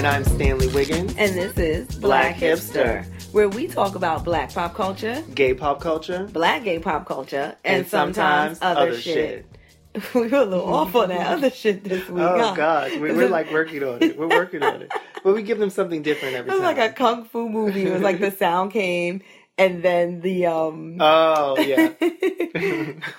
And 0.00 0.06
I'm 0.06 0.24
Stanley 0.24 0.68
Wiggins. 0.68 1.14
And 1.18 1.36
this 1.36 1.58
is 1.58 1.86
Black 1.98 2.00
Black, 2.00 2.36
Hipster, 2.36 3.04
Hipster. 3.04 3.32
where 3.34 3.50
we 3.50 3.66
talk 3.66 3.96
about 3.96 4.24
black 4.24 4.50
pop 4.50 4.72
culture, 4.72 5.22
Gay 5.34 5.52
pop 5.52 5.78
culture. 5.82 6.26
black 6.32 6.64
gay 6.64 6.78
pop 6.78 7.04
culture, 7.04 7.54
and, 7.66 7.80
And 7.80 7.86
sometimes, 7.86 8.60
sometimes 8.60 8.78
other, 8.78 8.92
other 8.92 8.98
shit. 8.98 9.44
we 10.14 10.28
were 10.28 10.38
a 10.38 10.44
little 10.46 10.72
off 10.72 10.96
on 10.96 11.10
that 11.10 11.26
other 11.26 11.50
shit 11.50 11.84
this 11.84 12.08
week. 12.08 12.22
Oh 12.22 12.38
huh? 12.38 12.54
God, 12.54 12.92
we, 12.92 13.12
we're 13.12 13.28
like 13.28 13.50
working 13.52 13.84
on 13.84 14.02
it. 14.02 14.18
We're 14.18 14.28
working 14.28 14.62
on 14.62 14.80
it, 14.80 14.90
but 15.22 15.34
we 15.34 15.42
give 15.42 15.58
them 15.58 15.68
something 15.68 16.00
different 16.00 16.34
every 16.34 16.48
time. 16.48 16.58
It 16.58 16.62
was 16.62 16.66
time. 16.66 16.78
like 16.78 16.92
a 16.92 16.94
kung 16.94 17.24
fu 17.26 17.50
movie. 17.50 17.84
It 17.84 17.92
was 17.92 18.00
like 18.00 18.20
the 18.20 18.30
sound 18.38 18.72
came, 18.72 19.20
and 19.58 19.82
then 19.82 20.22
the 20.22 20.46
um. 20.46 20.96
oh 20.98 21.58
yeah, 21.58 21.92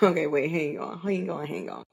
okay, 0.01 0.25
wait, 0.25 0.49
hang 0.49 0.79
on, 0.79 0.97
hang 0.97 1.29
on, 1.29 1.45
hang 1.45 1.69
on. 1.69 1.85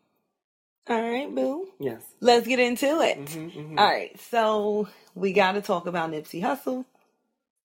All 0.89 1.03
right, 1.03 1.33
boo. 1.35 1.69
yes. 1.79 2.03
Let's 2.21 2.47
get 2.47 2.59
into 2.61 3.01
it. 3.01 3.19
Mhm, 3.25 3.53
mhm. 3.53 3.79
All 3.79 3.87
right, 3.87 4.19
so 4.31 4.89
we 5.15 5.33
got 5.33 5.53
to 5.53 5.61
talk 5.61 5.87
about 5.87 6.11
Nipsey 6.11 6.41
Hussle. 6.43 6.85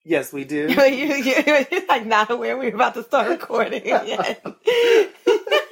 Yes, 0.03 0.33
we 0.33 0.43
do. 0.43 0.67
you, 0.77 0.83
you, 0.83 1.35
you're 1.47 1.65
like 1.87 2.05
not 2.05 2.29
aware 2.29 2.57
we're 2.57 2.75
about 2.75 2.95
to 2.95 3.03
start 3.03 3.29
recording 3.29 3.85
yet. 3.85 4.43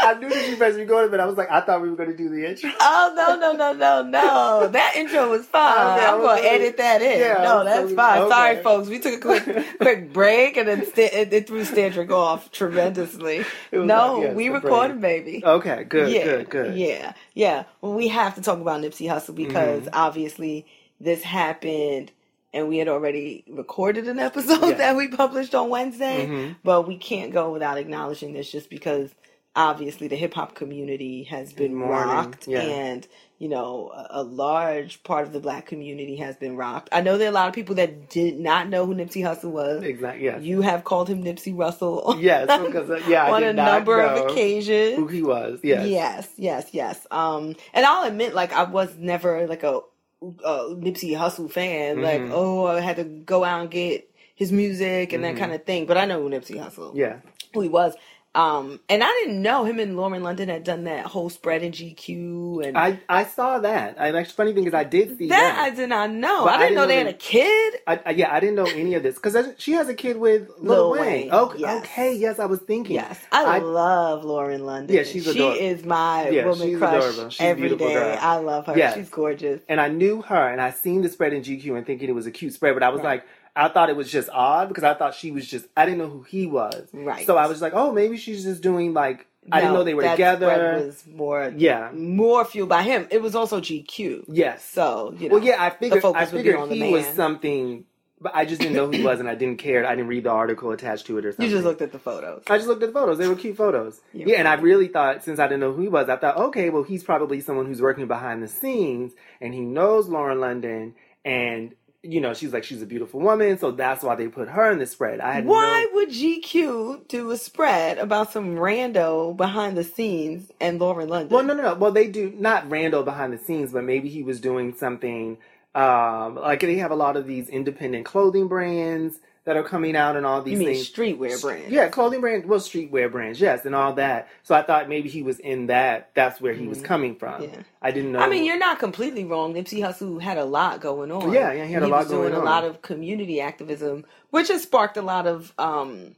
I 0.00 0.14
knew 0.18 0.28
that 0.28 0.48
you 0.48 0.56
guys 0.56 0.76
were 0.76 0.84
going, 0.84 1.10
but 1.10 1.20
I 1.20 1.26
was 1.26 1.36
like, 1.36 1.50
I 1.50 1.60
thought 1.60 1.82
we 1.82 1.90
were 1.90 1.96
going 1.96 2.10
to 2.10 2.16
do 2.16 2.28
the 2.28 2.48
intro. 2.48 2.70
oh 2.80 3.12
no 3.16 3.36
no 3.38 3.52
no 3.52 3.72
no 3.72 4.02
no! 4.02 4.68
That 4.68 4.96
intro 4.96 5.30
was 5.30 5.46
fine. 5.46 5.96
Okay, 5.98 6.06
I'm 6.06 6.12
gonna 6.20 6.22
like- 6.24 6.44
edit 6.44 6.76
that 6.78 7.02
in. 7.02 7.18
Yeah, 7.20 7.34
no, 7.42 7.64
that's 7.64 7.92
fine. 7.92 8.18
okay. 8.22 8.30
Sorry, 8.30 8.62
folks. 8.62 8.88
We 8.88 8.98
took 8.98 9.14
a 9.14 9.20
quick 9.20 9.66
quick 9.80 10.12
break 10.12 10.56
and 10.56 10.68
then 10.68 10.84
st- 10.86 11.12
it, 11.12 11.32
it 11.32 11.46
threw 11.46 11.62
Standrick 11.64 12.10
off 12.10 12.50
tremendously. 12.50 13.44
No, 13.72 14.14
like, 14.14 14.22
yes, 14.22 14.36
we 14.36 14.48
recorded, 14.48 15.00
baby. 15.00 15.42
Okay, 15.44 15.84
good, 15.84 16.12
yeah, 16.12 16.24
good, 16.24 16.50
good. 16.50 16.76
Yeah, 16.76 17.12
yeah. 17.34 17.64
Well, 17.80 17.94
we 17.94 18.08
have 18.08 18.34
to 18.36 18.40
talk 18.42 18.60
about 18.60 18.80
Nipsey 18.80 19.08
Hussle 19.08 19.34
because 19.34 19.82
Mm-hmm. 19.82 19.88
obviously 19.94 20.66
this 21.00 21.22
happened 21.22 22.10
and 22.52 22.68
we 22.68 22.78
had 22.78 22.88
already 22.88 23.44
recorded 23.48 24.08
an 24.08 24.18
episode 24.18 24.60
Yeah. 24.62 24.72
that 24.74 24.96
we 24.96 25.08
published 25.08 25.54
on 25.54 25.68
Wednesday, 25.68 26.26
Mhm. 26.26 26.56
but 26.64 26.88
we 26.88 26.96
can't 26.96 27.32
go 27.32 27.52
without 27.52 27.76
acknowledging 27.78 28.32
this 28.32 28.50
just 28.50 28.70
because 28.70 29.10
obviously 29.56 30.08
the 30.08 30.16
hip 30.16 30.34
hop 30.34 30.54
community 30.54 31.24
has 31.24 31.52
been 31.52 31.78
rocked 31.80 32.46
yeah. 32.46 32.60
and 32.60 33.06
you 33.38 33.48
know 33.48 33.90
a, 33.94 34.20
a 34.20 34.22
large 34.22 35.02
part 35.02 35.26
of 35.26 35.32
the 35.32 35.40
black 35.40 35.66
community 35.66 36.16
has 36.16 36.36
been 36.36 36.56
rocked. 36.56 36.88
I 36.92 37.00
know 37.00 37.18
there 37.18 37.28
are 37.28 37.30
a 37.30 37.34
lot 37.34 37.48
of 37.48 37.54
people 37.54 37.74
that 37.76 38.08
did 38.10 38.38
not 38.38 38.68
know 38.68 38.86
who 38.86 38.94
Nipsey 38.94 39.22
Hussle 39.22 39.50
was. 39.50 39.82
Exactly. 39.82 40.24
Yes. 40.24 40.42
You 40.42 40.60
have 40.62 40.84
called 40.84 41.08
him 41.08 41.22
Nipsey 41.24 41.56
Russell 41.56 42.16
yes. 42.20 42.46
Because 42.64 42.90
uh, 42.90 43.00
yeah, 43.08 43.24
I 43.26 43.30
on 43.36 43.44
a 43.44 43.52
number 43.52 44.00
of 44.00 44.30
occasions. 44.30 44.96
who 44.96 45.06
he 45.06 45.22
was. 45.22 45.60
Yes. 45.62 45.88
Yes, 45.88 46.28
yes, 46.36 46.68
yes. 46.72 47.06
Um, 47.10 47.54
and 47.72 47.84
I'll 47.86 48.06
admit, 48.06 48.34
like, 48.34 48.52
I 48.52 48.64
was 48.64 48.96
never 48.96 49.46
like 49.46 49.62
a, 49.62 49.80
a 50.22 50.74
Nipsey 50.74 51.16
Hussle 51.16 51.50
fan. 51.50 52.02
Like, 52.02 52.20
Mhm. 52.20 52.30
oh, 52.32 52.66
I 52.66 52.80
had 52.80 52.96
to 52.96 53.04
go 53.04 53.44
out 53.44 53.60
and 53.62 53.70
get 53.70 54.10
his 54.34 54.50
music 54.52 55.12
and 55.12 55.22
that 55.24 55.34
Mhm. 55.34 55.38
kind 55.38 55.52
of 55.52 55.64
thing. 55.64 55.86
But 55.86 55.96
I 55.96 56.04
know 56.06 56.20
who 56.22 56.28
Nipsey 56.28 56.56
Hussle, 56.56 56.92
Yeah. 56.94 57.16
who 57.54 57.60
he 57.60 57.68
was. 57.68 57.94
Um, 58.34 58.80
and 58.88 59.04
I 59.04 59.08
didn't 59.24 59.42
know 59.42 59.64
him 59.64 59.78
and 59.80 59.96
Lauren 59.96 60.22
London 60.22 60.48
had 60.48 60.64
done 60.64 60.84
that 60.84 61.06
whole 61.06 61.30
spread 61.30 61.62
in 61.64 61.72
GQ 61.72 62.66
and 62.66 62.78
I 62.78 63.00
I 63.08 63.24
saw 63.24 63.58
that. 63.60 64.00
I 64.00 64.08
actually 64.08 64.24
funny 64.34 64.54
thing 64.54 64.66
is 64.66 64.74
I 64.74 64.84
did 64.84 65.18
see 65.18 65.28
that 65.28 65.56
that. 65.56 65.58
I 65.58 65.70
did 65.74 65.88
not 65.90 66.10
know. 66.12 66.46
I 66.46 66.54
I 66.54 66.58
didn't 66.58 66.60
didn't 66.60 66.74
know 66.76 66.82
know 66.82 66.88
they 66.88 66.96
had 66.98 67.06
a 67.08 67.12
kid. 67.14 67.74
I, 67.86 68.00
I, 68.06 68.10
yeah, 68.12 68.32
I 68.34 68.40
didn't 68.40 68.56
know 68.56 68.66
any 68.66 68.94
of 68.94 69.02
this 69.02 69.16
because 69.16 69.36
she 69.58 69.72
has 69.72 69.88
a 69.88 69.94
kid 69.94 70.18
with 70.18 70.48
Lil 70.60 70.90
Lil, 70.90 70.90
Wayne. 70.92 71.02
Wayne, 71.02 71.32
Okay, 71.32 71.58
yes. 71.60 71.84
okay, 71.84 72.14
yes, 72.16 72.38
I 72.38 72.46
was 72.46 72.60
thinking. 72.60 72.94
Yes, 72.96 73.20
I, 73.32 73.58
love 73.58 74.24
Lauren 74.24 74.64
London. 74.66 74.96
Yeah, 74.96 75.02
she's 75.04 75.24
she 75.24 75.40
is 75.60 75.84
my 75.84 76.28
Yeah, 76.30 76.46
woman 76.46 76.78
crush 76.78 77.04
adorable. 77.04 77.34
Every 77.40 77.68
beautiful 77.68 77.88
girl. 77.88 78.18
I 78.20 78.36
love 78.36 78.66
her. 78.66 78.78
Yes. 78.78 78.94
She's 78.94 79.10
gorgeous. 79.10 79.60
and 79.68 79.80
I 79.80 79.88
knew 79.88 80.22
her, 80.22 80.48
and 80.48 80.60
I 80.60 80.70
seen 80.70 81.02
the 81.02 81.08
spread 81.08 81.32
in 81.32 81.42
GQ 81.42 81.76
and 81.76 81.86
thinking 81.86 82.08
it 82.08 82.14
was 82.14 82.26
a 82.26 82.30
cute 82.30 82.52
spread, 82.54 82.74
but 82.74 82.82
I 82.84 82.90
was 82.90 82.98
Right. 83.00 83.22
like, 83.22 83.26
I 83.58 83.68
thought 83.68 83.90
it 83.90 83.96
was 83.96 84.10
just 84.10 84.28
odd 84.32 84.68
because 84.68 84.84
I 84.84 84.94
thought 84.94 85.14
she 85.14 85.30
was 85.30 85.46
just, 85.46 85.66
I 85.76 85.84
didn't 85.84 85.98
know 85.98 86.08
who 86.08 86.22
he 86.22 86.46
was. 86.46 86.88
Right. 86.92 87.26
So 87.26 87.36
I 87.36 87.46
was 87.46 87.60
like, 87.60 87.72
oh, 87.74 87.92
maybe 87.92 88.16
she's 88.16 88.44
just 88.44 88.62
doing 88.62 88.94
like, 88.94 89.26
I 89.50 89.60
didn't 89.60 89.74
know 89.74 89.82
they 89.84 89.94
were 89.94 90.02
together. 90.02 90.84
was 90.86 91.04
more, 91.06 91.52
Yeah. 91.56 91.90
more 91.92 92.44
fueled 92.44 92.68
by 92.68 92.82
him. 92.82 93.08
It 93.10 93.20
was 93.22 93.34
also 93.34 93.60
GQ. 93.60 94.24
yes. 94.28 94.64
So 94.64 95.14
you 95.18 95.28
know, 95.28 95.36
Well, 95.36 95.44
yeah, 95.44 95.56
I 95.62 95.70
figured, 95.70 96.02
focus 96.02 96.22
I 96.22 96.26
figured 96.26 96.70
he 96.70 96.92
was 96.92 97.06
something, 97.06 97.84
but 98.20 98.32
I 98.34 98.44
just 98.44 98.60
didn't 98.60 98.74
know 98.76 98.86
who 98.86 98.92
he 98.98 99.02
was, 99.04 99.20
and 99.20 99.28
I 99.28 99.34
didn't 99.36 99.58
care. 99.58 99.86
I 99.86 99.94
didn't 99.94 100.08
read 100.08 100.24
the 100.24 100.30
article 100.30 100.70
attached 100.72 101.06
to 101.06 101.18
it 101.18 101.24
or 101.24 101.30
something. 101.32 101.46
you 101.46 101.52
just 101.52 101.64
looked 101.64 101.80
at 101.82 101.92
the 101.92 101.98
photos. 101.98 102.42
I 102.48 102.56
just 102.58 102.68
looked 102.68 102.82
at 102.82 102.92
the 102.92 102.92
photos. 103.00 103.16
They 103.18 103.28
were 103.28 103.36
cute 103.36 103.56
photos. 103.56 104.00
You're 104.12 104.28
yeah, 104.28 104.38
and 104.40 104.48
I 104.48 104.54
really 104.54 104.88
thought, 104.88 105.24
since 105.24 105.38
I 105.38 105.44
didn't 105.46 105.60
know 105.60 105.72
who 105.72 105.82
he 105.82 105.88
was, 105.88 106.08
I 106.08 106.16
thought, 106.16 106.36
okay, 106.36 106.68
well, 106.70 106.82
he's 106.82 107.04
probably 107.04 107.40
someone 107.40 107.66
who's 107.66 107.80
working 107.80 108.06
behind 108.06 108.42
the 108.42 108.48
scenes, 108.48 109.12
and 109.40 109.54
he 109.54 109.60
knows 109.60 110.08
Lauren 110.08 110.40
London, 110.40 110.94
and 111.24 111.74
you 112.02 112.20
know, 112.20 112.32
she's 112.32 112.52
like 112.52 112.64
she's 112.64 112.80
a 112.82 112.86
beautiful 112.86 113.20
woman, 113.20 113.58
so 113.58 113.70
that's 113.72 114.02
why 114.04 114.14
they 114.14 114.28
put 114.28 114.48
her 114.48 114.70
in 114.70 114.78
the 114.78 114.86
spread. 114.86 115.20
I 115.20 115.32
had 115.32 115.46
Why 115.46 115.86
no- 115.90 115.96
would 115.96 116.10
GQ 116.10 117.08
do 117.08 117.30
a 117.30 117.36
spread 117.36 117.98
about 117.98 118.32
some 118.32 118.54
rando 118.56 119.36
behind 119.36 119.76
the 119.76 119.84
scenes 119.84 120.50
and 120.60 120.78
Lauren 120.80 121.08
London? 121.08 121.34
Well, 121.34 121.42
no, 121.44 121.54
no, 121.54 121.62
no. 121.62 121.74
Well, 121.74 121.92
they 121.92 122.08
do 122.08 122.32
not 122.38 122.70
Randall 122.70 123.02
behind 123.02 123.32
the 123.32 123.38
scenes, 123.38 123.72
but 123.72 123.84
maybe 123.84 124.08
he 124.08 124.22
was 124.22 124.40
doing 124.40 124.74
something. 124.74 125.38
Um, 125.74 126.36
like 126.36 126.60
they 126.60 126.76
have 126.76 126.90
a 126.90 126.96
lot 126.96 127.16
of 127.16 127.26
these 127.26 127.48
independent 127.48 128.04
clothing 128.06 128.48
brands 128.48 129.18
that 129.48 129.56
are 129.56 129.62
coming 129.62 129.96
out, 129.96 130.14
and 130.14 130.26
all 130.26 130.42
these 130.42 130.52
you 130.52 130.58
mean 130.58 130.74
things. 130.74 130.90
streetwear 130.90 131.40
brands. 131.40 131.70
Yeah, 131.70 131.88
clothing 131.88 132.20
brands, 132.20 132.46
well, 132.46 132.60
streetwear 132.60 133.10
brands, 133.10 133.40
yes, 133.40 133.64
and 133.64 133.74
all 133.74 133.94
that. 133.94 134.28
So 134.42 134.54
I 134.54 134.60
thought 134.60 134.90
maybe 134.90 135.08
he 135.08 135.22
was 135.22 135.38
in 135.38 135.68
that. 135.68 136.10
That's 136.12 136.38
where 136.38 136.52
he 136.52 136.66
was 136.66 136.82
coming 136.82 137.16
from. 137.16 137.40
Mm-hmm. 137.40 137.54
Yeah. 137.54 137.62
I 137.80 137.90
didn't 137.90 138.12
know. 138.12 138.18
I 138.18 138.28
mean, 138.28 138.44
you're 138.44 138.58
not 138.58 138.78
completely 138.78 139.24
wrong. 139.24 139.54
Nipsey 139.54 139.80
Hussle 139.80 140.20
had 140.20 140.36
a 140.36 140.44
lot 140.44 140.82
going 140.82 141.10
on. 141.10 141.32
Yeah, 141.32 141.50
yeah, 141.54 141.64
he 141.64 141.72
had 141.72 141.82
a 141.82 141.86
lot 141.88 142.00
was 142.00 142.08
doing 142.08 142.32
going 142.32 142.42
a 142.42 142.44
lot 142.44 142.64
of 142.64 142.82
community 142.82 143.40
activism, 143.40 144.04
which 144.28 144.48
has 144.48 144.64
sparked 144.64 144.98
a 144.98 145.02
lot 145.02 145.26
of 145.26 145.54
um, 145.56 146.14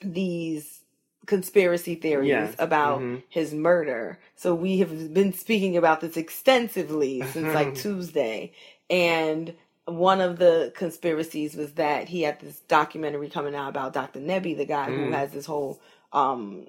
these 0.00 0.82
conspiracy 1.26 1.96
theories 1.96 2.28
Yes, 2.28 2.54
about 2.60 3.00
mhm. 3.00 3.24
his 3.28 3.52
murder. 3.52 4.20
So 4.36 4.54
we 4.54 4.78
have 4.78 5.12
been 5.12 5.32
speaking 5.32 5.76
about 5.76 6.02
this 6.02 6.16
extensively 6.16 7.22
since 7.32 7.52
like 7.52 7.74
Tuesday, 7.82 8.52
and 8.88 9.54
one 9.90 10.20
of 10.20 10.38
the 10.38 10.72
conspiracies 10.76 11.54
was 11.56 11.72
that 11.72 12.08
he 12.08 12.22
had 12.22 12.40
this 12.40 12.60
documentary 12.68 13.28
coming 13.28 13.54
out 13.54 13.68
about 13.68 13.92
Dr. 13.92 14.20
Sebi, 14.20 14.56
the 14.56 14.64
guy 14.64 14.86
who 14.86 15.06
Mm. 15.06 15.12
has 15.12 15.32
this 15.32 15.46
whole 15.46 15.80
um 16.12 16.66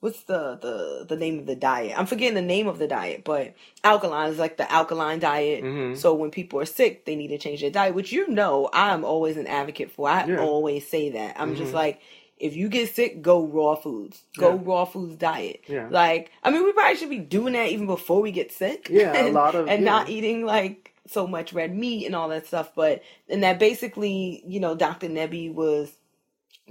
what's 0.00 0.22
the 0.24 0.58
the 0.60 1.06
the 1.08 1.16
name 1.16 1.38
of 1.38 1.46
the 1.46 1.56
diet? 1.56 1.98
I'm 1.98 2.06
forgetting 2.06 2.34
the 2.34 2.42
name 2.42 2.68
of 2.68 2.78
the 2.78 2.86
diet, 2.86 3.24
but 3.24 3.54
alkaline 3.82 4.30
is 4.30 4.38
like 4.38 4.56
the 4.56 4.70
alkaline 4.70 5.18
diet. 5.18 5.64
Mhm. 5.64 5.96
So 5.96 6.14
when 6.14 6.30
people 6.30 6.60
are 6.60 6.64
sick, 6.66 7.04
they 7.06 7.16
need 7.16 7.28
to 7.28 7.38
change 7.38 7.60
their 7.62 7.70
diet, 7.70 7.94
which 7.94 8.12
you 8.12 8.28
know 8.28 8.68
I'm 8.72 9.04
always 9.04 9.36
an 9.36 9.46
advocate 9.46 9.90
for. 9.90 10.08
I 10.08 10.26
Yeah. 10.26 10.40
always 10.40 10.86
say 10.86 11.10
that. 11.10 11.36
I'm 11.40 11.56
just 11.56 11.72
Mhm. 11.72 11.76
like 11.76 12.00
if 12.38 12.54
you 12.54 12.68
get 12.68 12.94
sick, 12.94 13.22
go 13.22 13.40
raw 13.42 13.74
foods. 13.74 14.22
Go 14.36 14.50
Yeah. 14.56 14.60
raw 14.62 14.84
foods 14.84 15.16
diet. 15.16 15.62
Yeah. 15.66 15.88
Like, 15.90 16.30
I 16.44 16.50
mean, 16.50 16.64
we 16.64 16.72
probably 16.72 16.96
should 16.96 17.08
be 17.08 17.18
doing 17.18 17.54
that 17.54 17.70
even 17.70 17.86
before 17.86 18.20
we 18.20 18.30
get 18.30 18.52
sick. 18.52 18.88
Yeah, 18.90 19.14
a 19.14 19.24
and, 19.24 19.34
lot 19.42 19.54
of- 19.54 19.66
and 19.68 19.82
yeah. 19.82 19.90
not 19.90 20.10
eating 20.10 20.44
like 20.44 20.92
so 21.08 21.26
much 21.26 21.52
red 21.52 21.74
meat 21.74 22.06
and 22.06 22.14
all 22.16 22.28
that 22.30 22.46
stuff. 22.46 22.72
But 22.74 23.02
and 23.28 23.42
that 23.42 23.58
basically, 23.58 24.42
you 24.46 24.60
know, 24.60 24.74
Dr. 24.76 25.08
Sebi 25.08 25.52
was 25.54 25.92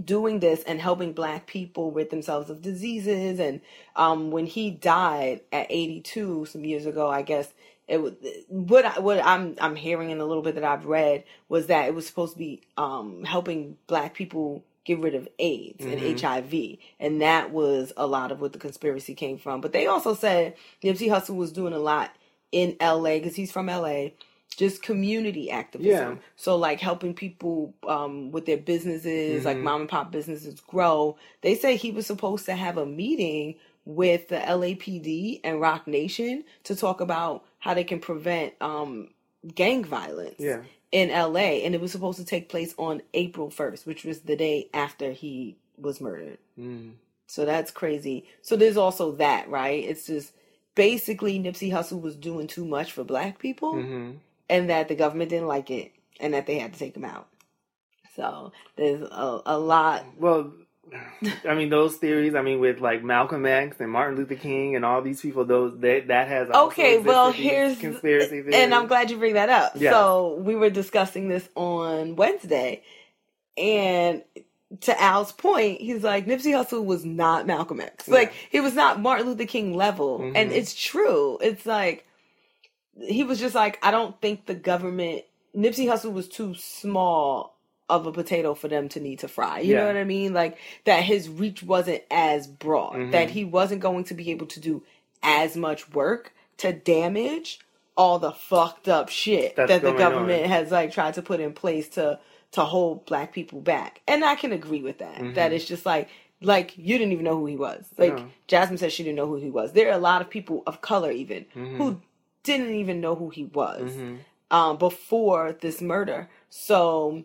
doing 0.04 0.40
this 0.40 0.64
and 0.64 0.82
helping 0.82 1.14
black 1.14 1.48
people 1.48 1.92
rid 1.92 2.10
themselves 2.10 2.50
of 2.50 2.62
diseases 2.62 3.40
and 3.40 3.62
um 3.96 4.32
when 4.32 4.46
he 4.46 4.72
died 4.72 5.42
at 5.52 5.68
82 5.70 6.46
some 6.48 6.66
years 6.66 6.86
ago 6.86 7.10
i 7.10 7.22
guess 7.22 7.54
it 7.88 8.02
was 8.02 8.14
what 8.48 8.86
I, 8.86 9.00
what 9.00 9.20
I'm 9.26 9.58
I'm 9.62 9.76
hearing 9.76 10.12
in 10.12 10.22
a 10.22 10.26
little 10.26 10.44
bit 10.44 10.56
that 10.56 10.64
I've 10.64 10.86
read 10.86 11.26
was 11.50 11.68
that 11.68 11.88
it 11.88 11.96
was 11.96 12.08
supposed 12.08 12.34
to 12.34 12.40
be 12.40 12.62
um 12.78 13.26
helping 13.26 13.78
black 13.88 14.14
people 14.16 14.64
get 14.86 15.00
rid 15.00 15.16
of 15.16 15.28
AIDS 15.40 15.86
and 15.86 16.00
Mhm. 16.00 16.22
HIV 16.22 16.80
and 17.00 17.22
that 17.22 17.52
was 17.52 17.94
a 17.98 18.08
lot 18.08 18.32
of 18.32 18.42
what 18.42 18.54
the 18.54 18.60
conspiracy 18.60 19.16
came 19.16 19.38
from 19.38 19.62
but 19.62 19.74
they 19.74 19.88
also 19.88 20.16
said 20.16 20.56
Nipsey 20.84 21.10
Hussle 21.10 21.36
was 21.36 21.52
doing 21.52 21.74
a 21.74 21.80
lot 21.80 22.12
in 22.62 22.76
LA 22.82 23.20
cuz 23.20 23.36
he's 23.36 23.52
from 23.52 23.68
LA 23.68 23.98
just 24.64 24.82
community 24.82 25.52
activism 25.52 26.14
Yeah. 26.16 26.22
so 26.38 26.56
like 26.56 26.80
helping 26.80 27.14
people 27.14 27.74
um 27.96 28.32
with 28.32 28.46
their 28.46 28.58
businesses 28.74 29.44
like 29.44 29.58
Mhm. 29.58 29.64
mom 29.64 29.82
and 29.82 29.90
pop 29.90 30.12
businesses 30.12 30.60
grow 30.62 31.18
they 31.42 31.56
say 31.56 31.76
he 31.76 31.92
was 31.92 32.06
supposed 32.08 32.46
to 32.46 32.56
have 32.56 32.78
a 32.78 32.86
meeting 32.86 33.56
with 33.84 34.30
the 34.30 34.38
LAPD 34.38 35.42
and 35.44 35.60
Roc 35.62 35.86
Nation 35.88 36.44
to 36.64 36.76
talk 36.76 37.02
about 37.02 37.44
how 37.60 37.74
they 37.74 37.84
can 37.84 38.00
prevent 38.00 38.54
um, 38.62 39.10
gang 39.54 39.84
violence 39.84 40.40
Yeah. 40.40 40.62
in 40.92 41.10
LA. 41.12 41.64
And 41.64 41.76
it 41.76 41.82
was 41.82 41.92
supposed 41.92 42.18
to 42.18 42.26
take 42.26 42.50
place 42.50 42.74
on 42.80 43.04
April 43.14 43.50
1st, 43.52 43.86
which 43.86 44.04
was 44.04 44.22
the 44.22 44.36
day 44.36 44.70
after 44.74 45.12
he 45.12 45.56
was 45.78 46.02
murdered. 46.02 46.40
Mm. 46.60 46.94
So 47.28 47.46
that's 47.46 47.70
crazy. 47.72 48.26
So 48.42 48.56
there's 48.56 48.78
also 48.78 49.12
that, 49.14 49.50
right? 49.50 49.84
It's 49.84 50.08
just 50.08 50.34
basically 50.76 51.40
Nipsey 51.40 51.72
Hussle 51.72 52.02
was 52.02 52.16
doing 52.16 52.48
too 52.48 52.66
much 52.66 52.92
for 52.92 53.04
black 53.04 53.40
people 53.40 53.82
hmm 53.82 54.12
and 54.50 54.70
that 54.70 54.88
the 54.88 54.96
government 54.96 55.30
didn't 55.32 55.48
like 55.48 55.72
it 55.72 55.92
and 56.20 56.34
that 56.34 56.46
they 56.46 56.60
had 56.60 56.74
to 56.74 56.80
take 56.80 56.96
him 56.96 57.04
out. 57.04 57.28
So 58.16 58.52
there's 58.76 59.02
a, 59.02 59.42
a 59.46 59.58
lot. 59.58 60.06
Well, 60.20 60.54
I 61.48 61.56
mean, 61.56 61.70
those 61.70 61.96
theories. 61.96 62.36
I 62.36 62.42
mean, 62.42 62.60
with 62.60 62.80
like 62.80 63.04
Malcolm 63.04 63.46
X 63.46 63.78
and 63.80 63.92
Martin 63.92 64.18
Luther 64.18 64.36
King 64.36 64.76
and 64.76 64.86
all 64.86 65.02
these 65.02 65.22
people, 65.22 65.46
those 65.46 65.80
that 65.80 66.08
that 66.08 66.28
has 66.28 66.50
Okay, 66.50 67.00
well, 67.00 67.32
here's 67.32 67.78
conspiracy 67.78 68.42
theories. 68.42 68.56
and 68.56 68.74
I'm 68.74 68.88
glad 68.88 69.12
you 69.12 69.18
bring 69.18 69.34
that 69.34 69.50
up. 69.50 69.74
Yeah. 69.76 69.92
So 69.92 70.36
we 70.36 70.56
were 70.56 70.70
discussing 70.70 71.28
this 71.28 71.48
on 71.56 72.16
Wednesday, 72.16 72.84
and 73.58 74.24
to 74.82 75.02
Al's 75.02 75.32
point, 75.32 75.82
he's 75.82 76.04
like 76.04 76.26
Nipsey 76.26 76.52
Hussle 76.54 76.84
was 76.86 77.06
not 77.06 77.46
Malcolm 77.48 77.80
X. 77.80 78.08
Like 78.08 78.34
he 78.52 78.60
was 78.60 78.74
not 78.74 79.00
Martin 79.02 79.28
Luther 79.28 79.46
King 79.46 79.76
level, 79.76 80.22
and 80.22 80.52
Mhm. 80.52 80.56
it's 80.56 80.74
true. 80.74 81.38
It's 81.42 81.66
like 81.66 82.06
he 83.00 83.24
was 83.24 83.40
just 83.40 83.56
like 83.56 83.78
I 83.84 83.92
don't 83.92 84.20
think 84.22 84.46
the 84.46 84.56
government 84.56 85.24
Nipsey 85.56 85.86
Hussle 85.88 86.14
was 86.14 86.28
too 86.28 86.54
small 86.56 87.56
of 87.90 88.08
a 88.08 88.12
potato 88.12 88.54
for 88.56 88.68
them 88.68 88.90
to 88.90 89.00
need 89.00 89.20
to 89.20 89.28
fry. 89.28 89.60
You 89.60 89.76
know 89.76 89.86
what 89.88 89.96
I 89.98 90.04
mean? 90.04 90.34
Like 90.34 90.58
that 90.86 91.04
his 91.04 91.30
reach 91.30 91.62
wasn't 91.62 92.02
as 92.10 92.48
broad. 92.48 92.96
Mhm. 92.96 93.12
That 93.12 93.30
he 93.30 93.46
wasn't 93.46 93.82
going 93.82 94.06
to 94.06 94.14
be 94.16 94.32
able 94.32 94.48
to 94.48 94.60
do 94.60 94.82
as 95.22 95.56
much 95.56 95.92
work 95.94 96.34
to 96.58 96.74
damage 96.74 97.60
all 97.98 98.18
the 98.20 98.32
fucked 98.32 98.90
up 98.90 99.08
shit 99.10 99.56
That's 99.56 99.70
that 99.70 99.82
the 99.82 99.94
government 99.94 100.44
on. 100.44 100.50
has 100.50 100.72
like 100.72 100.92
tried 100.92 101.14
to 101.14 101.22
put 101.22 101.40
in 101.40 101.54
place 101.54 101.88
to 101.90 102.20
to 102.56 102.62
hold 102.66 103.06
black 103.06 103.32
people 103.34 103.62
back. 103.62 104.02
And 104.08 104.24
I 104.26 104.36
can 104.36 104.52
agree 104.52 104.82
with 104.82 104.98
that. 105.00 105.18
Mhm. 105.18 105.36
That 105.36 105.54
it's 105.54 105.66
just 105.66 105.86
like 105.86 106.10
like 106.42 106.78
you 106.78 106.98
didn't 106.98 107.14
even 107.14 107.24
know 107.26 107.38
who 107.38 107.46
he 107.46 107.56
was. 107.56 107.86
Like 107.98 108.16
No. 108.18 108.28
Jasmine 108.48 108.78
said 108.78 108.92
she 108.92 109.04
didn't 109.04 109.16
know 109.16 109.26
who 109.26 109.38
he 109.38 109.50
was. 109.50 109.72
There 109.72 109.88
are 109.90 109.94
a 109.94 110.08
lot 110.12 110.22
of 110.22 110.30
people 110.30 110.64
of 110.68 110.82
color 110.82 111.12
even 111.12 111.46
Mhm. 111.56 111.78
who 111.78 112.02
didn't 112.44 112.76
even 112.76 113.00
know 113.02 113.16
who 113.16 113.30
he 113.30 113.46
was 113.46 113.92
Mhm. 113.94 114.18
um, 114.52 114.78
before 114.78 115.54
this 115.62 115.82
murder. 115.82 116.30
So, 116.50 117.24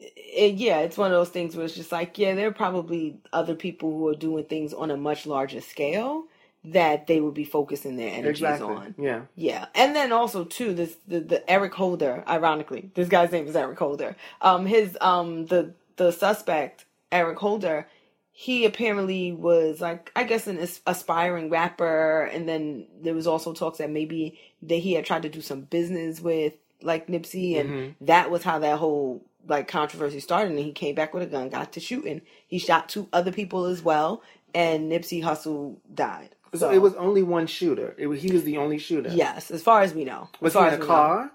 it, 0.00 0.54
yeah, 0.54 0.80
it's 0.80 0.96
one 0.98 1.12
of 1.12 1.16
those 1.18 1.28
things 1.28 1.54
where 1.54 1.64
it's 1.66 1.74
just 1.74 1.92
like, 1.92 2.18
yeah, 2.18 2.34
there 2.34 2.48
are 2.48 2.52
probably 2.52 3.18
other 3.32 3.54
people 3.54 3.90
who 3.90 4.08
are 4.08 4.14
doing 4.14 4.44
things 4.44 4.72
on 4.72 4.90
a 4.90 4.96
much 4.96 5.26
larger 5.26 5.60
scale 5.60 6.24
that 6.64 7.06
they 7.08 7.20
would 7.20 7.34
be 7.34 7.44
focusing 7.44 7.96
their 7.96 8.12
energies 8.14 8.42
exactly. 8.42 8.74
on. 8.74 8.94
Yeah. 8.98 9.22
Yeah, 9.34 9.66
and 9.74 9.96
then 9.96 10.12
also 10.12 10.44
too, 10.44 10.74
this 10.74 10.96
the, 11.08 11.20
the 11.20 11.50
Eric 11.50 11.74
Holder. 11.74 12.22
Ironically, 12.28 12.90
this 12.94 13.08
guy's 13.08 13.32
name 13.32 13.46
is 13.46 13.56
Eric 13.56 13.78
Holder. 13.78 14.16
Um, 14.40 14.66
his 14.66 14.96
um 15.00 15.46
the 15.46 15.74
the 15.96 16.12
suspect 16.12 16.84
Eric 17.10 17.38
Holder, 17.38 17.88
he 18.30 18.64
apparently 18.64 19.32
was 19.32 19.80
like 19.80 20.12
I 20.14 20.24
guess 20.24 20.46
an 20.46 20.58
aspiring 20.86 21.50
rapper, 21.50 22.22
and 22.32 22.48
then 22.48 22.86
there 23.02 23.14
was 23.14 23.26
also 23.26 23.52
talks 23.52 23.78
that 23.78 23.90
maybe 23.90 24.38
that 24.62 24.76
he 24.76 24.92
had 24.92 25.04
tried 25.04 25.22
to 25.22 25.28
do 25.28 25.40
some 25.40 25.62
business 25.62 26.20
with 26.20 26.54
like 26.80 27.08
Nipsey, 27.08 27.58
and 27.60 27.70
Mhm. 27.70 27.94
that 28.02 28.30
was 28.30 28.42
how 28.44 28.60
that 28.60 28.78
whole 28.78 29.24
like 29.48 29.66
controversy 29.66 30.20
started. 30.20 30.50
And 30.50 30.58
he 30.60 30.70
came 30.72 30.94
back 30.94 31.12
with 31.12 31.24
a 31.24 31.26
gun, 31.26 31.48
got 31.48 31.72
to 31.72 31.80
shooting. 31.80 32.22
He 32.46 32.58
shot 32.58 32.88
two 32.88 33.08
other 33.12 33.32
people 33.32 33.64
as 33.64 33.82
well, 33.82 34.22
and 34.54 34.90
Nipsey 34.90 35.22
Hussle 35.24 35.76
died. 35.92 36.36
So, 36.54 36.70
it 36.70 36.78
was 36.78 36.94
only 36.94 37.22
one 37.22 37.46
shooter. 37.46 37.94
It 37.96 38.06
was, 38.08 38.20
he 38.20 38.30
was 38.30 38.44
the 38.44 38.58
only 38.58 38.78
shooter. 38.78 39.08
Yes, 39.10 39.50
as 39.50 39.62
far 39.62 39.80
as 39.82 39.94
we 39.94 40.04
know. 40.04 40.28
Was 40.40 40.52
he 40.52 40.58
in 40.58 40.66
as 40.66 40.74
a 40.74 40.78
know. 40.78 40.86
car? 40.86 41.32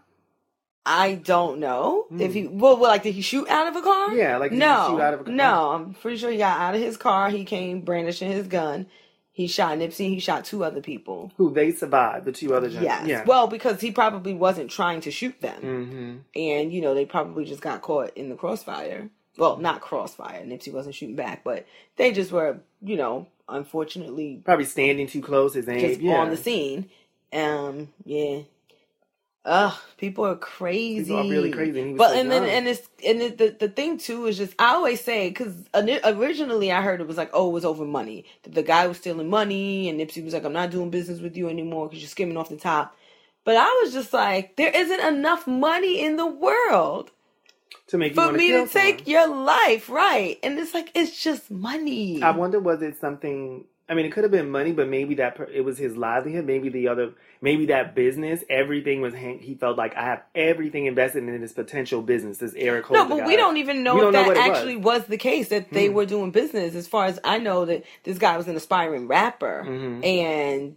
I 0.87 1.15
don't 1.15 1.59
know 1.59 2.05
if 2.11 2.33
he 2.33 2.47
well, 2.47 2.77
well, 2.77 2.89
like 2.89 3.03
did 3.03 3.13
he 3.13 3.21
shoot 3.21 3.49
out 3.49 3.67
of 3.67 3.75
a 3.75 3.81
car? 3.81 4.15
Yeah, 4.15 4.37
like, 4.37 4.53
no, 4.53 4.87
shoot 4.89 5.01
out 5.01 5.13
of 5.15 5.21
a 5.21 5.23
car? 5.25 5.33
no. 5.33 5.71
I'm 5.71 5.93
pretty 5.95 6.17
sure 6.17 6.31
he 6.31 6.37
got 6.37 6.61
out 6.61 6.75
of 6.75 6.81
his 6.81 6.95
car. 6.95 7.29
He 7.29 7.43
came 7.43 7.81
brandishing 7.81 8.31
his 8.31 8.47
gun. 8.47 8.87
He 9.33 9.47
shot 9.47 9.77
Nipsey. 9.77 10.07
He 10.09 10.19
shot 10.19 10.45
two 10.45 10.63
other 10.63 10.79
people. 10.79 11.33
Who 11.35 11.53
they 11.53 11.71
survived? 11.71 12.23
The 12.25 12.31
two 12.31 12.55
other 12.55 12.69
gentlemen. 12.69 12.89
Yes. 12.89 13.07
Yeah. 13.07 13.23
Well, 13.25 13.47
because 13.47 13.81
he 13.81 13.91
probably 13.91 14.33
wasn't 14.33 14.71
trying 14.71 15.01
to 15.01 15.11
shoot 15.11 15.39
them, 15.41 15.61
hmm 15.61 16.39
and 16.39 16.71
you 16.71 16.79
know 16.79 16.95
they 16.95 17.05
probably 17.05 17.43
just 17.43 17.61
got 17.61 17.81
caught 17.81 18.15
in 18.15 18.29
the 18.29 18.35
crossfire. 18.35 19.09
Well, 19.37 19.57
not 19.57 19.81
crossfire. 19.81 20.43
Nipsey 20.45 20.71
wasn't 20.71 20.95
shooting 20.95 21.17
back, 21.17 21.43
but 21.43 21.67
they 21.97 22.13
just 22.13 22.31
were, 22.31 22.59
you 22.81 22.95
know, 22.95 23.27
unfortunately 23.49 24.41
Probably 24.43 24.65
standing 24.65 25.07
too 25.07 25.21
close. 25.21 25.53
His 25.53 25.67
aim. 25.67 25.79
just 25.79 26.01
yeah. 26.01 26.17
on 26.17 26.29
the 26.29 26.37
scene. 26.37 26.89
Um, 27.33 27.89
yeah. 28.05 28.41
Ugh, 29.45 29.73
people 29.95 30.25
are 30.25 30.35
crazy. 30.35 31.05
People 31.05 31.19
are 31.19 31.31
really 31.31 31.51
crazy. 31.51 31.79
And 31.79 31.87
he 31.87 31.93
was 31.93 31.99
But 31.99 32.09
so 32.09 32.19
and 32.19 32.29
then 32.29 32.43
and 32.43 32.67
it's 32.67 32.87
and 33.05 33.21
it, 33.21 33.37
the 33.37 33.55
the 33.57 33.69
thing 33.69 33.97
too 33.97 34.25
is 34.25 34.37
just 34.37 34.53
I 34.59 34.73
always 34.73 34.99
say 34.99 35.29
because 35.29 35.55
originally 35.73 36.69
I 36.69 36.81
heard 36.81 36.99
it 36.99 37.07
was 37.07 37.15
like 37.15 37.29
oh 37.31 37.49
it 37.49 37.53
was 37.53 37.63
over 37.63 37.85
money 37.85 38.25
that 38.43 38.53
the 38.53 38.63
guy 38.63 38.87
was 38.87 38.97
stealing 38.97 39.29
money 39.29 39.87
and 39.87 39.99
Nipsey 39.99 40.21
was 40.21 40.33
like 40.33 40.43
I'm 40.43 40.51
not 40.51 40.71
doing 40.71 40.89
business 40.89 41.21
with 41.21 41.37
you 41.37 41.47
anymore 41.47 41.87
because 41.87 42.01
you're 42.01 42.09
skimming 42.09 42.35
off 42.35 42.49
the 42.49 42.57
top. 42.57 42.93
But 43.45 43.55
I 43.55 43.81
was 43.81 43.93
just 43.93 44.11
like 44.11 44.57
there 44.57 44.71
isn't 44.75 44.99
enough 44.99 45.47
money 45.47 46.01
in 46.01 46.17
the 46.17 46.27
world 46.27 47.11
to 47.87 47.97
make 47.97 48.15
you 48.15 48.21
for 48.21 48.31
me 48.31 48.51
to 48.51 48.67
take 48.67 48.99
someone. 48.99 49.09
your 49.11 49.27
life, 49.43 49.89
right? 49.89 50.37
And 50.43 50.57
it's 50.59 50.73
like 50.73 50.91
it's 50.93 51.21
just 51.21 51.49
money. 51.51 52.21
I 52.21 52.31
wonder 52.31 52.59
was 52.59 52.81
it 52.81 52.99
something? 52.99 53.65
I 53.89 53.93
mean, 53.93 54.05
it 54.05 54.11
could 54.11 54.25
have 54.25 54.31
been 54.31 54.49
money, 54.49 54.73
but 54.73 54.89
maybe 54.89 55.15
that 55.15 55.39
it 55.53 55.61
was 55.61 55.77
his 55.77 55.95
livelihood. 55.95 56.45
Maybe 56.45 56.67
the 56.67 56.89
other, 56.89 57.13
maybe 57.39 57.67
that 57.67 57.95
business, 57.95 58.43
everything 58.49 58.99
was. 58.99 59.13
He 59.15 59.55
felt 59.57 59.77
like 59.77 59.95
I 59.95 60.01
have 60.03 60.23
everything 60.35 60.87
invested 60.87 61.23
in 61.23 61.39
this 61.39 61.53
potential 61.53 62.01
business. 62.01 62.39
This 62.39 62.53
Eric 62.57 62.91
No, 62.91 63.07
but 63.07 63.19
guy. 63.19 63.27
we 63.27 63.37
don't 63.37 63.55
even 63.55 63.83
know 63.83 63.95
if 63.95 64.01
don't 64.01 64.11
know 64.13 64.23
that 64.23 64.35
it 64.35 64.49
was. 64.49 64.57
actually 64.57 64.75
was. 64.75 65.05
the 65.05 65.15
case 65.17 65.47
that 65.49 65.71
they 65.71 65.87
Hmm. 65.87 65.93
were 65.93 66.05
doing 66.05 66.31
business. 66.31 66.75
As 66.75 66.85
far 66.85 67.05
as 67.05 67.17
I 67.23 67.37
know, 67.37 67.63
that 67.63 67.83
this 68.03 68.17
guy 68.17 68.35
was 68.35 68.49
an 68.49 68.57
aspiring 68.57 69.07
rapper, 69.07 69.63
Mhm. 69.65 70.05
and 70.05 70.75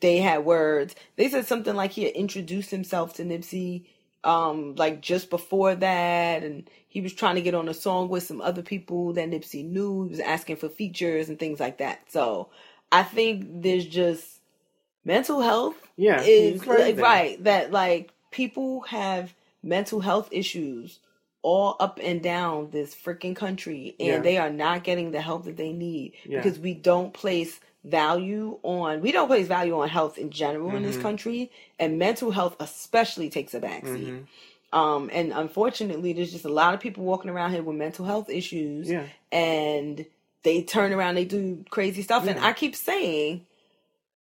they 0.00 0.16
had 0.16 0.44
words. 0.44 0.96
They 1.14 1.28
said 1.28 1.46
something 1.46 1.76
like 1.76 1.92
he 1.92 2.02
had 2.02 2.14
introduced 2.14 2.72
himself 2.72 3.14
to 3.14 3.22
Nipsey, 3.24 3.84
um, 4.24 4.74
like 4.76 5.00
just 5.00 5.30
before 5.30 5.74
that, 5.74 6.42
and 6.42 6.68
he 6.88 7.00
was 7.00 7.12
trying 7.12 7.34
to 7.36 7.42
get 7.42 7.54
on 7.54 7.68
a 7.68 7.74
song 7.74 8.08
with 8.08 8.22
some 8.22 8.40
other 8.40 8.62
people 8.62 9.12
that 9.14 9.30
Nipsey 9.30 9.64
knew. 9.64 10.04
He 10.04 10.10
was 10.10 10.20
asking 10.20 10.56
for 10.56 10.68
features 10.68 11.28
and 11.28 11.38
things 11.38 11.58
like 11.60 11.78
that. 11.78 12.10
So 12.10 12.48
I 12.90 13.02
think 13.02 13.62
there's 13.62 13.86
just 13.86 14.40
mental 15.04 15.40
health 15.40 15.76
Yeah, 15.96 16.22
is 16.22 16.60
crazy. 16.62 17.00
right 17.00 17.42
that 17.44 17.72
like 17.72 18.12
people 18.30 18.82
have 18.82 19.34
mental 19.62 20.00
health 20.00 20.28
issues 20.30 21.00
all 21.42 21.76
up 21.80 21.98
and 22.02 22.22
down 22.22 22.70
this 22.70 22.94
freaking 22.94 23.34
country 23.34 23.96
and 23.98 24.08
Yeah. 24.08 24.18
they 24.20 24.38
are 24.38 24.50
not 24.50 24.84
getting 24.84 25.10
the 25.10 25.20
help 25.20 25.44
that 25.44 25.56
they 25.56 25.72
need 25.72 26.12
Yeah. 26.24 26.40
because 26.40 26.58
we 26.58 26.72
don't 26.74 27.12
place 27.12 27.58
value 27.84 28.58
on 28.62 29.00
we 29.00 29.10
don't 29.12 29.26
place 29.26 29.46
value 29.48 29.76
on 29.78 29.88
health 29.88 30.16
in 30.18 30.30
general 30.30 30.74
in 30.76 30.82
this 30.84 30.96
Mhm. 30.96 31.02
country 31.02 31.50
and 31.80 31.98
mental 31.98 32.30
health 32.30 32.54
especially 32.60 33.28
takes 33.28 33.54
a 33.54 33.60
backseat 33.60 34.24
Mhm. 34.72 34.78
um 34.78 35.10
and 35.12 35.32
unfortunately 35.32 36.12
there's 36.12 36.30
just 36.32 36.44
a 36.44 36.48
lot 36.48 36.74
of 36.74 36.80
people 36.80 37.02
walking 37.04 37.30
around 37.30 37.50
here 37.52 37.62
with 37.62 37.76
mental 37.76 38.04
health 38.04 38.30
issues 38.30 38.88
Yeah. 38.88 39.06
and 39.32 40.06
they 40.44 40.62
turn 40.62 40.92
around 40.92 41.16
they 41.16 41.24
do 41.24 41.64
crazy 41.70 42.02
stuff 42.02 42.26
and 42.26 42.38
i 42.38 42.52
keep 42.52 42.76
saying 42.76 43.46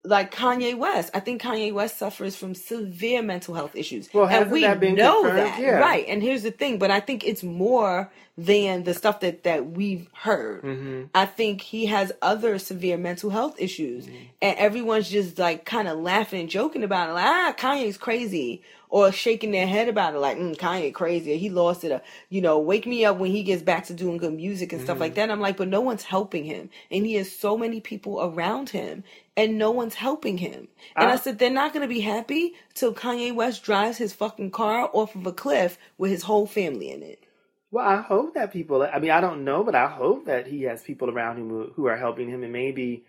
like 0.05 0.33
kanye 0.35 0.77
west 0.79 1.11
i 1.13 1.21
think 1.21 1.43
kanye 1.43 1.73
west 1.73 1.99
suffers 1.99 2.37
from 2.37 2.55
severe 2.55 3.21
mental 3.21 3.55
health 3.55 3.75
issues 3.75 4.09
Well, 4.15 4.29
and 4.29 4.51
we 4.51 4.61
that 4.63 4.79
been 4.81 4.95
know 4.95 5.23
confirmed? 5.23 5.39
that 5.41 5.61
Yeah. 5.61 5.79
right 5.79 6.05
and 6.09 6.23
here's 6.23 6.45
the 6.45 6.53
thing 6.53 6.79
but 6.79 6.91
i 6.91 7.01
think 7.01 7.25
it's 7.25 7.43
more 7.43 8.11
than 8.37 8.85
the 8.85 8.95
stuff 8.95 9.19
that 9.21 9.43
that 9.43 9.71
we've 9.71 10.09
heard 10.13 10.63
Mhm. 10.63 11.09
I 11.15 11.27
think 11.27 11.61
he 11.61 11.87
has 11.87 12.13
other 12.23 12.59
severe 12.61 12.97
mental 12.97 13.31
health 13.31 13.57
issues, 13.59 14.07
Mm-hmm. 14.07 14.17
and 14.43 14.57
everyone's 14.59 15.11
just 15.11 15.39
like 15.39 15.65
kind 15.65 15.89
of 15.89 15.99
laughing 15.99 16.43
and 16.43 16.49
joking 16.49 16.85
about 16.85 17.11
it, 17.11 17.15
like 17.15 17.25
ah, 17.27 17.55
Kanye's 17.59 17.97
crazy, 17.99 18.63
or 18.91 19.13
shaking 19.13 19.53
their 19.53 19.67
head 19.67 19.89
about 19.89 20.15
it, 20.15 20.19
like 20.19 20.39
mm, 20.39 20.57
Kanye 20.57 20.95
crazy, 20.95 21.39
he 21.39 21.51
lost 21.51 21.85
it, 21.85 21.93
or 21.93 22.03
you 22.31 22.41
know, 22.41 22.59
wake 22.59 22.87
me 22.87 23.05
up 23.05 23.19
when 23.19 23.31
he 23.33 23.43
gets 23.43 23.63
back 23.63 23.87
to 23.87 23.95
doing 23.95 24.19
good 24.19 24.35
music 24.35 24.73
and 24.73 24.83
stuff 24.83 24.95
Mm-hmm. 24.95 25.01
like 25.01 25.15
that. 25.17 25.31
I'm 25.31 25.41
like, 25.41 25.57
but 25.59 25.69
no 25.69 25.81
one's 25.81 26.05
helping 26.05 26.45
him, 26.45 26.71
and 26.91 27.07
he 27.07 27.15
has 27.15 27.31
so 27.35 27.59
many 27.59 27.81
people 27.81 28.21
around 28.23 28.71
him, 28.71 29.05
and 29.37 29.59
no 29.59 29.71
one's 29.71 29.95
helping 29.95 30.39
him. 30.39 30.69
And 30.99 31.11
I, 31.11 31.15
I- 31.15 31.17
said 31.17 31.39
they're 31.39 31.51
not 31.51 31.75
gonna 31.75 31.89
be 31.89 32.01
happy 32.01 32.55
till 32.75 32.95
Kanye 32.95 33.35
West 33.35 33.63
drives 33.65 33.99
his 33.99 34.13
fucking 34.15 34.53
car 34.53 34.91
off 34.93 35.15
of 35.17 35.27
a 35.27 35.33
cliff 35.33 35.79
with 35.99 36.11
his 36.11 36.25
whole 36.25 36.47
family 36.47 36.91
in 36.91 37.03
it. 37.03 37.25
Well, 37.71 37.87
I 37.87 38.01
hope 38.03 38.35
that 38.35 38.53
people. 38.53 38.83
I 38.83 38.99
mean, 38.99 39.11
I 39.13 39.21
don't 39.21 39.45
know, 39.45 39.65
but 39.65 39.75
I 39.77 39.89
hope 39.89 40.27
that 40.27 40.47
he 40.47 40.63
has 40.65 40.83
people 40.83 41.11
around 41.11 41.39
him 41.39 41.51
who, 41.51 41.73
who 41.77 41.87
are 41.87 41.99
helping 41.99 42.31
him, 42.31 42.43
and 42.45 42.53
maybe 42.53 43.05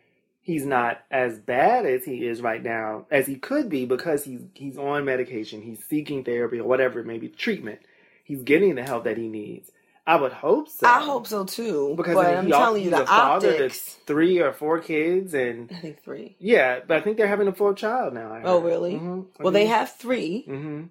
he's 0.49 0.65
not 0.65 1.01
as 1.11 1.37
bad 1.39 1.85
as 1.85 2.03
he 2.03 2.25
is 2.25 2.41
right 2.41 2.63
now 2.63 3.05
as 3.11 3.27
he 3.27 3.35
could 3.35 3.69
be 3.69 3.85
because 3.85 4.23
he's 4.23 4.41
he's 4.53 4.77
on 4.77 5.05
medication, 5.05 5.61
he's 5.61 5.83
seeking 5.85 6.23
therapy 6.23 6.59
or 6.59 6.67
whatever, 6.67 7.03
maybe 7.03 7.27
treatment. 7.29 7.79
He's 8.23 8.41
getting 8.43 8.75
the 8.75 8.83
help 8.83 9.03
that 9.05 9.17
he 9.17 9.27
needs. 9.27 9.71
I 10.07 10.15
would 10.15 10.31
hope 10.33 10.69
so. 10.69 10.87
I 10.87 11.01
hope 11.01 11.27
so 11.27 11.45
too, 11.45 11.93
because 11.95 12.15
but 12.15 12.35
I'm 12.35 12.49
telling 12.49 12.83
you, 12.83 12.89
the 12.89 13.05
father 13.05 13.49
optics. 13.53 13.93
three 14.07 14.39
or 14.39 14.51
four 14.53 14.79
kids, 14.79 15.35
and 15.35 15.69
I 15.71 15.79
think 15.81 16.03
three. 16.03 16.35
yeah, 16.39 16.79
but 16.87 16.97
I 16.97 17.01
think 17.01 17.17
they're 17.17 17.27
having 17.27 17.47
a 17.47 17.53
fourth 17.53 17.77
child 17.77 18.13
now. 18.15 18.31
I 18.33 18.41
Oh, 18.43 18.59
really? 18.59 18.93
Mhm. 18.95 19.25
Well, 19.39 19.51
they 19.53 19.67
have 19.67 19.95
three. 19.95 20.45
mm-hmm. 20.47 20.83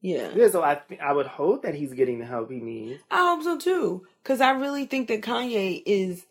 Yeah. 0.00 0.30
Yeah, 0.34 0.48
so 0.48 0.62
I 0.64 0.80
th- 0.88 1.00
I 1.00 1.12
would 1.12 1.26
hope 1.26 1.62
that 1.62 1.74
he's 1.74 1.92
getting 1.92 2.18
the 2.18 2.24
help 2.26 2.50
he 2.50 2.60
needs. 2.60 3.02
I 3.10 3.18
hope 3.34 3.42
so 3.44 3.58
too. 3.58 4.06
Because 4.22 4.40
I 4.40 4.50
really 4.52 4.86
think 4.86 5.06
that 5.08 5.20
Kanye 5.22 5.82
is, 5.86 6.24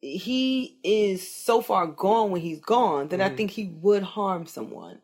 he 0.00 0.76
is 0.84 1.26
so 1.28 1.60
far 1.60 1.86
gone 1.86 2.30
when 2.30 2.40
he's 2.40 2.60
gone 2.60 3.08
that 3.08 3.20
I 3.20 3.30
Mhm. 3.30 3.36
think 3.36 3.50
he 3.52 3.64
would 3.82 4.02
harm 4.02 4.46
someone. 4.46 5.00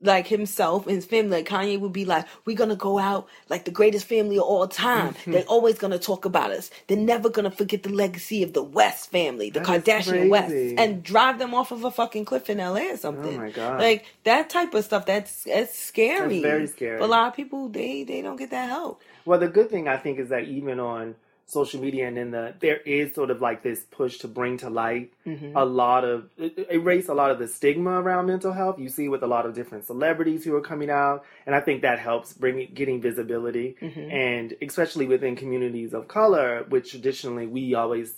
like 0.00 0.26
himself 0.26 0.86
and 0.86 0.96
his 0.96 1.06
family. 1.06 1.38
Like 1.38 1.48
Kanye 1.48 1.80
would 1.80 1.92
be 1.94 2.04
like, 2.04 2.26
"We're 2.44 2.58
gonna 2.58 2.76
go 2.76 2.98
out 2.98 3.26
like 3.48 3.64
the 3.64 3.70
greatest 3.70 4.04
family 4.04 4.36
of 4.36 4.42
all 4.42 4.68
time. 4.68 5.14
Mm-hmm. 5.14 5.32
They're 5.32 5.44
always 5.44 5.78
gonna 5.78 5.98
talk 5.98 6.26
about 6.26 6.50
us. 6.50 6.70
They're 6.88 6.98
never 6.98 7.30
gonna 7.30 7.50
forget 7.50 7.84
the 7.84 7.88
legacy 7.88 8.42
of 8.42 8.52
the 8.52 8.62
West 8.62 9.10
family, 9.10 9.48
the 9.48 9.60
That 9.60 9.66
Kardashian 9.84 10.28
West, 10.28 10.52
and 10.76 11.02
drive 11.02 11.38
them 11.38 11.54
off 11.54 11.72
of 11.72 11.84
a 11.84 11.90
fucking 11.90 12.26
cliff 12.26 12.50
in 12.50 12.60
L.A. 12.60 12.90
or 12.90 12.96
something. 12.98 13.36
Oh 13.36 13.40
my 13.44 13.50
God. 13.50 13.80
Like 13.80 14.04
that 14.24 14.50
type 14.50 14.74
of 14.74 14.84
stuff. 14.84 15.06
That's 15.06 15.44
that's 15.44 15.74
scary. 15.78 16.40
That's 16.40 16.52
very 16.52 16.66
scary. 16.66 16.98
But 16.98 17.06
a 17.06 17.12
lot 17.16 17.28
of 17.28 17.34
people 17.34 17.70
they 17.70 18.04
they 18.04 18.20
don't 18.20 18.36
get 18.36 18.50
that 18.50 18.68
help. 18.68 19.00
Well, 19.24 19.38
the 19.40 19.48
good 19.48 19.70
thing 19.70 19.88
I 19.88 19.96
think 19.96 20.18
is 20.18 20.28
that 20.28 20.44
even 20.44 20.80
on 20.80 21.14
social 21.46 21.80
media 21.80 22.08
and 22.08 22.16
in 22.16 22.30
the 22.30 22.54
there 22.60 22.78
is 22.78 23.14
sort 23.14 23.30
of 23.30 23.40
like 23.40 23.62
this 23.62 23.84
push 23.90 24.18
to 24.18 24.28
bring 24.28 24.56
to 24.58 24.70
light 24.70 25.12
Mm-hmm. 25.26 25.56
a 25.56 25.64
lot 25.64 26.04
of 26.04 26.28
erase 26.70 27.08
a 27.08 27.14
lot 27.14 27.30
of 27.30 27.38
the 27.38 27.48
stigma 27.48 27.90
around 28.00 28.26
mental 28.26 28.52
health. 28.52 28.78
You 28.78 28.88
see 28.88 29.08
with 29.08 29.22
a 29.22 29.26
lot 29.26 29.46
of 29.46 29.54
different 29.54 29.84
celebrities 29.86 30.44
who 30.44 30.54
are 30.54 30.60
coming 30.60 30.90
out, 30.90 31.24
and 31.46 31.54
I 31.54 31.60
think 31.60 31.82
that 31.82 31.98
helps 31.98 32.32
bring 32.34 32.68
getting 32.74 33.00
visibility, 33.00 33.76
Mm-hmm. 33.80 34.10
and 34.10 34.54
especially 34.62 35.06
within 35.06 35.34
communities 35.36 35.94
of 35.94 36.08
color, 36.08 36.64
which 36.68 36.90
traditionally 36.90 37.46
we 37.46 37.74
always 37.74 38.14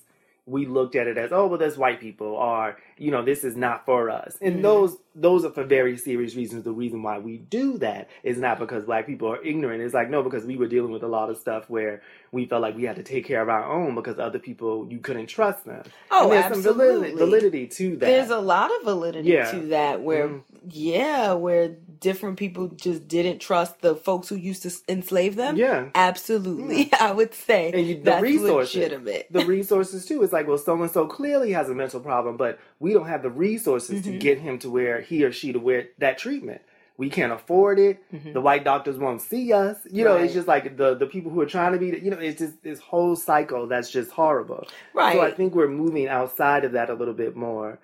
we 0.46 0.64
looked 0.66 0.94
at 0.94 1.08
it 1.08 1.18
as 1.18 1.32
oh 1.32 1.46
well 1.48 1.58
that's 1.58 1.76
white 1.76 1.98
people 2.00 2.28
or 2.28 2.76
you 2.98 3.10
know 3.10 3.22
this 3.24 3.44
is 3.44 3.56
not 3.56 3.84
for 3.84 4.08
us 4.10 4.36
and 4.40 4.54
Mm-hmm. 4.54 4.62
those 4.62 4.96
those 5.14 5.44
are 5.46 5.50
for 5.50 5.64
very 5.64 5.96
serious 5.96 6.34
reasons 6.34 6.62
the 6.64 6.72
reason 6.72 7.02
why 7.02 7.18
we 7.18 7.38
do 7.38 7.78
that 7.78 8.08
is 8.22 8.38
not 8.38 8.58
because 8.58 8.84
black 8.84 9.06
people 9.06 9.28
are 9.32 9.42
ignorant 9.42 9.82
it's 9.82 9.94
like 9.94 10.10
no 10.10 10.22
because 10.22 10.44
we 10.44 10.56
were 10.56 10.66
dealing 10.66 10.92
with 10.92 11.02
a 11.02 11.08
lot 11.08 11.30
of 11.30 11.36
stuff 11.38 11.68
where 11.70 12.02
we 12.32 12.44
felt 12.46 12.60
like 12.60 12.76
we 12.76 12.84
had 12.84 12.96
to 12.96 13.02
take 13.02 13.24
care 13.26 13.40
of 13.40 13.48
our 13.48 13.64
own 13.70 13.94
because 13.94 14.18
other 14.18 14.38
people 14.38 14.86
you 14.90 14.98
couldn't 14.98 15.26
trust 15.26 15.64
them 15.64 15.82
Oh, 16.10 16.24
and 16.24 16.32
there's 16.32 16.52
some 16.54 16.62
validity, 16.62 17.12
absolutely. 17.12 17.24
validity 17.24 17.66
to 17.68 17.90
that 17.96 18.06
There's 18.06 18.30
a 18.30 18.38
lot 18.40 18.70
of 18.76 18.82
validity 18.84 19.28
Yeah. 19.30 19.50
to 19.52 19.60
that 19.68 20.00
where 20.02 20.28
Mhm. 20.28 20.42
yeah, 20.70 21.32
where 21.34 21.76
different 22.00 22.36
people 22.38 22.68
just 22.68 23.08
didn't 23.08 23.38
trust 23.38 23.80
the 23.80 23.94
folks 23.94 24.28
who 24.28 24.36
used 24.36 24.62
to 24.64 24.70
enslave 24.88 25.36
them. 25.36 25.56
yeah 25.56 25.88
Absolutely. 25.94 26.90
I 27.00 27.12
would 27.12 27.32
say 27.34 27.70
And 27.72 27.86
you- 27.86 27.94
the 27.96 28.00
that's 28.02 28.22
resources. 28.22 28.74
legitimate. 28.74 29.26
the 29.30 29.44
resources 29.56 30.04
too. 30.06 30.22
It's 30.22 30.32
like, 30.32 30.46
well, 30.46 30.58
so 30.58 30.80
and 30.80 30.90
so 30.90 31.06
clearly 31.06 31.52
has 31.52 31.68
a 31.70 31.74
mental 31.74 32.00
problem, 32.00 32.36
but 32.36 32.58
we 32.80 32.85
don't 32.92 33.06
have 33.08 33.22
the 33.22 33.30
resources 33.30 34.00
Mm-hmm. 34.02 34.12
to 34.12 34.18
get 34.18 34.38
him 34.38 34.58
to 34.60 34.70
where 34.70 35.00
he 35.00 35.24
or 35.24 35.32
she 35.32 35.52
to 35.52 35.58
where 35.58 35.88
that 35.98 36.18
treatment. 36.18 36.62
We 36.98 37.10
can't 37.10 37.30
afford 37.32 37.78
it. 37.78 38.02
The 38.32 38.40
white 38.40 38.64
doctors 38.64 38.96
won't 38.96 39.20
see 39.20 39.52
us. 39.52 39.76
You 39.90 40.02
know, 40.04 40.14
it's 40.16 40.28
Mm-hmm. 40.30 40.34
Just 40.34 40.48
like 40.48 40.76
the 40.78 40.94
the 40.94 41.06
people 41.06 41.30
who 41.30 41.40
are 41.42 41.46
trying 41.46 41.72
to 41.72 41.78
be. 41.78 41.88
You 42.02 42.10
know, 42.10 42.18
it's 42.18 42.38
just 42.38 42.62
this 42.62 42.78
whole 42.80 43.16
cycle 43.16 43.66
that's 43.66 43.90
just 43.90 44.10
horrible. 44.10 44.66
Right. 44.94 45.14
So 45.14 45.20
I 45.20 45.30
think 45.30 45.54
we're 45.54 45.68
moving 45.68 46.08
outside 46.08 46.64
of 46.64 46.72
that 46.72 46.88
a 46.88 46.94
little 46.94 47.12
bit 47.14 47.36
more. 47.36 47.78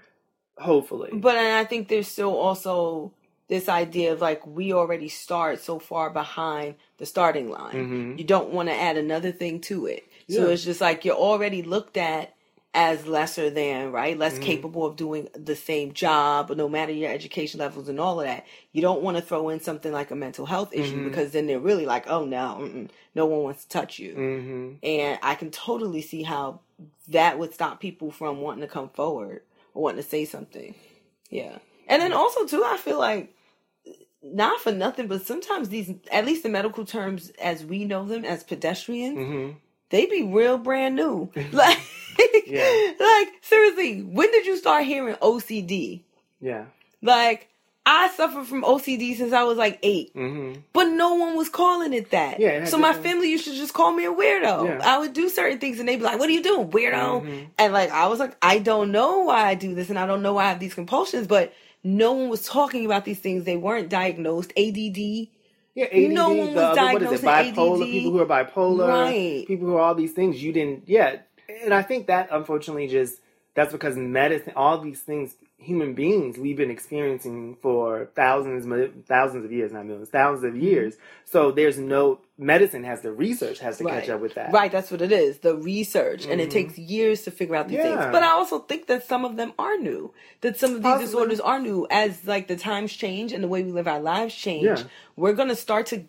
Hopefully. 0.59 1.11
But 1.13 1.37
and 1.37 1.57
I 1.57 1.65
think 1.65 1.89
there's 1.89 2.09
still 2.09 2.35
also 2.37 3.13
this 3.49 3.69
idea 3.69 4.13
of 4.13 4.21
like 4.21 4.47
we 4.47 4.73
already 4.73 5.09
start 5.09 5.61
so 5.61 5.79
far 5.79 6.09
behind 6.11 6.77
the 6.99 7.05
starting 7.07 7.51
line. 7.51 7.75
Mhm. 8.15 8.19
You 8.19 8.25
don't 8.25 8.51
want 8.51 8.69
to 8.71 8.75
add 8.75 8.97
another 8.97 9.33
thing 9.33 9.61
to 9.63 9.87
it. 9.87 10.05
So 10.31 10.49
it's 10.49 10.65
just 10.65 10.81
like 10.81 11.05
you're 11.05 11.15
already 11.17 11.63
looked 11.63 11.99
at 11.99 12.35
as 12.75 13.07
lesser 13.07 13.51
than, 13.51 13.93
right? 13.93 14.19
Less 14.19 14.35
Mm-hmm. 14.35 14.43
capable 14.45 14.87
of 14.87 14.97
doing 14.97 15.29
the 15.35 15.55
same 15.57 15.93
job, 15.93 16.51
no 16.57 16.69
matter 16.69 16.93
your 16.93 17.11
education 17.11 17.61
levels 17.61 17.89
and 17.89 18.01
all 18.01 18.21
of 18.21 18.27
that. 18.27 18.47
You 18.73 18.81
don't 18.81 19.03
want 19.03 19.17
to 19.19 19.23
throw 19.23 19.51
in 19.51 19.61
something 19.61 19.93
like 19.93 20.11
a 20.11 20.17
mental 20.17 20.47
health 20.47 20.71
issue 20.73 21.01
Mhm. 21.01 21.05
because 21.05 21.33
then 21.33 21.47
they're 21.47 21.61
really 21.61 21.85
like, 21.87 22.09
oh 22.09 22.25
no, 22.25 22.89
no 23.15 23.27
one 23.27 23.43
wants 23.43 23.65
to 23.65 23.69
touch 23.69 23.99
you. 23.99 24.15
hmm 24.15 24.73
And 24.83 25.19
I 25.23 25.35
can 25.35 25.51
totally 25.51 26.01
see 26.03 26.23
how 26.23 26.61
that 27.09 27.39
would 27.39 27.53
stop 27.53 27.79
people 27.79 28.11
from 28.11 28.41
wanting 28.41 28.63
to 28.63 28.69
come 28.69 28.89
forward 28.89 29.43
or 29.75 29.83
wanting 29.83 30.03
to 30.03 30.09
say 30.09 30.25
something. 30.25 30.75
Yeah. 31.29 31.59
And 31.89 32.01
then 32.01 32.13
also 32.15 32.47
too, 32.47 32.65
I 32.65 32.79
feel 32.79 32.99
like 32.99 33.35
not 34.23 34.61
for 34.61 34.73
nothing, 34.73 35.09
but 35.09 35.27
sometimes 35.27 35.69
these 35.69 35.93
at 36.11 36.25
least 36.25 36.43
the 36.43 36.49
medical 36.49 36.85
terms 36.87 37.31
as 37.43 37.65
we 37.65 37.85
know 37.85 38.07
them 38.07 38.25
as 38.25 38.43
pedestrians, 38.45 39.19
hmm 39.19 39.51
they 39.93 40.07
be 40.07 40.25
real 40.25 40.59
brand 40.59 40.97
new. 40.97 41.31
like 41.53 41.79
Yeah. 42.47 42.93
like 43.01 43.29
seriously, 43.43 44.03
when 44.03 44.31
did 44.33 44.45
you 44.47 44.57
start 44.57 44.85
hearing 44.85 45.15
OCD? 45.17 46.03
Yeah. 46.41 46.65
Like 47.01 47.49
I 47.85 48.09
suffered 48.11 48.47
from 48.47 48.63
OCD 48.63 49.17
since 49.17 49.33
I 49.33 49.43
was 49.45 49.59
like 49.59 49.79
eight. 49.83 50.11
hmm 50.15 50.53
But 50.73 50.85
no 50.85 51.15
one 51.15 51.37
was 51.37 51.49
calling 51.49 51.93
it 51.93 52.11
that. 52.13 52.39
Yeah, 52.39 52.51
it 52.63 52.69
so 52.69 52.79
my 52.79 52.93
family 52.93 53.29
used 53.31 53.45
to 53.47 53.55
just 53.55 53.75
call 53.75 53.93
me 53.93 54.05
a 54.05 54.13
weirdo. 54.13 54.67
Yeah. 54.67 54.81
I 54.85 54.99
would 54.99 55.13
do 55.13 55.29
certain 55.29 55.59
things 55.59 55.79
and 55.81 55.89
they'd 55.89 55.97
be 55.97 56.03
like, 56.05 56.19
What 56.19 56.29
are 56.29 56.33
you 56.33 56.43
doing? 56.43 56.71
Weirdo. 56.71 57.23
Mhm. 57.25 57.47
And 57.59 57.73
like 57.73 57.91
I 57.91 58.07
was 58.09 58.19
like, 58.21 58.37
I 58.43 58.59
don't 58.59 58.93
know 58.93 59.21
why 59.21 59.47
I 59.49 59.55
do 59.55 59.75
this 59.75 59.91
and 59.91 59.99
I 59.99 60.07
don't 60.07 60.23
know 60.23 60.35
why 60.35 60.45
I 60.45 60.49
have 60.51 60.61
these 60.61 60.75
compulsions, 60.75 61.27
but 61.27 61.53
no 61.85 62.13
one 62.13 62.29
was 62.29 62.47
talking 62.47 62.87
about 62.87 63.05
these 63.05 63.19
things. 63.19 63.43
They 63.45 63.57
weren't 63.57 63.89
diagnosed. 63.89 64.53
ADD. 64.57 65.29
Yeah, 65.75 65.87
ADD, 65.87 66.11
No 66.13 66.29
one 66.31 66.39
was 66.39 66.55
the 66.55 66.67
other, 66.67 66.93
what 66.93 67.03
is 67.03 67.23
it, 67.23 67.27
bipolar, 67.27 67.81
ADD. 67.83 67.91
people 67.91 68.11
who 68.13 68.21
are 68.21 68.27
bipolar, 68.27 68.89
Right. 68.89 69.45
people 69.47 69.67
who 69.69 69.77
are 69.77 69.81
all 69.81 69.95
these 69.95 70.13
things. 70.13 70.43
You 70.43 70.53
didn't, 70.53 70.85
yeah. 70.87 71.17
And 71.65 71.73
I 71.73 71.83
think 71.83 72.07
that 72.09 72.29
unfortunately 72.31 72.89
just, 72.89 73.21
that's 73.55 73.73
because 73.73 73.97
medicine, 73.97 74.53
all 74.57 74.79
these 74.79 75.01
things, 75.01 75.35
human 75.57 75.95
beings, 75.95 76.37
we've 76.39 76.57
been 76.57 76.71
experiencing 76.71 77.57
for 77.63 78.11
thousands, 78.17 78.65
thousands 79.07 79.45
of 79.45 79.53
years, 79.53 79.73
not 79.73 79.87
millions, 79.87 80.09
thousands 80.11 80.45
Mm-hmm. 80.47 80.57
of 80.57 80.63
years. 80.63 80.97
So 81.25 81.51
there's 81.53 81.79
no, 81.79 82.21
medicine 82.43 82.85
has 82.85 83.01
the 83.03 83.13
research 83.13 83.59
has 83.61 83.79
to 83.79 83.85
catch 83.85 84.09
up 84.09 84.21
with 84.21 84.35
that. 84.35 84.53
Right, 84.53 84.71
that's 84.71 84.91
what 84.91 85.01
it 85.01 85.13
is. 85.13 85.39
The 85.39 85.57
research. 85.57 86.27
And 86.27 86.41
it 86.41 86.49
Mhm. 86.49 86.53
takes 86.53 86.79
years 86.79 87.23
to 87.23 87.31
figure 87.31 87.57
out 87.57 87.69
these 87.69 87.79
things. 87.81 87.97
But 87.97 88.23
I 88.23 88.33
also 88.33 88.59
think 88.59 88.87
that 88.89 89.07
some 89.07 89.25
of 89.25 89.37
them 89.37 89.53
are 89.59 89.77
new. 89.79 90.13
That 90.43 90.59
some 90.59 90.71
of 90.71 90.77
these 90.79 90.83
Possibly. 90.85 91.07
disorders 91.07 91.41
are 91.41 91.59
new. 91.61 91.87
As 91.91 92.27
like 92.27 92.49
the 92.49 92.57
times 92.57 92.93
change 92.93 93.33
and 93.33 93.43
the 93.43 93.49
way 93.49 93.63
we 93.63 93.73
live 93.73 93.89
our 93.89 94.01
lives 94.01 94.35
change, 94.35 94.65
Yeah. 94.65 94.83
we're 95.17 95.33
gonna 95.35 95.57
start 95.57 95.87
to 95.87 96.05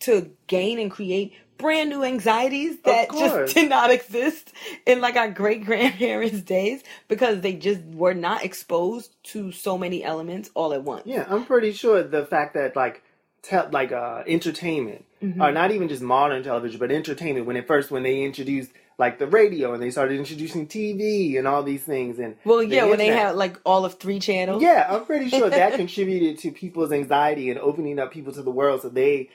to 0.00 0.30
gain 0.46 0.78
and 0.78 0.92
create 0.92 1.32
brand 1.56 1.90
new 1.90 2.04
anxieties 2.04 2.78
that 2.82 3.10
just 3.10 3.52
did 3.56 3.68
not 3.68 3.90
exist 3.90 4.52
in 4.86 5.00
like 5.00 5.16
our 5.16 5.28
great 5.28 5.64
grandparents' 5.64 6.40
days 6.56 6.84
because 7.08 7.40
they 7.40 7.52
just 7.52 7.80
were 7.92 8.14
not 8.14 8.44
exposed 8.44 9.16
to 9.24 9.50
so 9.50 9.76
many 9.76 10.04
elements 10.04 10.50
all 10.54 10.72
at 10.72 10.84
once. 10.84 11.02
Yeah, 11.04 11.26
I'm 11.28 11.44
pretty 11.44 11.72
sure 11.72 12.00
the 12.04 12.24
fact 12.24 12.54
that 12.54 12.76
like 12.76 13.02
te- 13.42 13.56
like 13.72 13.90
uh 13.90 14.22
entertainment 14.28 15.04
Mm-hmm. 15.22 15.42
or 15.42 15.50
not 15.50 15.72
even 15.72 15.88
just 15.88 16.00
modern 16.02 16.42
television 16.44 16.78
but 16.78 16.92
entertainment 16.92 17.44
when 17.46 17.56
at 17.56 17.66
first 17.66 17.90
when 17.90 18.04
they 18.04 18.22
introduced 18.22 18.70
like 18.98 19.18
the 19.18 19.26
radio 19.26 19.72
and 19.74 19.82
they 19.82 19.90
started 19.90 20.16
introducing 20.18 20.66
TV 20.66 21.38
and 21.38 21.46
all 21.48 21.62
these 21.62 21.82
things 21.82 22.18
and 22.20 22.36
Well, 22.44 22.58
the 22.58 22.66
yeah, 22.66 22.84
when 22.84 22.98
they 22.98 23.08
had 23.08 23.34
like 23.36 23.56
all 23.64 23.84
of 23.84 23.94
three 23.94 24.18
channels. 24.20 24.62
Yeah, 24.62 24.86
I'm 24.88 25.04
pretty 25.06 25.28
sure 25.36 25.50
that 25.50 25.74
contributed 25.74 26.38
to 26.40 26.52
people's 26.52 26.92
anxiety 26.92 27.50
and 27.50 27.58
opening 27.58 27.98
up 27.98 28.12
people 28.12 28.32
to 28.32 28.42
the 28.42 28.50
world 28.50 28.82
so 28.82 28.88
they 28.88 29.28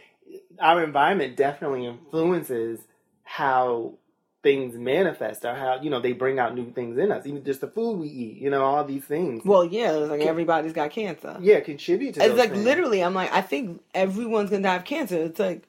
our 0.60 0.84
environment 0.84 1.36
definitely 1.36 1.86
influences 1.86 2.80
how 3.24 3.94
things 4.42 4.76
manifest 4.76 5.46
or 5.46 5.56
how 5.56 5.80
you 5.82 5.90
know 5.90 6.02
they 6.02 6.12
bring 6.12 6.38
out 6.40 6.54
new 6.54 6.70
things 6.72 6.98
in 6.98 7.12
us 7.12 7.26
even 7.26 7.44
just 7.46 7.62
the 7.62 7.68
food 7.68 7.98
we 7.98 8.08
eat 8.08 8.38
you 8.42 8.50
know 8.50 8.62
all 8.64 8.84
these 8.84 9.06
things 9.06 9.42
Well, 9.46 9.64
yeah, 9.64 9.94
it's 9.94 10.10
like 10.12 10.22
everybody's 10.22 10.74
got 10.74 10.92
cancer. 10.92 11.38
yeah 11.42 11.62
contribute 11.62 12.16
to 12.16 12.24
It's 12.26 12.38
like 12.38 12.52
things. 12.52 12.64
literally, 12.66 13.02
I'm 13.02 13.14
like, 13.14 13.32
I 13.32 13.42
think 13.42 13.82
everyone's 13.94 14.50
gonna 14.50 14.64
die 14.64 14.76
of 14.76 14.84
cancer. 14.86 15.18
It's 15.18 15.40
like 15.40 15.64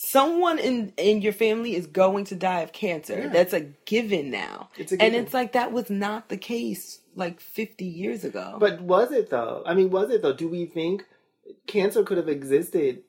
someone 0.00 0.60
in 0.60 0.92
in 0.96 1.20
your 1.22 1.32
family 1.32 1.74
is 1.74 1.88
going 1.88 2.24
to 2.24 2.36
die 2.36 2.60
of 2.60 2.72
cancer. 2.72 3.18
Yeah. 3.18 3.28
That's 3.28 3.52
a 3.52 3.62
given 3.84 4.30
now, 4.30 4.68
It's 4.76 4.92
a 4.92 4.96
given. 4.96 5.14
and 5.14 5.24
it's 5.26 5.34
like 5.34 5.52
that 5.52 5.72
was 5.72 5.90
not 5.90 6.28
the 6.28 6.36
case 6.36 7.00
like 7.16 7.40
50 7.40 7.84
years 7.84 8.22
ago. 8.22 8.58
But 8.60 8.80
was 8.80 9.10
it 9.10 9.28
though? 9.30 9.64
I 9.66 9.74
mean, 9.74 9.90
was 9.90 10.10
it 10.10 10.22
though? 10.22 10.32
Do 10.32 10.48
we 10.48 10.66
think 10.66 11.04
cancer 11.66 12.04
could 12.04 12.16
have 12.16 12.28
existed 12.28 13.02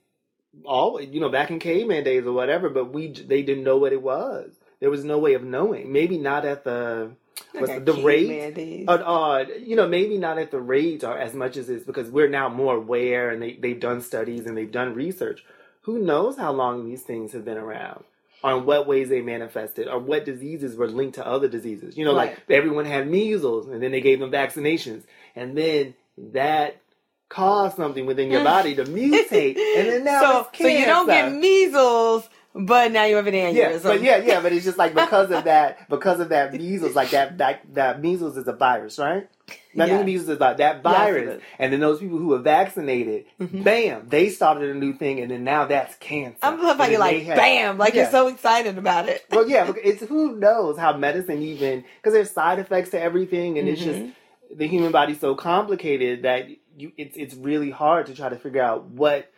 all 0.66 1.00
you 1.00 1.20
know 1.22 1.30
back 1.30 1.52
in 1.52 1.60
caveman 1.60 2.04
days 2.04 2.26
or 2.26 2.34
whatever? 2.34 2.70
But 2.70 2.92
we 2.92 3.10
they 3.12 3.44
didn't 3.44 3.64
know 3.64 3.78
what 3.78 3.94
it 3.94 4.02
was. 4.02 4.54
There 4.80 4.90
was 4.90 5.04
no 5.04 5.20
way 5.20 5.36
of 5.36 5.44
knowing. 5.44 5.92
Maybe 5.92 6.18
not 6.18 6.44
at 6.44 6.64
the 6.64 7.12
what's 7.52 7.68
Like 7.68 7.86
the, 7.86 7.94
the 7.94 8.02
rate. 8.02 8.86
Uh, 8.88 8.94
uh, 8.94 9.46
you 9.60 9.76
know, 9.76 9.88
maybe 9.88 10.18
not 10.18 10.40
at 10.40 10.50
the 10.50 10.60
rate 10.60 11.04
or 11.04 11.16
as 11.16 11.36
much 11.36 11.56
as 11.56 11.70
it's 11.70 11.86
because 11.86 12.10
we're 12.10 12.30
now 12.30 12.50
more 12.50 12.78
aware 12.78 13.30
and 13.30 13.42
they, 13.44 13.54
they've 13.54 13.80
done 13.80 14.02
studies 14.02 14.48
and 14.48 14.58
they've 14.58 14.72
done 14.72 14.96
research. 14.96 15.44
Who 15.90 15.98
knows 15.98 16.38
how 16.38 16.52
long 16.52 16.86
these 16.86 17.02
things 17.02 17.32
have 17.34 17.44
been 17.44 17.58
around? 17.58 18.04
Or 18.44 18.60
in 18.60 18.66
what 18.66 18.86
ways 18.86 19.10
they 19.10 19.22
manifested, 19.22 19.88
or 19.88 19.98
what 19.98 20.24
diseases 20.24 20.76
were 20.76 20.88
linked 20.88 21.16
to 21.16 21.26
other 21.26 21.48
diseases. 21.48 21.98
You 21.98 22.06
know, 22.06 22.16
Right. 22.16 22.30
like 22.30 22.44
everyone 22.48 22.86
had 22.86 23.10
measles, 23.10 23.68
and 23.68 23.82
then 23.82 23.92
they 23.92 24.00
gave 24.00 24.20
them 24.20 24.32
vaccinations, 24.32 25.02
and 25.36 25.58
then 25.58 25.96
that 26.16 26.80
caused 27.28 27.76
something 27.76 28.06
within 28.06 28.30
your 28.30 28.42
mm. 28.42 28.46
body 28.46 28.76
to 28.76 28.84
mutate, 28.84 29.58
and 29.58 29.88
then 29.90 30.04
now 30.04 30.22
so, 30.22 30.48
so 30.54 30.68
you 30.68 30.86
don't 30.86 31.08
get 31.08 31.34
measles, 31.34 32.30
but 32.54 32.92
now 32.92 33.06
you 33.06 33.16
have 33.16 33.28
an 33.28 33.34
aneurysm. 33.34 33.54
Yeah, 33.56 33.80
but 33.84 34.02
yeah, 34.02 34.18
yeah, 34.18 34.42
but 34.42 34.52
it's 34.54 34.66
just 34.66 34.78
like 34.78 34.94
because 34.94 35.32
of 35.32 35.44
that, 35.46 35.88
because 35.90 36.20
of 36.20 36.30
that 36.30 36.54
measles, 36.54 36.96
like 36.96 37.12
that, 37.12 37.38
that, 37.38 37.62
that 37.76 38.02
measles 38.02 38.38
is 38.38 38.48
a 38.48 38.54
virus, 38.54 38.98
right? 39.00 39.30
Nothing 39.74 39.98
Yes. 39.98 40.06
measles 40.06 40.30
is 40.30 40.36
about 40.36 40.58
that 40.58 40.82
virus. 40.84 41.36
Mm-hmm. 41.36 41.44
and 41.60 41.74
then 41.74 41.80
those 41.80 42.00
people 42.00 42.18
who 42.18 42.28
were 42.28 42.40
vaccinated, 42.40 43.26
bam, 43.40 44.08
they 44.08 44.30
started 44.30 44.70
a 44.70 44.74
new 44.74 44.94
thing, 44.94 45.20
and 45.20 45.30
then 45.32 45.44
now 45.44 45.66
that's 45.66 45.96
cancer. 45.96 46.38
I'm 46.44 46.62
love 46.62 46.78
how 46.78 46.86
you're 46.88 47.00
like, 47.00 47.24
had- 47.24 47.38
bam, 47.38 47.78
like 47.78 47.94
Yeah. 47.94 48.04
you're 48.04 48.12
so 48.12 48.28
excited 48.28 48.78
about 48.78 49.08
it. 49.10 49.26
well, 49.32 49.48
yeah, 49.50 49.72
it's 49.84 50.02
who 50.04 50.36
knows 50.36 50.78
how 50.78 50.96
medicine 50.98 51.42
even 51.42 51.84
because 51.98 52.14
there's 52.14 52.32
side 52.32 52.60
effects 52.60 52.90
to 52.92 53.00
everything, 53.02 53.58
and 53.60 53.68
it's 53.70 53.82
just 53.82 54.00
Mm-hmm. 54.00 54.58
the 54.58 54.68
human 54.68 54.92
body's 54.92 55.20
so 55.20 55.36
complicated 55.36 56.24
that 56.24 56.48
you 56.78 56.92
it's 56.98 57.16
it's 57.18 57.34
really 57.36 57.70
hard 57.72 58.06
to 58.08 58.14
try 58.16 58.30
to 58.30 58.38
figure 58.38 58.62
out 58.62 58.86
what 58.86 59.32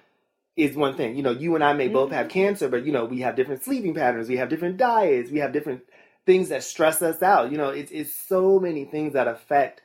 is 0.64 0.76
one 0.76 0.96
thing. 0.96 1.16
You 1.16 1.24
know, 1.24 1.32
you 1.32 1.56
and 1.56 1.64
I 1.64 1.74
may 1.74 1.88
both 1.88 2.12
have 2.12 2.28
Mhm. 2.28 2.32
cancer, 2.32 2.70
but 2.70 2.86
you 2.86 2.92
know, 2.92 3.06
we 3.06 3.20
have 3.22 3.36
different 3.36 3.64
sleeping 3.64 3.94
patterns, 3.94 4.30
we 4.30 4.38
have 4.38 4.50
different 4.50 4.78
diets, 4.78 5.32
we 5.32 5.40
have 5.40 5.52
different 5.54 5.82
things 6.26 6.50
that 6.50 6.64
stress 6.64 7.02
us 7.02 7.22
out. 7.22 7.52
You 7.52 7.58
know, 7.58 7.70
it's 7.70 7.92
it's 7.92 8.14
so 8.14 8.60
many 8.60 8.86
things 8.86 9.14
that 9.14 9.28
affect 9.28 9.82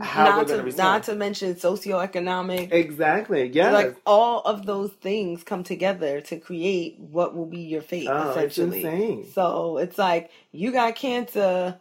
how 0.00 0.24
we're 0.24 0.30
not 0.30 0.46
going 0.46 0.58
to 0.58 0.64
respond. 0.64 0.92
not 0.92 1.02
to 1.04 1.14
mention 1.14 1.54
socioeconomic 1.54 2.70
exactly. 2.70 3.46
Yeah. 3.48 3.70
like 3.72 3.96
all 4.04 4.40
of 4.42 4.66
those 4.66 4.92
things 4.92 5.42
come 5.42 5.62
together 5.62 6.20
to 6.22 6.38
create 6.38 6.98
what 6.98 7.34
will 7.34 7.46
be 7.46 7.60
your 7.60 7.80
fate 7.80 8.06
oh, 8.10 8.30
it's 8.38 8.58
essentially 8.58 8.84
insane. 8.84 9.26
so 9.32 9.78
it's 9.78 9.96
like 9.96 10.30
you 10.52 10.70
got 10.72 10.94
cancer 10.96 11.78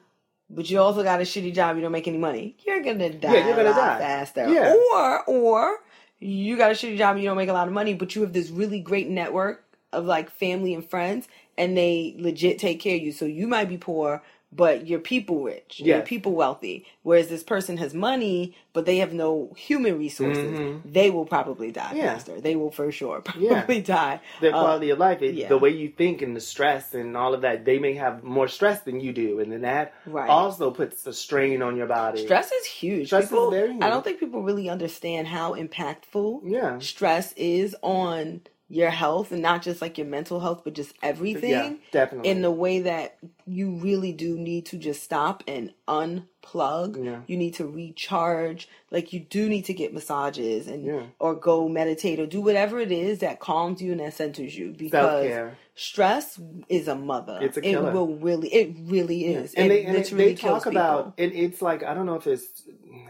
but 0.49 0.69
you 0.69 0.79
also 0.79 1.03
got 1.03 1.19
a 1.19 1.23
shitty 1.23 1.53
job 1.53 1.75
you 1.75 1.81
don't 1.81 1.91
make 1.91 2.07
any 2.07 2.17
money 2.17 2.55
you're 2.65 2.81
gonna 2.83 3.09
die 3.11 3.33
Yeah, 3.33 3.47
you're 3.47 3.55
gonna 3.57 3.69
die. 3.73 3.97
faster 3.99 4.47
Yeah. 4.47 4.73
or 4.93 5.23
or 5.25 5.79
you 6.25 6.57
got 6.57 6.71
a 6.71 6.73
shitty 6.73 6.97
job 6.97 7.17
you 7.17 7.23
don't 7.23 7.37
make 7.37 7.49
a 7.49 7.53
lot 7.53 7.67
of 7.67 7.73
money 7.73 7.93
but 7.93 8.15
you 8.15 8.21
have 8.21 8.33
this 8.33 8.49
really 8.49 8.79
great 8.79 9.09
network 9.09 9.63
of 9.93 10.05
like 10.05 10.29
family 10.29 10.73
and 10.73 10.87
friends 10.89 11.27
and 11.57 11.77
they 11.77 12.15
legit 12.17 12.59
take 12.59 12.79
care 12.79 12.95
of 12.95 13.01
you. 13.01 13.11
So 13.11 13.25
you 13.25 13.47
might 13.47 13.69
be 13.69 13.77
poor 13.77 14.21
but 14.55 14.85
you're 14.87 14.99
people 15.13 15.37
rich 15.43 15.79
you're 15.79 16.01
people 16.01 16.33
wealthy 16.33 16.85
whereas 17.03 17.27
this 17.27 17.43
person 17.43 17.77
has 17.77 17.93
money 17.93 18.55
but 18.73 18.85
they 18.85 18.97
have 18.97 19.13
no 19.13 19.51
human 19.57 19.97
resources 19.97 20.57
Mhm. 20.59 20.81
they 20.85 21.09
will 21.09 21.25
probably 21.25 21.71
die 21.71 21.93
Yeah. 21.95 22.13
faster 22.13 22.39
they 22.39 22.55
will 22.55 22.71
for 22.71 22.91
sure 22.91 23.23
Yeah. 23.37 23.53
probably 23.55 23.81
die 23.81 24.19
Their 24.41 24.53
Uh, 24.55 24.61
quality 24.61 24.89
of 24.91 24.99
life, 24.99 25.21
it, 25.21 25.33
yeah. 25.35 25.47
the 25.49 25.57
way 25.57 25.71
you 25.71 25.89
think 26.01 26.21
and 26.21 26.35
the 26.35 26.41
stress 26.53 26.93
and 26.93 27.17
all 27.17 27.33
of 27.33 27.41
that, 27.41 27.65
they 27.65 27.79
may 27.79 27.93
have 28.05 28.23
more 28.23 28.47
stress 28.47 28.79
than 28.87 28.99
you 29.05 29.11
do, 29.13 29.39
and 29.41 29.51
then 29.51 29.61
that 29.61 29.93
right 30.05 30.29
also 30.29 30.71
puts 30.71 31.05
a 31.07 31.13
strain 31.13 31.61
on 31.61 31.75
your 31.79 31.87
body. 31.87 32.21
stress 32.25 32.51
is 32.51 32.65
huge 32.65 33.07
Stress 33.07 33.23
is 33.25 33.29
people, 33.29 33.51
very 33.51 33.71
i 33.81 33.89
don't 33.89 34.03
think 34.05 34.19
people 34.19 34.41
really 34.49 34.69
understand 34.69 35.27
how 35.27 35.47
impactful 35.55 36.41
Yeah. 36.45 36.79
stress 36.79 37.33
is 37.33 37.75
on 37.81 38.41
your 38.67 38.89
health 38.89 39.31
and 39.31 39.43
not 39.43 39.61
just 39.61 39.79
like 39.79 39.95
your 39.97 40.07
mental 40.07 40.39
health 40.39 40.61
but 40.63 40.73
just 40.73 40.91
everything 41.03 41.49
Yeah, 41.51 41.73
definitely. 41.91 42.29
in 42.31 42.41
the 42.41 42.49
way 42.49 42.79
that 42.79 43.17
you 43.45 43.75
really 43.75 44.11
do 44.11 44.37
need 44.39 44.65
to 44.67 44.77
just 44.77 45.03
stop 45.03 45.43
and 45.47 45.71
unplug. 45.87 47.03
Yeah. 47.03 47.21
You 47.27 47.37
need 47.37 47.53
to 47.55 47.67
recharge. 47.67 48.67
Like 48.91 49.13
you 49.13 49.19
do 49.19 49.49
need 49.49 49.65
to 49.65 49.73
get 49.73 49.93
massages 49.93 50.67
and 50.67 50.83
Yeah. 50.85 51.03
or 51.19 51.35
go 51.35 51.67
meditate 51.69 52.19
or 52.19 52.25
do 52.25 52.41
whatever 52.41 52.79
it 52.79 52.91
is 52.91 53.19
that 53.19 53.39
calms 53.39 53.81
you 53.81 53.91
and 53.91 53.99
that 54.01 54.13
centers 54.13 54.57
you 54.57 54.73
because 54.77 55.25
care. 55.27 55.57
stress 55.75 56.39
is 56.69 56.87
a 56.87 56.95
mother. 56.95 57.37
It's 57.41 57.57
a 57.57 57.59
It 57.59 57.71
killer. 57.71 57.91
will 57.91 58.15
really 58.17 58.49
it 58.53 58.75
really 58.81 59.25
is. 59.25 59.53
and 59.53 59.67
it 59.67 59.69
they, 59.69 59.85
and 59.85 59.95
they, 59.95 60.01
they 60.25 60.35
talk 60.35 60.65
about 60.65 61.13
and 61.17 61.31
it's 61.33 61.61
like 61.61 61.83
I 61.83 61.93
don't 61.93 62.05
know 62.05 62.15
if 62.15 62.27
it's 62.27 62.63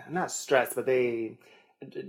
not 0.10 0.32
stress, 0.32 0.74
but 0.74 0.86
they 0.86 1.38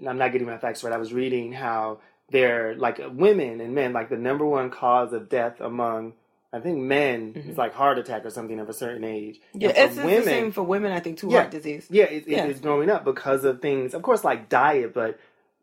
I'm 0.07 0.19
not 0.19 0.33
getting 0.33 0.47
my 0.47 0.59
facts 0.59 0.83
right. 0.83 0.93
I 0.93 0.97
was 0.97 1.13
reading 1.13 1.53
how 1.53 2.01
they're 2.31 2.75
like 2.75 3.01
women 3.13 3.61
and 3.61 3.75
men 3.75 3.93
like 3.93 4.09
the 4.09 4.17
number 4.17 4.45
one 4.45 4.71
cause 4.71 5.13
of 5.13 5.29
death 5.29 5.61
among 5.61 6.15
I 6.53 6.61
think 6.61 6.79
men 6.79 7.35
is 7.49 7.59
like 7.59 7.75
heart 7.75 7.99
attack 7.99 8.25
or 8.25 8.31
something 8.31 8.59
of 8.61 8.69
a 8.69 8.73
certain 8.73 9.05
age. 9.05 9.37
Mm-hmm. 9.37 9.61
Yeah, 9.61 9.69
it's 9.71 9.97
just 9.97 10.07
the 10.07 10.23
same 10.23 10.53
for 10.53 10.63
women, 10.63 10.91
I 10.93 11.01
think, 11.01 11.19
too, 11.19 11.29
Yeah. 11.29 11.41
heart 11.41 11.51
disease. 11.51 11.87
Yeah, 11.91 12.05
it, 12.05 12.27
Yeah. 12.27 12.45
it 12.45 12.51
is 12.51 12.61
growing 12.61 12.89
up 12.89 13.05
because 13.05 13.45
of 13.45 13.61
things, 13.61 13.93
of 13.93 14.03
course, 14.03 14.25
like 14.25 14.49
diet, 14.49 14.95
but 14.95 15.19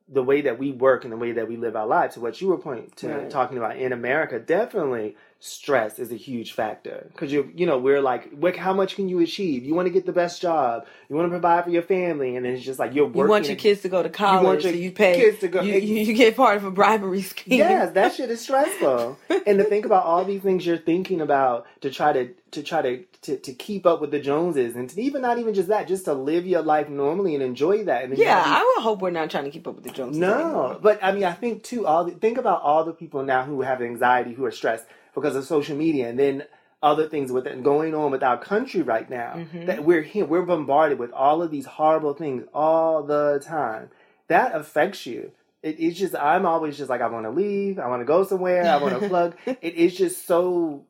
the 0.09 0.21
way 0.23 0.41
that 0.41 0.59
we 0.59 0.71
work 0.71 1.05
and 1.05 1.13
the 1.13 1.17
way 1.17 1.31
that 1.31 1.47
we 1.47 1.55
live 1.57 1.75
our 1.75 1.87
lives. 1.87 2.15
So 2.15 2.21
what 2.21 2.41
you 2.41 2.47
were 2.49 2.57
pointing 2.57 2.91
to 2.97 3.07
Right. 3.07 3.29
talking 3.29 3.57
about 3.57 3.77
in 3.77 3.93
America, 3.93 4.37
definitely 4.39 5.15
stress 5.39 5.99
is 5.99 6.11
a 6.11 6.15
huge 6.15 6.53
factor 6.53 7.07
because 7.11 7.31
you 7.31 7.51
you 7.55 7.65
know 7.65 7.77
we're 7.77 8.01
like, 8.01 8.29
what, 8.31 8.55
how 8.55 8.73
much 8.73 8.95
can 8.95 9.07
you 9.09 9.19
achieve? 9.19 9.63
You 9.65 9.73
want 9.75 9.85
to 9.87 9.89
get 9.93 10.05
the 10.05 10.11
best 10.13 10.41
job, 10.41 10.85
you 11.09 11.15
want 11.15 11.25
to 11.27 11.29
provide 11.29 11.63
for 11.65 11.69
your 11.69 11.81
family, 11.83 12.35
and 12.35 12.45
then 12.45 12.53
it's 12.53 12.63
just 12.65 12.79
like 12.79 12.93
you're 12.93 13.05
working. 13.05 13.21
You 13.23 13.27
want 13.29 13.47
your 13.47 13.55
kids 13.57 13.81
to 13.81 13.89
go 13.89 14.03
to 14.03 14.09
college, 14.09 14.45
want 14.45 14.63
your 14.63 14.71
so 14.73 14.77
you 14.77 14.91
pay. 14.91 15.15
kids 15.15 15.39
to 15.39 15.47
go- 15.47 15.61
You, 15.61 15.73
you, 15.75 16.03
you 16.03 16.13
get 16.13 16.35
part 16.35 16.57
of 16.57 16.65
a 16.65 16.71
bribery 16.71 17.21
scheme. 17.21 17.59
Yes, 17.59 17.91
that 17.93 18.13
shit 18.13 18.29
is 18.29 18.41
stressful. 18.41 19.17
and 19.47 19.57
to 19.57 19.63
think 19.65 19.85
about 19.85 20.05
all 20.05 20.23
these 20.25 20.41
things 20.41 20.65
you're 20.65 20.77
thinking 20.77 21.21
about 21.21 21.65
to 21.81 21.89
try 21.91 22.13
to 22.13 22.29
to 22.53 22.63
try 22.63 22.81
to, 22.81 23.03
to 23.23 23.37
to 23.37 23.53
keep 23.53 23.85
up 23.85 24.01
with 24.01 24.11
the 24.11 24.19
Joneses, 24.19 24.75
and 24.75 24.89
to 24.89 25.01
even 25.01 25.21
not 25.21 25.37
even 25.39 25.53
just 25.53 25.67
that, 25.67 25.87
just 25.87 26.05
to 26.05 26.13
live 26.13 26.45
your 26.47 26.61
life 26.61 26.89
normally 26.89 27.35
and 27.35 27.43
enjoy 27.43 27.83
that. 27.83 28.03
And 28.05 28.17
Yeah, 28.17 28.43
these- 28.43 28.53
I 28.53 28.73
would 28.77 28.83
hope 28.83 29.01
we're 29.01 29.09
not 29.11 29.29
trying 29.29 29.43
to 29.45 29.51
keep 29.51 29.67
up 29.67 29.75
with 29.75 29.83
the 29.83 29.91
Joneses. 29.91 30.19
No, 30.19 30.33
anymore. 30.33 30.79
but 30.81 31.03
I 31.03 31.11
mean, 31.11 31.25
I 31.25 31.33
think 31.33 31.63
too. 31.63 31.85
All 31.85 32.05
the, 32.05 32.11
think 32.11 32.37
about 32.37 32.61
all 32.61 32.83
the 32.85 32.93
people 32.93 33.23
now 33.23 33.43
who 33.43 33.61
have 33.61 33.81
anxiety, 33.81 34.33
who 34.33 34.45
are 34.45 34.51
stressed 34.51 34.85
because 35.13 35.35
of 35.35 35.45
social 35.45 35.75
media, 35.77 36.09
and 36.09 36.17
then 36.17 36.43
other 36.81 37.07
things 37.07 37.31
with 37.31 37.47
it 37.47 37.63
going 37.63 37.95
on 37.95 38.11
with 38.11 38.23
our 38.23 38.37
country 38.37 38.81
right 38.81 39.09
now. 39.09 39.35
Mhm. 39.53 39.67
That 39.67 39.83
we're 39.85 40.01
here, 40.01 40.25
we're 40.25 40.41
bombarded 40.41 40.99
with 40.99 41.11
all 41.13 41.41
of 41.41 41.49
these 41.51 41.65
horrible 41.65 42.13
things 42.13 42.43
all 42.53 43.03
the 43.03 43.41
time. 43.45 43.89
That 44.27 44.53
affects 44.55 45.05
you. 45.05 45.31
It, 45.61 45.77
it's 45.79 45.97
just 45.97 46.13
I'm 46.13 46.45
always 46.45 46.77
just 46.77 46.89
like 46.89 46.99
I 46.99 47.07
want 47.07 47.25
to 47.25 47.29
leave, 47.29 47.79
I 47.79 47.87
want 47.87 48.01
to 48.01 48.05
go 48.05 48.25
somewhere, 48.25 48.65
I 48.65 48.75
want 48.77 48.99
to 48.99 49.07
plug. 49.13 49.35
It 49.45 49.75
is 49.75 49.95
just 49.95 50.27
so 50.27 50.83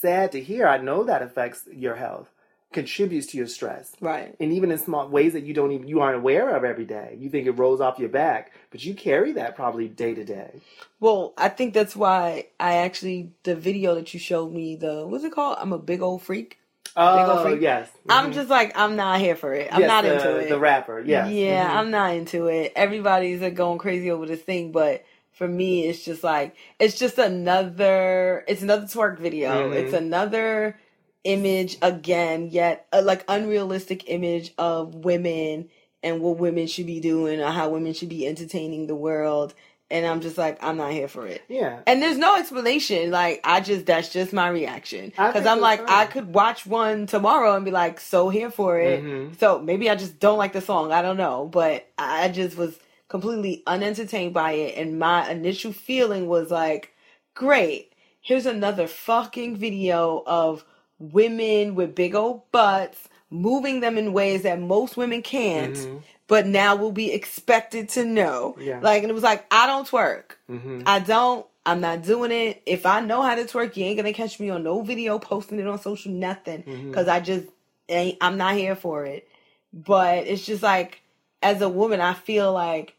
sad 0.00 0.32
to 0.32 0.40
hear. 0.40 0.66
I 0.66 0.78
know 0.78 1.04
that 1.04 1.22
affects 1.22 1.64
your 1.72 1.96
health, 1.96 2.28
contributes 2.72 3.26
to 3.28 3.38
your 3.38 3.46
stress 3.46 3.92
right. 4.00 4.34
and 4.38 4.52
even 4.52 4.70
in 4.70 4.78
small 4.78 5.08
ways 5.08 5.32
that 5.32 5.44
you 5.44 5.54
don't 5.54 5.72
even 5.72 5.88
you 5.88 6.00
aren't 6.00 6.16
aware 6.18 6.54
of 6.56 6.64
every 6.64 6.84
day. 6.84 7.16
You 7.18 7.30
think 7.30 7.46
it 7.46 7.52
rolls 7.52 7.80
off 7.80 7.98
your 7.98 8.08
back, 8.08 8.52
but 8.70 8.84
you 8.84 8.94
carry 8.94 9.32
that 9.32 9.56
probably 9.56 9.88
day 9.88 10.14
to 10.14 10.24
day. 10.24 10.60
Well, 11.00 11.32
I 11.36 11.48
think 11.48 11.74
that's 11.74 11.96
why 11.96 12.48
I 12.60 12.76
actually 12.78 13.32
the 13.44 13.54
video 13.54 13.94
that 13.94 14.12
you 14.12 14.20
showed 14.20 14.52
me 14.52 14.76
the 14.76 15.06
what's 15.06 15.24
it 15.24 15.32
called? 15.32 15.58
I'm 15.60 15.72
a 15.72 15.78
big 15.78 16.02
old 16.02 16.22
freak. 16.22 16.58
Oh 16.96 17.44
freak. 17.44 17.60
yes, 17.60 17.90
I'm 18.08 18.30
Mhm. 18.30 18.34
just 18.34 18.50
like 18.50 18.76
I'm 18.76 18.96
not 18.96 19.20
here 19.20 19.36
for 19.36 19.52
it. 19.52 19.68
I'm 19.72 19.80
Yes, 19.80 19.88
not 19.88 20.04
the, 20.04 20.14
into 20.14 20.36
it. 20.38 20.48
The 20.48 20.58
rapper, 20.58 21.00
yes, 21.00 21.30
Yeah, 21.32 21.70
Mhm. 21.70 21.76
I'm 21.76 21.90
not 21.90 22.14
into 22.14 22.46
it. 22.46 22.72
Everybody's 22.74 23.40
like 23.40 23.54
going 23.54 23.78
crazy 23.78 24.10
over 24.10 24.26
this 24.26 24.42
thing, 24.42 24.72
but 24.72 25.04
for 25.38 25.48
me, 25.48 25.86
it's 25.86 26.04
just 26.04 26.22
like 26.24 26.54
it's 26.78 26.98
just 26.98 27.16
another. 27.18 28.44
It's 28.48 28.62
another 28.62 28.86
twerk 28.86 29.18
video. 29.18 29.70
Mhm. 29.70 29.74
It's 29.74 29.92
another 29.94 30.78
image 31.24 31.76
again, 31.82 32.48
yet 32.50 32.86
a 32.92 33.02
like 33.02 33.24
unrealistic 33.28 34.08
image 34.10 34.52
of 34.58 34.94
women 34.94 35.68
and 36.02 36.20
what 36.20 36.38
women 36.38 36.66
should 36.66 36.86
be 36.86 37.00
doing 37.00 37.40
or 37.40 37.50
how 37.50 37.68
women 37.68 37.92
should 37.92 38.08
be 38.08 38.26
entertaining 38.26 38.86
the 38.86 38.94
world. 38.94 39.54
And 39.90 40.04
I'm 40.06 40.20
just 40.20 40.36
like, 40.36 40.62
I'm 40.62 40.76
not 40.76 40.92
here 40.92 41.08
for 41.08 41.26
it. 41.26 41.40
yeah. 41.48 41.78
And 41.86 42.02
there's 42.02 42.18
no 42.18 42.36
explanation. 42.36 43.10
Like 43.10 43.40
I 43.42 43.60
just 43.60 43.86
that's 43.86 44.10
just 44.10 44.32
my 44.34 44.48
reaction 44.48 45.06
because 45.10 45.46
I'm 45.46 45.60
like 45.60 45.80
I 45.88 46.04
could 46.06 46.34
watch 46.34 46.66
one 46.66 47.06
tomorrow 47.06 47.54
and 47.56 47.64
be 47.64 47.70
like 47.70 47.98
so 48.00 48.28
here 48.28 48.50
for 48.50 48.78
it. 48.78 49.02
Mhm. 49.02 49.38
So 49.40 49.58
maybe 49.60 49.88
I 49.88 49.94
just 49.94 50.18
don't 50.20 50.36
like 50.38 50.52
the 50.52 50.60
song. 50.60 50.92
I 50.92 51.00
don't 51.00 51.16
know, 51.16 51.46
but 51.50 51.86
I 51.96 52.28
just 52.28 52.56
was 52.58 52.78
completely 53.08 53.62
unentertained 53.66 54.34
by 54.34 54.52
it, 54.52 54.76
and 54.76 54.98
my 54.98 55.28
initial 55.30 55.72
feeling 55.72 56.28
was 56.28 56.50
like, 56.50 56.92
great. 57.34 57.92
Here's 58.20 58.46
another 58.46 58.86
fucking 58.86 59.56
video 59.56 60.22
of 60.26 60.64
women 60.98 61.74
with 61.74 61.94
big 61.94 62.14
old 62.14 62.50
butts 62.52 63.08
moving 63.30 63.80
them 63.80 63.96
in 63.98 64.12
ways 64.12 64.42
that 64.42 64.60
most 64.60 64.96
women 64.96 65.22
can't. 65.22 65.74
Mhm. 65.74 66.02
But 66.26 66.46
now 66.46 66.76
we'll 66.76 66.92
be 66.92 67.12
expected 67.12 67.88
to 67.90 68.04
know. 68.04 68.56
Yeah. 68.60 68.80
Like, 68.82 69.02
and 69.02 69.10
it 69.10 69.14
was 69.14 69.22
like, 69.22 69.46
I 69.50 69.66
don't 69.66 69.88
twerk. 69.88 70.32
Mhm. 70.50 70.82
I 70.84 70.98
don't. 70.98 71.46
I'm 71.64 71.80
not 71.80 72.02
doing 72.02 72.32
it. 72.32 72.62
If 72.64 72.86
I 72.86 73.00
know 73.00 73.20
how 73.22 73.34
to 73.34 73.44
twerk, 73.44 73.76
you 73.76 73.84
ain't 73.84 73.96
gonna 73.98 74.12
catch 74.14 74.40
me 74.40 74.48
on 74.50 74.62
no 74.62 74.80
video 74.82 75.18
posting 75.18 75.58
it 75.58 75.66
on 75.66 75.78
social 75.78 76.12
nothing 76.12 76.64
because 76.88 77.08
I 77.08 77.20
just 77.20 77.46
ain't. 77.88 78.16
I'm 78.22 78.36
not 78.38 78.54
here 78.54 78.74
for 78.74 79.04
it. 79.04 79.28
But 79.72 80.26
it's 80.26 80.44
just 80.46 80.62
like, 80.62 81.02
as 81.42 81.60
a 81.60 81.68
woman, 81.68 82.00
I 82.00 82.14
feel 82.14 82.52
like 82.52 82.94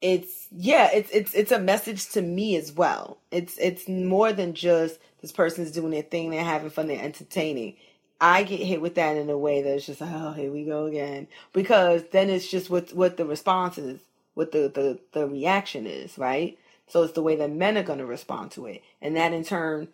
it's 0.00 0.48
yeah, 0.52 0.90
it's 0.92 1.10
it's 1.10 1.34
it's 1.34 1.52
a 1.52 1.58
message 1.58 2.08
to 2.10 2.22
me 2.22 2.56
as 2.56 2.72
well. 2.72 3.18
It's 3.30 3.56
it's 3.58 3.88
more 3.88 4.32
than 4.32 4.54
just 4.54 4.98
this 5.22 5.32
person's 5.32 5.70
doing 5.70 5.90
their 5.92 6.02
thing, 6.02 6.30
they're 6.30 6.44
having 6.44 6.70
fun, 6.70 6.88
they're 6.88 7.02
entertaining. 7.02 7.76
I 8.20 8.44
get 8.44 8.60
hit 8.60 8.80
with 8.80 8.94
that 8.94 9.16
in 9.16 9.28
a 9.30 9.36
way 9.38 9.62
that's 9.62 9.86
just 9.86 10.00
like, 10.00 10.10
oh, 10.12 10.32
here 10.32 10.50
we 10.52 10.64
go 10.64 10.86
again. 10.86 11.26
Because 11.52 12.02
then 12.12 12.30
it's 12.30 12.50
just 12.50 12.70
what 12.70 12.92
what 12.92 13.16
the 13.16 13.24
response 13.26 13.78
is, 13.78 14.00
what 14.34 14.52
the, 14.52 14.70
the, 14.72 14.98
the 15.12 15.26
reaction 15.26 15.86
is, 15.86 16.16
right? 16.18 16.58
So 16.86 17.02
it's 17.02 17.14
the 17.14 17.22
way 17.22 17.36
that 17.36 17.50
men 17.50 17.76
are 17.78 17.82
going 17.82 17.98
to 17.98 18.06
respond 18.06 18.50
to 18.52 18.66
it. 18.66 18.82
And 19.02 19.16
that 19.16 19.32
in 19.32 19.44
turn, 19.44 19.88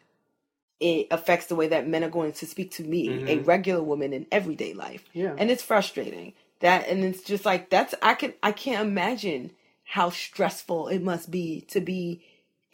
it 0.80 1.06
affects 1.10 1.46
the 1.46 1.54
way 1.56 1.68
that 1.68 1.88
men 1.88 2.04
are 2.04 2.10
going 2.10 2.32
to 2.32 2.46
speak 2.46 2.70
to 2.72 2.84
me, 2.84 3.22
a 3.26 3.38
Mhm. 3.38 3.46
regular 3.46 3.82
woman 3.82 4.12
in 4.12 4.26
everyday 4.32 4.74
life. 4.74 5.04
Yeah. 5.12 5.34
And 5.38 5.50
it's 5.50 5.62
frustrating. 5.62 6.34
That 6.60 6.88
and 6.88 7.04
it's 7.04 7.22
just 7.22 7.44
like 7.46 7.70
that's 7.70 7.94
I 8.02 8.14
can 8.14 8.34
I 8.42 8.52
can't 8.52 8.86
imagine 8.86 9.52
how 9.94 10.08
stressful 10.10 10.86
it 10.88 11.02
must 11.02 11.30
be 11.30 11.62
to 11.68 11.80
be 11.80 12.22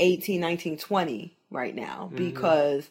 18, 0.00 0.38
19, 0.40 0.76
20 0.76 1.34
right 1.50 1.74
now 1.74 2.10
Mhm. 2.12 2.16
because 2.16 2.90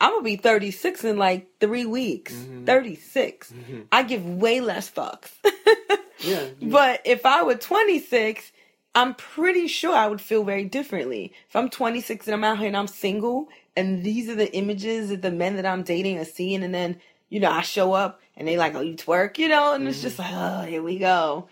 I'm 0.00 0.10
gonna 0.10 0.22
be 0.24 0.36
36 0.36 1.04
in 1.04 1.16
like 1.16 1.46
three 1.60 1.86
weeks. 1.86 2.32
Mhm. 2.34 2.66
36. 2.66 3.52
Mhm. 3.52 3.86
I 3.92 4.02
give 4.02 4.26
way 4.26 4.60
less 4.60 4.90
fucks. 4.90 5.30
Yeah. 6.20 6.46
But 6.62 7.02
if 7.04 7.26
I 7.26 7.42
were 7.42 7.54
26, 7.56 8.50
I'm 8.94 9.14
pretty 9.14 9.66
sure 9.66 9.94
I 9.94 10.06
would 10.06 10.20
feel 10.22 10.42
very 10.42 10.64
differently. 10.64 11.32
If 11.48 11.54
I'm 11.56 11.68
26 11.68 12.26
and 12.26 12.34
I'm 12.34 12.44
out 12.44 12.58
here 12.58 12.68
and 12.68 12.76
I'm 12.76 12.86
single, 12.86 13.48
and 13.76 14.02
these 14.02 14.28
are 14.30 14.34
the 14.34 14.50
images 14.54 15.10
that 15.10 15.20
the 15.20 15.30
men 15.30 15.56
that 15.56 15.66
I'm 15.66 15.82
dating 15.82 16.18
are 16.18 16.24
seeing, 16.24 16.64
and 16.64 16.74
then, 16.74 16.98
you 17.28 17.40
know, 17.40 17.50
I 17.50 17.60
show 17.60 17.92
up 17.92 18.22
and 18.38 18.48
they 18.48 18.56
like, 18.56 18.74
oh, 18.74 18.80
you 18.80 18.94
twerk, 18.94 19.36
you 19.36 19.48
know, 19.48 19.74
and 19.74 19.86
it's 19.86 20.00
just 20.00 20.18
like, 20.18 20.32
oh, 20.32 20.62
here 20.62 20.82
we 20.82 20.98
go. 20.98 21.46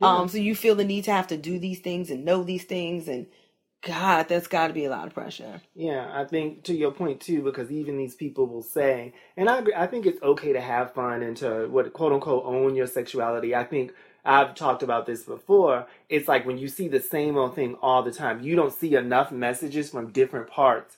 Yeah. 0.00 0.08
Um, 0.08 0.28
so 0.28 0.38
you 0.38 0.54
feel 0.54 0.74
the 0.74 0.84
need 0.84 1.04
to 1.04 1.12
have 1.12 1.26
to 1.28 1.36
do 1.36 1.58
these 1.58 1.80
things 1.80 2.10
and 2.10 2.24
know 2.24 2.42
these 2.42 2.64
things, 2.64 3.08
and 3.08 3.26
God, 3.82 4.28
that's 4.28 4.48
got 4.48 4.68
to 4.68 4.72
be 4.72 4.84
a 4.84 4.90
lot 4.90 5.06
of 5.06 5.14
pressure. 5.14 5.60
Yeah, 5.74 6.10
I 6.12 6.24
think 6.24 6.64
to 6.64 6.74
your 6.74 6.90
point 6.90 7.20
too, 7.20 7.42
because 7.42 7.70
even 7.70 7.96
these 7.96 8.14
people 8.14 8.46
will 8.46 8.62
say, 8.62 9.12
and 9.36 9.48
I 9.48 9.58
agree, 9.58 9.74
I 9.74 9.86
think 9.86 10.06
it's 10.06 10.22
okay 10.22 10.52
to 10.52 10.60
have 10.60 10.94
fun 10.94 11.22
and 11.22 11.36
to 11.38 11.68
what 11.68 11.92
quote 11.92 12.12
unquote 12.12 12.44
own 12.44 12.74
your 12.74 12.86
sexuality. 12.86 13.54
I 13.54 13.64
think 13.64 13.92
I've 14.24 14.54
talked 14.54 14.82
about 14.82 15.06
this 15.06 15.22
before. 15.22 15.86
It's 16.08 16.28
like 16.28 16.44
when 16.44 16.58
you 16.58 16.68
see 16.68 16.88
the 16.88 17.00
same 17.00 17.36
old 17.36 17.54
thing 17.54 17.76
all 17.80 18.02
the 18.02 18.12
time, 18.12 18.40
you 18.40 18.56
don't 18.56 18.72
see 18.72 18.94
enough 18.94 19.30
messages 19.30 19.90
from 19.90 20.10
different 20.10 20.48
parts 20.48 20.96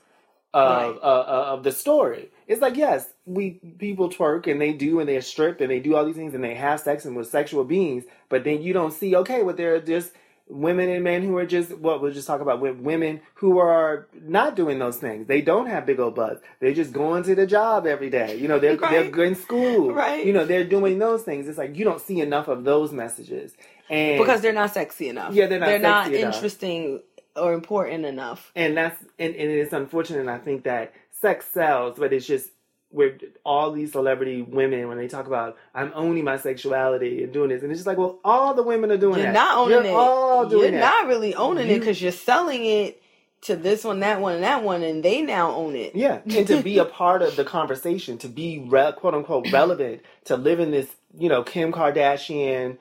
of 0.53 0.95
Right. 0.95 1.01
uh, 1.03 1.07
uh, 1.07 1.45
of 1.55 1.63
the 1.63 1.73
story. 1.73 2.31
It's 2.49 2.61
like 2.61 2.77
yes, 2.77 3.09
we 3.27 3.61
people 3.79 4.09
twerk 4.11 4.47
and 4.51 4.61
they 4.61 4.73
do 4.73 4.99
and 5.01 5.09
they 5.09 5.21
strip 5.21 5.61
and 5.61 5.71
they 5.71 5.81
do 5.81 5.95
all 5.95 6.05
these 6.05 6.17
things 6.17 6.35
and 6.35 6.43
they 6.43 6.55
have 6.55 6.81
sex 6.81 7.05
and 7.05 7.15
we're 7.17 7.25
sexual 7.25 7.65
beings, 7.65 8.05
but 8.29 8.45
then 8.45 8.63
you 8.63 8.73
don't 8.73 8.93
see 8.93 9.15
okay, 9.17 9.43
well 9.43 9.55
they're 9.55 9.81
just 9.81 10.13
women 10.49 10.89
and 10.91 11.05
men 11.05 11.23
who 11.23 11.37
are 11.37 11.47
just 11.47 11.73
what 11.79 12.03
we'll 12.03 12.13
just 12.13 12.27
talk 12.27 12.41
about 12.41 12.61
with 12.61 12.77
women 12.79 13.21
who 13.35 13.59
are 13.61 14.09
not 14.21 14.57
doing 14.57 14.81
those 14.81 14.97
things. 14.97 15.29
They 15.29 15.41
don't 15.43 15.67
have 15.69 15.87
big 15.87 16.01
old 16.01 16.17
butts. 16.17 16.43
They're 16.59 16.75
just 16.75 16.93
going 16.93 17.23
to 17.23 17.37
the 17.37 17.47
job 17.47 17.87
every 17.87 18.11
day. 18.11 18.37
You 18.37 18.49
know, 18.49 18.59
they're 18.59 18.77
Right. 18.77 19.13
they're 19.15 19.25
in 19.27 19.37
school. 19.37 19.93
Right. 19.93 20.27
You 20.27 20.33
know, 20.33 20.45
they're 20.45 20.65
doing 20.65 20.99
those 20.99 21.23
things. 21.23 21.47
It's 21.47 21.57
like 21.59 21.77
you 21.77 21.85
don't 21.85 22.01
see 22.01 22.21
enough 22.21 22.49
of 22.49 22.65
those 22.65 22.91
messages. 22.93 23.53
And 23.89 24.19
Because 24.19 24.41
they're 24.41 24.53
not 24.53 24.75
sexy 24.75 25.09
enough. 25.09 25.35
Yeah, 25.35 25.47
they're 25.47 25.61
not 25.61 25.67
They're 25.67 25.79
not 25.79 26.13
enough. 26.13 26.35
interesting 26.35 27.01
or 27.41 27.55
important 27.55 28.05
enough. 28.07 28.53
and 28.55 28.77
that's 28.77 28.99
and, 29.19 29.35
and 29.35 29.51
it's 29.51 29.73
unfortunate 29.73 30.29
i 30.29 30.39
think 30.39 30.65
that 30.65 30.93
sex 31.21 31.47
sells 31.47 31.99
but 31.99 32.13
it's 32.13 32.27
just 32.27 32.51
where 32.93 33.17
all 33.45 33.71
these 33.73 33.93
celebrity 33.93 34.43
women 34.43 34.89
when 34.89 34.99
they 34.99 35.09
talk 35.09 35.27
about 35.27 35.57
i'm 35.75 35.93
owning 35.95 36.25
my 36.25 36.37
sexuality 36.37 37.23
and 37.25 37.33
doing 37.33 37.49
this 37.51 37.63
and 37.63 37.71
it's 37.73 37.79
just 37.81 37.87
like 37.87 37.99
well 37.99 38.19
all 38.25 38.55
the 38.55 38.63
women 38.63 38.91
are 38.93 38.97
doing 38.97 39.17
You're 39.17 39.27
that 39.33 39.35
not 39.35 39.59
owning 39.59 39.73
You're 39.77 39.85
it. 39.87 39.95
all 39.95 40.49
doing 40.49 40.73
You're 40.73 40.81
that 40.81 41.03
not 41.03 41.09
really 41.09 41.35
owning 41.35 41.69
it 41.69 41.79
because 41.81 42.01
you're 42.03 42.13
selling 42.13 42.65
it 42.65 43.03
to 43.43 43.57
this 43.57 43.85
one, 43.85 44.01
that 44.01 44.21
one, 44.21 44.35
and 44.35 44.45
that 44.45 44.63
one, 44.63 44.83
and 44.83 45.03
they 45.03 45.23
now 45.23 45.53
own 45.55 45.75
it. 45.75 45.97
yeah 45.97 46.21
and 46.27 46.47
to 46.47 46.63
be 46.63 46.79
a 46.79 46.85
part 46.85 47.23
of 47.23 47.37
the 47.37 47.45
conversation 47.45 48.19
to 48.19 48.29
be 48.29 48.59
re- 48.69 48.93
quote 48.97 49.15
unquote 49.15 49.51
relevant 49.53 50.03
to 50.27 50.37
live 50.37 50.61
in 50.61 50.71
this 50.73 50.89
you 51.19 51.29
know 51.29 51.43
kim 51.43 51.73
kardashian 51.73 52.77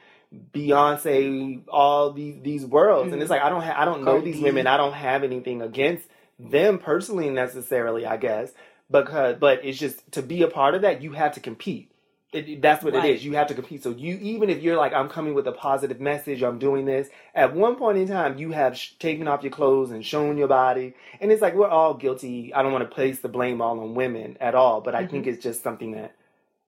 Beyonce, 0.53 1.61
all 1.67 2.11
these 2.11 2.41
these 2.41 2.65
worlds, 2.65 3.11
and 3.13 3.21
it's 3.21 3.31
like 3.31 3.41
I 3.41 3.49
don't 3.49 3.61
ha- 3.63 3.75
I 3.77 3.85
don't 3.85 4.03
know 4.03 4.13
Cardi 4.15 4.31
these 4.31 4.41
women. 4.41 4.67
I 4.67 4.77
don't 4.77 4.93
have 4.93 5.23
anything 5.23 5.61
against 5.61 6.07
them 6.39 6.77
personally 6.79 7.29
necessarily. 7.29 8.05
I 8.05 8.17
guess 8.17 8.51
because 8.91 9.37
but 9.39 9.65
it's 9.65 9.77
just 9.79 10.11
to 10.13 10.21
be 10.21 10.41
a 10.43 10.47
part 10.47 10.75
of 10.75 10.81
that, 10.83 11.01
you 11.01 11.13
have 11.13 11.33
to 11.33 11.39
compete. 11.39 11.91
It, 12.31 12.61
that's 12.61 12.83
what 12.83 12.93
Right. 12.93 13.05
it 13.09 13.15
is. 13.15 13.25
You 13.25 13.33
have 13.37 13.47
to 13.47 13.55
compete. 13.55 13.81
So 13.81 13.89
you 13.89 14.17
even 14.21 14.51
if 14.51 14.61
you're 14.61 14.77
like 14.77 14.93
I'm 14.93 15.09
coming 15.09 15.33
with 15.33 15.47
a 15.47 15.51
positive 15.51 15.99
message, 15.99 16.43
I'm 16.43 16.59
doing 16.59 16.85
this. 16.85 17.09
At 17.33 17.55
one 17.55 17.75
point 17.75 17.97
in 17.97 18.07
time, 18.07 18.37
you 18.37 18.51
have 18.51 18.77
sh- 18.77 18.91
taken 18.99 19.27
off 19.27 19.41
your 19.41 19.51
clothes 19.51 19.89
and 19.89 20.05
shown 20.05 20.37
your 20.37 20.47
body, 20.47 20.93
and 21.19 21.31
it's 21.31 21.41
like 21.41 21.55
we're 21.55 21.67
all 21.67 21.95
guilty. 21.95 22.53
I 22.53 22.61
don't 22.61 22.71
want 22.71 22.87
to 22.87 22.93
place 22.93 23.19
the 23.19 23.29
blame 23.29 23.61
all 23.61 23.79
on 23.79 23.95
women 23.95 24.37
at 24.39 24.53
all, 24.53 24.81
but 24.81 24.93
I 24.93 25.07
think 25.07 25.23
Mm-hmm. 25.25 25.33
it's 25.33 25.43
just 25.43 25.63
something 25.63 25.93
that 25.93 26.15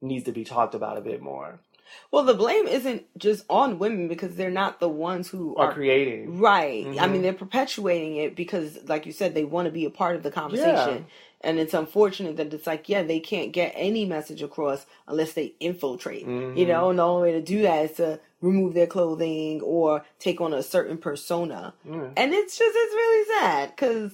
needs 0.01 0.25
to 0.25 0.31
be 0.31 0.43
talked 0.43 0.73
about 0.73 0.97
a 0.97 1.01
bit 1.01 1.21
more. 1.21 1.59
Well, 2.11 2.23
the 2.23 2.33
blame 2.33 2.67
isn't 2.67 3.03
just 3.17 3.45
on 3.49 3.79
women 3.79 4.07
because 4.07 4.35
they're 4.35 4.49
not 4.51 4.79
the 4.79 4.89
ones 4.89 5.29
who 5.29 5.53
Or 5.53 5.65
are 5.65 5.73
creating. 5.73 6.39
Right. 6.39 6.85
I 6.85 6.89
Mhm. 7.07 7.11
mean, 7.11 7.21
they're 7.21 7.33
perpetuating 7.33 8.17
it 8.17 8.35
because, 8.35 8.79
like 8.87 9.05
you 9.05 9.11
said, 9.11 9.33
they 9.33 9.43
want 9.45 9.65
to 9.67 9.71
be 9.71 9.85
a 9.85 9.89
part 9.89 10.15
of 10.15 10.23
the 10.23 10.31
conversation. 10.31 10.97
Yeah. 10.97 11.03
And 11.43 11.57
it's 11.59 11.73
unfortunate 11.73 12.37
that 12.37 12.53
it's 12.53 12.67
like, 12.67 12.87
yeah, 12.87 13.01
they 13.01 13.19
can't 13.19 13.51
get 13.51 13.73
any 13.75 14.05
message 14.05 14.43
across 14.43 14.85
unless 15.07 15.33
they 15.33 15.53
infiltrate. 15.59 16.27
Mhm. 16.27 16.55
You 16.57 16.67
know, 16.67 16.89
and 16.91 16.99
the 16.99 17.03
only 17.03 17.31
way 17.31 17.31
to 17.39 17.41
do 17.41 17.61
that 17.63 17.85
is 17.85 17.97
to 17.97 18.19
remove 18.41 18.73
their 18.73 18.87
clothing 18.87 19.61
or 19.61 20.03
take 20.19 20.39
on 20.41 20.53
a 20.53 20.61
certain 20.63 20.97
persona. 20.97 21.73
Yeah. 21.83 22.09
And 22.15 22.33
it's 22.33 22.57
just, 22.57 22.75
it's 22.75 22.93
really 22.93 23.25
sad 23.39 23.71
because, 23.75 24.13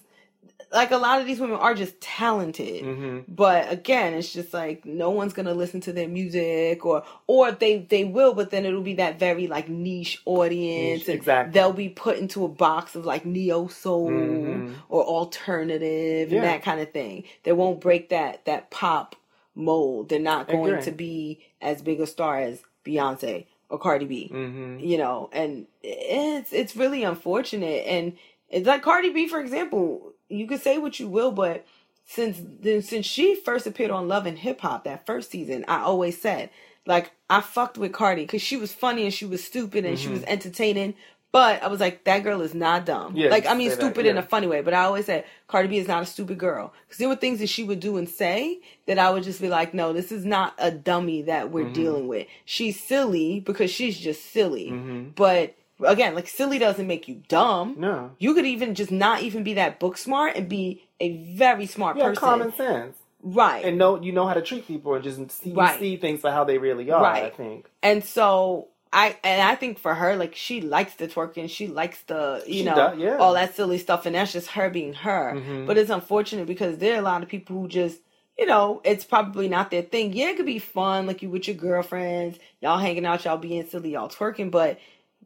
like, 0.71 0.91
a 0.91 0.97
lot 0.97 1.19
of 1.21 1.27
these 1.27 1.39
women 1.39 1.57
are 1.57 1.73
just 1.73 1.99
talented. 2.01 2.83
hmm 2.83 3.19
But 3.27 3.71
again, 3.71 4.13
it's 4.13 4.31
just 4.31 4.53
like 4.53 4.85
no 4.85 5.09
one's 5.09 5.33
gonna 5.33 5.53
listen 5.53 5.81
to 5.81 5.93
their 5.93 6.07
music, 6.07 6.85
or 6.85 7.03
or 7.27 7.51
they 7.51 7.79
they 7.79 8.03
will, 8.05 8.33
but 8.33 8.51
then 8.51 8.65
it'll 8.65 8.81
be 8.81 8.95
that 8.95 9.19
very 9.19 9.47
like 9.47 9.67
niche 9.69 10.21
audience, 10.25 11.07
Niche, 11.07 11.15
exactly. 11.15 11.51
they'll 11.53 11.73
be 11.73 11.89
put 11.89 12.17
into 12.17 12.45
a 12.45 12.47
box 12.47 12.95
of 12.95 13.05
like 13.05 13.25
neo 13.25 13.67
soul 13.67 14.09
Mhm. 14.09 14.69
or 14.89 15.03
alternative 15.03 16.31
Yeah. 16.31 16.35
and 16.37 16.43
that 16.43 16.63
kind 16.63 16.79
of 16.81 16.91
thing. 16.91 17.23
They 17.43 17.51
won't 17.53 17.81
break 17.81 18.09
that 18.09 18.45
that 18.45 18.69
pop 18.71 19.15
mold. 19.55 20.09
They're 20.09 20.19
not 20.19 20.47
going 20.47 20.81
to 20.83 20.91
be 20.91 21.39
as 21.61 21.81
big 21.81 21.99
a 21.99 22.07
star 22.07 22.39
as 22.39 22.61
Beyonce 22.85 23.45
or 23.69 23.77
Cardi 23.79 24.05
B 24.05 24.27
hmm 24.29 24.79
you 24.79 24.97
know, 24.97 25.27
and 25.33 25.65
it's 25.81 26.53
it's 26.53 26.75
really 26.75 27.03
unfortunate. 27.03 27.85
And 27.87 28.13
it's 28.49 28.67
like 28.67 28.83
Cardi 28.83 29.09
B, 29.09 29.27
for 29.27 29.39
example, 29.41 30.13
you 30.29 30.47
could 30.47 30.61
say 30.61 30.77
what 30.77 30.99
you 30.99 31.07
will, 31.07 31.31
but 31.31 31.65
since 32.05 32.39
then, 32.61 32.81
since 32.81 33.05
she 33.05 33.35
first 33.35 33.67
appeared 33.67 33.91
on 33.91 34.07
Love 34.07 34.25
and 34.25 34.37
Hip 34.39 34.61
Hop 34.61 34.83
that 34.85 35.05
first 35.05 35.31
season, 35.31 35.65
I 35.67 35.79
always 35.81 36.19
said 36.21 36.49
like 36.85 37.11
I 37.29 37.41
fucked 37.41 37.77
with 37.77 37.91
Cardi 37.93 38.21
because 38.23 38.41
she 38.41 38.55
was 38.57 38.71
funny 38.73 39.03
and 39.03 39.13
she 39.13 39.25
was 39.25 39.43
stupid 39.43 39.83
and 39.85 39.99
she 39.99 40.07
was 40.09 40.23
entertaining. 40.23 40.93
But 41.33 41.61
I 41.61 41.67
was 41.67 41.81
like, 41.81 42.05
that 42.05 42.23
girl 42.23 42.41
is 42.41 42.53
not 42.55 42.85
dumb. 42.85 43.09
Mm-hmm. 43.09 43.17
Yeah, 43.17 43.29
like 43.29 43.45
I 43.45 43.53
mean, 43.53 43.69
say 43.69 43.75
that, 43.75 43.81
stupid 43.81 44.05
in 44.05 44.17
a 44.17 44.21
funny 44.21 44.47
way. 44.47 44.61
But 44.61 44.73
I 44.73 44.85
always 44.85 45.05
said 45.05 45.25
Cardi 45.47 45.67
B 45.67 45.77
is 45.77 45.87
not 45.87 46.01
a 46.01 46.05
stupid 46.05 46.37
girl 46.37 46.73
because 46.85 46.97
there 46.99 47.09
were 47.09 47.17
things 47.17 47.39
that 47.39 47.47
she 47.47 47.65
would 47.65 47.81
do 47.81 47.97
and 47.97 48.07
say 48.07 48.61
that 48.85 48.97
I 48.97 49.11
would 49.11 49.23
just 49.23 49.41
be 49.41 49.49
like, 49.49 49.73
no, 49.73 49.91
this 49.91 50.13
is 50.13 50.23
not 50.23 50.53
a 50.57 50.71
dummy 50.71 51.23
that 51.23 51.51
we're 51.51 51.65
Mm-hmm. 51.65 51.73
dealing 51.73 52.07
with. 52.07 52.27
She's 52.45 52.81
silly 52.81 53.41
because 53.41 53.69
she's 53.69 53.99
just 53.99 54.31
silly. 54.31 54.71
Mhm. 54.71 55.13
But 55.15 55.55
again, 55.85 56.15
like 56.15 56.27
silly 56.27 56.57
doesn't 56.59 56.87
make 56.87 57.07
you 57.07 57.21
dumb. 57.27 57.75
No. 57.77 58.11
You 58.19 58.33
could 58.33 58.45
even 58.45 58.75
just 58.75 58.91
not 58.91 59.21
even 59.21 59.43
be 59.43 59.53
that 59.55 59.79
book 59.79 59.97
smart 59.97 60.35
and 60.35 60.47
be 60.49 60.83
a 60.99 61.17
very 61.35 61.65
smart 61.65 61.97
Yeah, 61.97 62.05
person. 62.09 62.21
common 62.21 62.53
sense. 62.55 62.97
right. 63.21 63.63
And 63.65 63.77
know 63.77 64.01
you 64.01 64.11
know 64.11 64.25
how 64.27 64.33
to 64.33 64.41
treat 64.41 64.67
people 64.67 64.93
and 64.95 65.03
just 65.03 65.31
see, 65.31 65.51
Right. 65.53 65.79
see 65.79 65.97
things 65.97 66.21
for 66.21 66.31
how 66.31 66.43
they 66.43 66.57
really 66.57 66.89
are, 66.91 67.03
I 67.03 67.29
think. 67.29 67.67
And 67.83 68.03
so 68.03 68.67
I 68.93 69.17
and 69.23 69.41
I 69.41 69.55
think 69.55 69.79
for 69.79 69.93
her, 69.93 70.15
like 70.15 70.33
she 70.35 70.61
likes 70.61 70.93
the 70.95 71.07
twerking, 71.07 71.49
she 71.49 71.67
likes 71.67 72.01
the 72.03 72.41
you 72.47 72.53
She 72.59 72.63
know 72.63 72.75
does, 72.75 72.97
yeah. 72.97 73.17
all 73.17 73.33
that 73.33 73.55
silly 73.55 73.77
stuff, 73.79 74.05
and 74.05 74.15
that's 74.15 74.31
just 74.33 74.47
her 74.51 74.69
being 74.69 74.93
her. 74.93 75.33
Mhm. 75.35 75.67
But 75.67 75.77
it's 75.77 75.89
unfortunate 75.89 76.47
because 76.47 76.77
there 76.77 76.95
are 76.95 76.99
a 76.99 77.01
lot 77.03 77.21
of 77.21 77.27
people 77.29 77.59
who 77.59 77.67
just 77.67 77.99
you 78.37 78.45
know 78.45 78.81
it's 78.85 79.03
probably 79.03 79.49
not 79.49 79.71
their 79.71 79.81
thing. 79.81 80.13
Yeah, 80.13 80.29
it 80.29 80.37
could 80.37 80.45
be 80.45 80.59
fun, 80.59 81.05
like 81.05 81.21
you 81.21 81.29
with 81.29 81.47
your 81.47 81.57
girlfriends, 81.57 82.39
y'all 82.61 82.77
hanging 82.77 83.05
out, 83.05 83.25
y'all 83.25 83.37
being 83.37 83.67
silly, 83.67 83.91
y'all 83.91 84.09
twerking, 84.09 84.51
but 84.51 84.79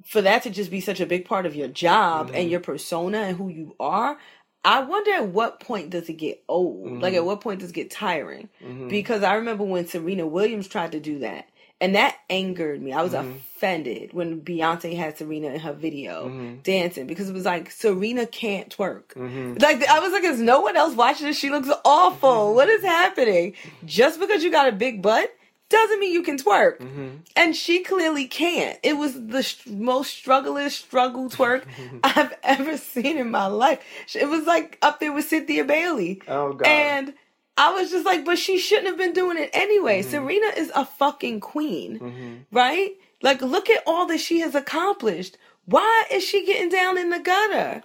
for 0.05 0.21
that 0.21 0.43
to 0.43 0.49
just 0.49 0.71
be 0.71 0.81
such 0.81 0.99
a 0.99 1.05
big 1.05 1.25
part 1.25 1.45
of 1.45 1.55
your 1.55 1.67
job 1.67 2.27
Mm-hmm. 2.27 2.35
and 2.35 2.49
your 2.49 2.59
persona 2.59 3.19
and 3.19 3.37
who 3.37 3.49
you 3.49 3.75
are. 3.79 4.17
I 4.63 4.81
wonder 4.81 5.11
at 5.13 5.27
what 5.29 5.59
point 5.59 5.89
does 5.89 6.07
it 6.07 6.13
get 6.13 6.43
old? 6.47 6.85
Mm-hmm. 6.85 6.99
Like 6.99 7.13
at 7.15 7.25
what 7.25 7.41
point 7.41 7.61
does 7.61 7.71
it 7.71 7.73
get 7.73 7.89
tiring? 7.89 8.47
Because 8.89 9.23
I 9.23 9.35
remember 9.35 9.63
when 9.63 9.87
Serena 9.87 10.27
Williams 10.27 10.67
tried 10.67 10.91
to 10.91 10.99
do 10.99 11.19
that, 11.19 11.47
and 11.79 11.95
that 11.95 12.15
angered 12.29 12.79
me. 12.79 12.93
I 12.93 13.01
was 13.01 13.13
Mm-hmm. 13.13 13.31
offended 13.31 14.13
when 14.13 14.41
Beyonce 14.41 14.95
had 14.95 15.17
Serena 15.17 15.47
in 15.49 15.59
her 15.61 15.73
video 15.73 16.27
Mm-hmm. 16.27 16.61
dancing 16.61 17.07
because 17.07 17.27
it 17.29 17.33
was 17.33 17.45
like 17.45 17.71
Serena 17.71 18.27
can't 18.27 18.75
twerk. 18.75 19.13
Mhm. 19.15 19.59
Like 19.61 19.83
I 19.87 19.99
was 19.99 20.11
like, 20.11 20.23
is 20.23 20.39
no 20.39 20.61
one 20.61 20.77
else 20.77 20.93
watching 20.95 21.25
this? 21.27 21.37
She 21.39 21.49
looks 21.49 21.69
awful. 21.83 22.53
What 22.53 22.69
is 22.69 22.83
happening? 22.83 23.53
Just 23.85 24.19
because 24.19 24.43
you 24.43 24.51
got 24.51 24.67
a 24.67 24.71
big 24.71 25.01
butt 25.01 25.31
doesn't 25.71 25.99
mean 25.99 26.13
you 26.13 26.23
can 26.23 26.37
twerk. 26.37 26.77
Mm-hmm. 26.79 27.07
And 27.35 27.55
she 27.55 27.83
clearly 27.83 28.27
can't. 28.27 28.77
It 28.83 28.93
was 28.97 29.13
the 29.27 29.41
sh- 29.43 29.65
most 29.67 30.11
strugglest 30.13 30.79
struggle 30.85 31.29
twerk 31.29 31.63
I've 32.03 32.33
ever 32.43 32.77
seen 32.77 33.17
in 33.17 33.31
my 33.31 33.47
life. 33.47 33.79
It 34.13 34.29
was 34.29 34.45
like 34.45 34.77
up 34.81 34.99
there 34.99 35.11
with 35.13 35.25
Cynthia 35.27 35.63
Bailey. 35.63 36.21
Oh 36.27 36.53
god. 36.53 36.67
And 36.67 37.13
I 37.57 37.73
was 37.73 37.91
just 37.91 38.05
like, 38.05 38.23
but 38.25 38.37
she 38.37 38.57
shouldn't 38.57 38.87
have 38.87 38.97
been 38.97 39.13
doing 39.13 39.37
it 39.37 39.49
anyway. 39.53 40.01
Mm-hmm. 40.01 40.09
Serena 40.11 40.47
is 40.57 40.71
a 40.75 40.85
fucking 40.85 41.39
queen, 41.41 41.99
Mhm. 41.99 42.39
right? 42.51 42.91
Like, 43.23 43.41
look 43.41 43.69
at 43.69 43.83
all 43.85 44.07
that 44.07 44.19
she 44.19 44.39
has 44.39 44.55
accomplished. 44.55 45.37
Why 45.65 46.05
is 46.11 46.23
she 46.23 46.45
getting 46.45 46.69
down 46.69 46.97
in 46.97 47.09
the 47.11 47.19
gutter? 47.19 47.83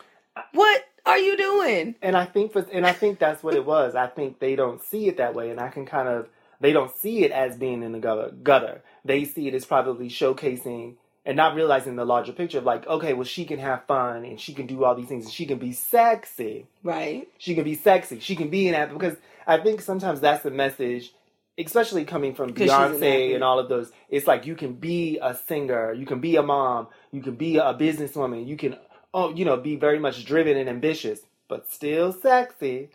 What 0.53 0.85
are 1.05 1.19
you 1.19 1.37
doing? 1.37 1.95
And 2.01 2.17
I 2.17 2.25
think 2.25 2.53
for, 2.53 2.67
and 2.73 2.87
I 2.87 2.93
think 2.93 3.19
that's 3.19 3.43
what 3.43 3.55
it 3.55 3.67
was. 3.67 3.95
I 3.95 4.07
think 4.07 4.39
they 4.39 4.57
don't 4.57 4.83
see 4.83 5.09
it 5.09 5.19
that 5.19 5.35
way, 5.35 5.51
and 5.51 5.61
I 5.61 5.69
can 5.69 5.85
kind 5.85 6.09
of 6.09 6.29
they 6.61 6.73
don't 6.73 6.95
see 6.97 7.25
it 7.25 7.33
as 7.33 7.57
being 7.57 7.83
in 7.83 7.93
the 7.93 7.99
gutter. 7.99 8.33
gutter. 8.43 8.83
They 9.05 9.25
see 9.25 9.49
it 9.49 9.55
as 9.55 9.65
probably 9.65 10.09
showcasing 10.09 10.95
and 11.27 11.37
not 11.37 11.57
realizing 11.57 11.97
the 11.97 12.05
larger 12.05 12.33
picture 12.33 12.59
of 12.59 12.65
like, 12.65 12.87
okay, 12.87 13.13
well, 13.13 13.25
she 13.25 13.45
can 13.45 13.59
have 13.59 13.85
fun 13.87 14.25
and 14.25 14.41
she 14.41 14.55
can 14.55 14.67
do 14.67 14.85
all 14.85 14.95
these 14.95 15.09
things 15.09 15.25
and 15.25 15.35
she 15.35 15.45
can 15.45 15.59
be 15.59 15.73
sexy. 15.73 16.67
Right? 16.85 17.29
She 17.39 17.55
can 17.55 17.65
be 17.65 17.75
sexy. 17.75 18.21
She 18.21 18.37
can 18.37 18.49
be 18.49 18.69
an 18.69 18.75
athlete 18.75 18.99
because 18.99 19.19
I 19.47 19.59
think 19.59 19.81
sometimes 19.81 20.21
that's 20.21 20.45
the 20.45 20.53
message, 20.53 21.13
especially 21.59 22.05
coming 22.05 22.35
from 22.35 22.55
she's 22.55 22.71
an 22.71 22.93
Beyonce 22.93 23.35
and 23.35 23.43
all 23.43 23.59
of 23.59 23.69
those. 23.69 23.91
It's 24.09 24.29
like 24.29 24.47
you 24.47 24.55
can 24.55 24.75
be 24.75 25.19
a 25.21 25.35
singer, 25.35 25.93
you 25.93 26.07
can 26.07 26.21
be 26.21 26.37
a 26.37 26.43
mom, 26.43 26.87
you 27.11 27.23
can 27.23 27.35
be 27.35 27.57
a 27.57 27.75
businesswoman, 27.75 28.47
you 28.47 28.57
can, 28.57 28.77
oh, 29.13 29.35
you 29.35 29.45
know, 29.45 29.57
be 29.57 29.75
very 29.75 29.99
much 29.99 30.25
driven 30.25 30.57
and 30.57 30.69
ambitious, 30.69 31.21
but 31.49 31.71
still 31.71 32.13
sexy. 32.13 32.91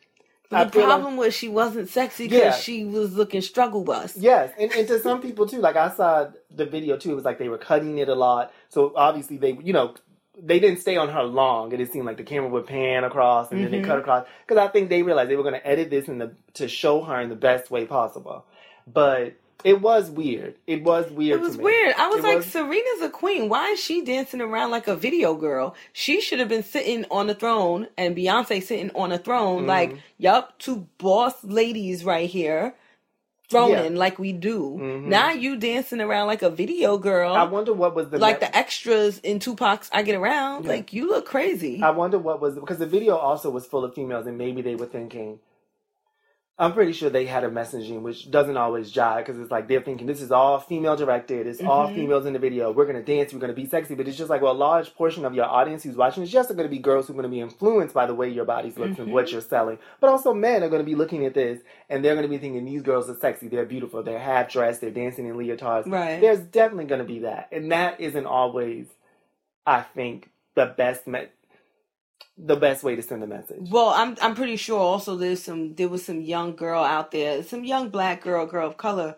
The 0.51 0.69
feel 0.71 0.81
like- 0.81 0.89
problem 0.89 1.17
was 1.17 1.33
she 1.33 1.47
wasn't 1.47 1.89
sexy 1.89 2.25
because 2.27 2.39
Yeah. 2.43 2.51
she 2.51 2.85
was 2.85 3.13
looking 3.15 3.41
struggle 3.41 3.83
bus. 3.83 4.15
Yes, 4.17 4.51
and, 4.59 4.71
and 4.73 4.87
to 4.87 4.99
some 4.99 5.21
people 5.21 5.45
too. 5.47 5.59
Like 5.59 5.75
I 5.75 5.89
saw 5.89 6.27
the 6.53 6.65
video 6.65 6.97
too. 6.97 7.11
It 7.11 7.15
was 7.15 7.25
like 7.25 7.39
they 7.39 7.49
were 7.49 7.57
cutting 7.57 7.97
it 7.99 8.09
a 8.09 8.15
lot. 8.15 8.51
So 8.69 8.91
obviously 8.95 9.37
they, 9.37 9.53
you 9.63 9.73
know, 9.73 9.95
they 10.41 10.59
didn't 10.59 10.79
stay 10.79 10.97
on 10.97 11.09
her 11.09 11.23
long. 11.23 11.71
It 11.71 11.77
just 11.77 11.93
seemed 11.93 12.05
like 12.05 12.17
the 12.17 12.23
camera 12.23 12.49
would 12.49 12.65
pan 12.67 13.03
across 13.03 13.51
and 13.51 13.61
then 13.61 13.67
Mhm. 13.67 13.71
they 13.71 13.81
cut 13.81 13.99
across 13.99 14.25
because 14.47 14.61
I 14.61 14.67
think 14.69 14.89
they 14.89 15.03
realized 15.03 15.29
they 15.29 15.35
were 15.35 15.43
going 15.43 15.55
to 15.59 15.67
edit 15.67 15.89
this 15.89 16.07
in 16.07 16.17
the 16.17 16.31
to 16.55 16.67
show 16.67 17.01
her 17.01 17.19
in 17.21 17.29
the 17.29 17.35
best 17.35 17.69
way 17.71 17.85
possible. 17.85 18.45
But 18.91 19.33
it 19.63 19.81
was 19.81 20.09
weird. 20.09 20.55
It 20.67 20.83
was 20.83 21.09
weird. 21.11 21.39
It 21.39 21.43
was 21.43 21.57
weird. 21.57 21.95
I 21.97 22.07
was 22.07 22.19
It 22.19 22.23
like, 22.23 22.37
was- 22.37 22.45
Serena's 22.47 23.01
a 23.01 23.09
queen. 23.09 23.49
Why 23.49 23.69
is 23.71 23.79
she 23.79 24.01
dancing 24.03 24.41
around 24.41 24.71
like 24.71 24.87
a 24.87 24.95
video 24.95 25.33
girl? 25.35 25.75
She 25.93 26.21
should 26.21 26.39
have 26.39 26.49
been 26.49 26.63
sitting 26.63 27.05
on 27.11 27.27
the 27.27 27.35
throne 27.35 27.87
and 27.97 28.15
Beyonce 28.15 28.61
sitting 28.63 28.91
on 28.95 29.11
a 29.11 29.17
throne. 29.17 29.63
Mhm. 29.63 29.67
Like, 29.67 29.95
yup, 30.17 30.57
two 30.59 30.87
boss 30.97 31.43
ladies 31.43 32.03
right 32.05 32.29
here, 32.29 32.75
throning 33.49 33.91
Yeah. 33.91 33.97
like 33.99 34.17
we 34.17 34.31
do. 34.31 34.77
Mhm. 34.79 35.03
Now 35.07 35.31
you 35.31 35.57
dancing 35.57 35.99
around 35.99 36.27
like 36.27 36.41
a 36.41 36.49
video 36.49 36.97
girl. 36.97 37.33
I 37.33 37.43
wonder 37.43 37.73
what 37.73 37.93
was 37.95 38.09
the 38.09 38.17
like 38.17 38.39
me- 38.41 38.47
the 38.47 38.57
extras 38.57 39.19
in 39.19 39.39
Tupac's 39.39 39.89
I 39.91 40.03
Get 40.03 40.15
Around. 40.15 40.63
Yeah. 40.65 40.71
Like, 40.71 40.93
you 40.93 41.07
look 41.09 41.25
crazy. 41.25 41.81
I 41.83 41.89
wonder 41.91 42.17
what 42.17 42.39
was 42.41 42.55
because 42.55 42.77
the 42.77 42.85
video 42.85 43.15
also 43.17 43.49
was 43.49 43.65
full 43.65 43.83
of 43.83 43.93
females, 43.93 44.25
and 44.25 44.37
maybe 44.37 44.61
they 44.61 44.75
were 44.75 44.85
thinking. 44.85 45.39
I'm 46.59 46.73
pretty 46.73 46.91
sure 46.93 47.09
they 47.09 47.25
had 47.25 47.43
a 47.43 47.49
messaging 47.49 48.01
which 48.01 48.29
doesn't 48.29 48.55
always 48.57 48.91
jive 48.93 49.19
because 49.25 49.39
it's 49.39 49.49
like 49.49 49.67
they're 49.67 49.81
thinking 49.81 50.05
this 50.05 50.21
is 50.21 50.31
all 50.31 50.59
female 50.59 50.95
directed, 50.95 51.47
it's 51.47 51.59
all 51.63 51.87
Mhm. 51.87 51.95
females 51.95 52.25
in 52.27 52.33
the 52.33 52.39
video. 52.39 52.71
We're 52.71 52.85
gonna 52.85 53.01
dance, 53.01 53.33
we're 53.33 53.39
gonna 53.39 53.53
be 53.53 53.65
sexy, 53.65 53.95
but 53.95 54.07
it's 54.07 54.17
just 54.17 54.29
like 54.29 54.43
well, 54.43 54.51
a 54.51 54.53
large 54.53 54.93
portion 54.93 55.25
of 55.25 55.33
your 55.33 55.45
audience 55.45 55.81
who's 55.81 55.95
watching 55.95 56.21
is 56.21 56.29
just 56.31 56.49
to 56.65 56.69
be 56.69 56.77
girls 56.77 57.07
who 57.07 57.17
are 57.17 57.23
to 57.23 57.29
be 57.29 57.39
influenced 57.39 57.95
by 57.95 58.05
the 58.05 58.13
way 58.13 58.29
your 58.29 58.45
bodies 58.45 58.77
looks 58.77 58.99
and 58.99 59.07
Mhm. 59.07 59.11
what 59.11 59.31
you're 59.31 59.41
selling. 59.41 59.79
But 59.99 60.11
also 60.11 60.33
men 60.35 60.61
are 60.61 60.69
to 60.81 60.85
be 60.85 60.93
looking 60.93 61.25
at 61.25 61.33
this 61.33 61.61
and 61.89 62.05
they're 62.05 62.13
to 62.27 62.29
be 62.29 62.37
thinking 62.37 62.63
these 62.65 62.83
girls 62.83 63.09
are 63.09 63.15
sexy, 63.15 63.47
they're 63.47 63.65
beautiful, 63.65 64.03
they're 64.03 64.19
half 64.19 64.51
dressed, 64.51 64.81
they're 64.81 64.91
dancing 64.91 65.25
in 65.25 65.35
leotards. 65.35 65.91
right. 65.91 66.21
There's 66.21 66.41
definitely 66.41 66.85
to 66.99 67.05
be 67.05 67.19
that, 67.19 67.47
and 67.51 67.71
that 67.71 67.99
isn't 67.99 68.27
always, 68.27 68.85
I 69.65 69.81
think, 69.81 70.29
the 70.53 70.67
best 70.67 71.07
me- 71.07 71.27
the 72.37 72.55
best 72.55 72.83
way 72.83 72.95
to 72.95 73.01
send 73.01 73.23
a 73.23 73.27
message. 73.27 73.69
Well, 73.69 73.89
I'm 73.89 74.15
I'm 74.21 74.35
pretty 74.35 74.55
sure 74.55 74.79
also 74.79 75.15
there's 75.15 75.41
some 75.43 75.75
there 75.75 75.89
was 75.89 76.05
some 76.05 76.21
young 76.21 76.55
girl 76.55 76.83
out 76.83 77.11
there, 77.11 77.43
some 77.43 77.63
young 77.63 77.89
black 77.89 78.21
girl, 78.21 78.45
girl 78.45 78.67
of 78.67 78.77
color, 78.77 79.15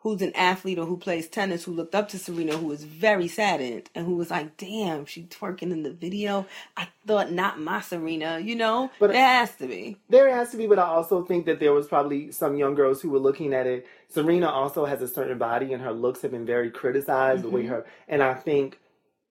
who's 0.00 0.22
an 0.22 0.32
athlete 0.36 0.78
or 0.78 0.86
who 0.86 0.96
plays 0.96 1.26
tennis, 1.26 1.64
who 1.64 1.72
looked 1.72 1.94
up 1.94 2.08
to 2.10 2.18
Serena, 2.18 2.56
who 2.56 2.66
was 2.66 2.84
very 2.84 3.26
saddened 3.26 3.90
and 3.94 4.06
who 4.06 4.14
was 4.14 4.30
like, 4.30 4.56
"Damn, 4.56 5.04
she 5.06 5.24
twerking 5.24 5.72
in 5.72 5.82
the 5.82 5.90
video. 5.90 6.46
I 6.76 6.88
thought 7.06 7.32
not 7.32 7.58
my 7.58 7.80
Serena, 7.80 8.38
you 8.38 8.54
know. 8.54 8.90
But- 9.00 9.12
there 9.12 9.20
has 9.26 9.54
to 9.56 9.66
be. 9.66 9.96
There 10.08 10.32
has 10.32 10.50
to 10.50 10.56
be, 10.56 10.66
but 10.66 10.78
I 10.78 10.84
also 10.86 11.24
think 11.24 11.46
that 11.46 11.58
there 11.60 11.72
was 11.72 11.86
probably 11.88 12.30
some 12.30 12.56
young 12.56 12.74
girls 12.74 13.00
who 13.02 13.10
were 13.10 13.18
looking 13.18 13.52
at 13.54 13.66
it. 13.66 13.86
Serena 14.08 14.48
also 14.48 14.84
has 14.84 15.02
a 15.02 15.08
certain 15.08 15.38
body, 15.38 15.72
and 15.72 15.82
her 15.82 15.92
looks 15.92 16.22
have 16.22 16.30
been 16.30 16.46
very 16.46 16.70
criticized. 16.70 17.42
The 17.42 17.48
way 17.50 17.64
Mhm. 17.64 17.68
her 17.68 17.86
and 18.08 18.22
I 18.22 18.34
think 18.34 18.78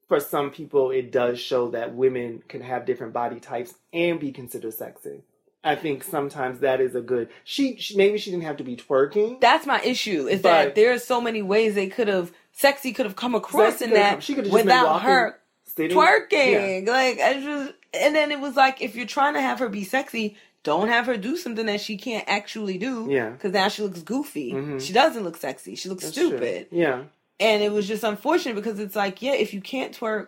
for 0.08 0.20
some 0.20 0.52
people 0.52 0.91
it 0.91 1.12
does 1.12 1.39
show 1.39 1.70
that 1.72 1.96
women 1.96 2.44
can 2.48 2.62
have 2.62 2.86
different 2.86 3.13
body 3.13 3.39
types 3.39 3.74
and 3.94 4.20
be 4.20 4.32
considered 4.32 4.74
sexy. 4.74 5.22
I 5.63 5.76
think 5.76 6.04
sometimes 6.04 6.60
that 6.60 6.80
is 6.80 6.94
a 6.94 7.02
good. 7.02 7.30
She, 7.44 7.78
she 7.78 7.98
maybe 7.98 8.20
she 8.20 8.30
didn't 8.30 8.44
have 8.44 8.58
to 8.58 8.63
be 8.63 8.76
twerking. 8.76 9.41
That's 9.41 9.65
my 9.65 9.82
issue. 9.82 10.28
Is 10.28 10.44
that 10.44 10.76
there 10.76 10.94
are 10.94 11.00
so 11.00 11.20
many 11.20 11.41
ways 11.41 11.74
they 11.74 11.88
could 11.88 12.08
have 12.08 12.32
sexy 12.52 12.94
could 12.94 13.08
have 13.08 13.15
come 13.15 13.34
across 13.34 13.82
in 13.82 13.89
that 13.91 14.12
come- 14.12 14.20
she 14.22 14.36
could've 14.36 14.52
just 14.52 14.63
without 14.63 14.86
walking, 14.86 15.08
her 15.10 15.39
sitting- 15.76 15.98
Yeah. 15.98 16.06
twerking. 16.06 16.88
Like 16.88 17.20
I 17.20 17.34
just 17.41 17.74
and 17.96 18.15
then 18.15 18.32
it 18.32 18.39
was 18.39 18.56
like 18.56 18.82
if 18.84 18.96
you're 18.96 19.08
trying 19.08 19.34
to 19.34 19.41
have 19.41 19.58
her 19.58 19.68
be 19.68 19.84
sexy, 19.84 20.38
don't 20.62 20.88
have 20.88 21.08
her 21.08 21.18
do 21.18 21.36
something 21.36 21.65
that 21.65 21.82
she 21.82 21.98
can't 21.98 22.26
actually 22.28 22.78
do. 22.78 23.08
Yeah. 23.10 23.32
Because 23.32 23.52
now 23.54 23.68
she 23.68 23.82
looks 23.82 24.04
goofy. 24.04 24.54
Mhm. 24.54 24.80
She 24.80 24.94
doesn't 24.94 25.24
look 25.24 25.36
sexy. 25.38 25.74
She 25.74 25.89
looks 25.89 26.04
That's 26.04 26.15
true. 26.15 26.28
stupid. 26.28 26.68
Yeah. 26.72 27.06
And 27.39 27.62
it 27.63 27.71
was 27.71 27.88
just 27.88 28.04
unfortunate 28.04 28.56
because 28.56 28.80
it's 28.80 28.95
like, 28.95 29.21
yeah, 29.21 29.34
if 29.34 29.54
you 29.54 29.62
can't 29.62 29.98
twerk, 29.98 30.28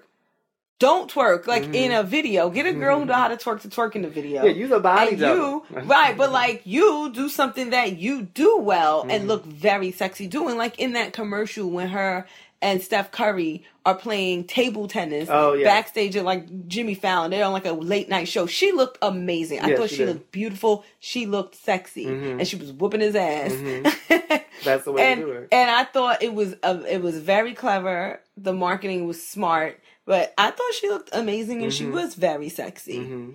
don't 0.80 1.12
twerk. 1.12 1.48
Like 1.48 1.64
Mhm. 1.72 1.76
in 1.76 1.92
a 1.94 2.04
video. 2.04 2.50
Get 2.50 2.66
a 2.66 2.74
girl 2.74 3.00
who 3.00 3.06
know 3.06 3.14
how 3.14 3.30
to 3.30 3.38
twerk 3.38 3.62
to 3.62 3.70
twerk 3.70 3.96
in 3.96 4.04
the 4.04 4.10
video. 4.10 4.44
Yeah, 4.46 4.52
use 4.52 4.72
a 4.72 4.80
body 4.80 5.12
and 5.12 5.20
you 5.20 5.64
right, 5.86 6.18
but 6.18 6.32
like 6.32 6.62
you 6.66 7.12
do 7.14 7.30
something 7.30 7.72
that 7.72 7.98
you 7.98 8.24
do 8.24 8.58
well 8.60 9.06
Mhm. 9.06 9.12
and 9.12 9.28
look 9.28 9.46
very 9.46 9.92
sexy 9.92 10.28
doing, 10.28 10.58
like 10.58 10.80
in 10.80 10.94
that 10.94 11.14
commercial 11.14 11.70
when 11.70 11.90
her 11.90 12.28
and 12.62 12.82
Steph 12.82 13.12
Curry 13.12 13.64
are 13.86 13.94
playing 13.96 14.46
table 14.46 14.88
tennis 14.88 15.30
Oh, 15.32 15.54
yeah. 15.54 15.66
backstage 15.66 16.16
at 16.16 16.26
like 16.26 16.68
Jimmy 16.68 16.96
Fallon. 16.96 17.32
They're 17.32 17.46
on 17.46 17.54
like 17.54 17.66
a 17.66 17.72
late 17.72 18.10
night 18.10 18.28
show. 18.28 18.48
She 18.48 18.72
looked 18.72 18.98
amazing. 19.02 19.62
I 19.62 19.70
Yeah, 19.70 19.76
thought 19.78 19.90
she 19.90 19.98
she, 19.98 20.06
looked 20.06 20.32
beautiful. 20.32 20.84
She 21.00 21.26
looked 21.26 21.56
sexy, 21.56 22.06
Mhm. 22.08 22.40
and 22.40 22.48
she 22.48 22.56
was 22.56 22.72
whooping 22.74 23.02
his 23.02 23.16
ass. 23.16 23.52
Mhm. 23.54 24.44
That's 24.64 24.86
the 24.86 24.92
way 24.92 25.04
and 25.12 25.20
to 25.22 25.26
do 25.28 25.32
it. 25.34 25.48
and 25.52 25.70
I 25.70 25.84
thought 25.84 26.24
it 26.24 26.34
was 26.34 26.56
uh, 26.64 26.82
it 26.90 27.02
was 27.02 27.18
very 27.20 27.54
clever. 27.54 28.20
The 28.36 28.54
marketing 28.54 29.06
was 29.06 29.26
smart, 29.26 29.80
but 30.06 30.34
I 30.38 30.50
thought 30.52 30.74
she 30.74 30.90
looked 30.90 31.10
amazing 31.14 31.62
and 31.64 31.72
she 31.74 31.86
Mhm. 31.86 31.92
was 31.92 32.16
very 32.16 32.50
sexy. 32.50 33.04
hmm 33.04 33.30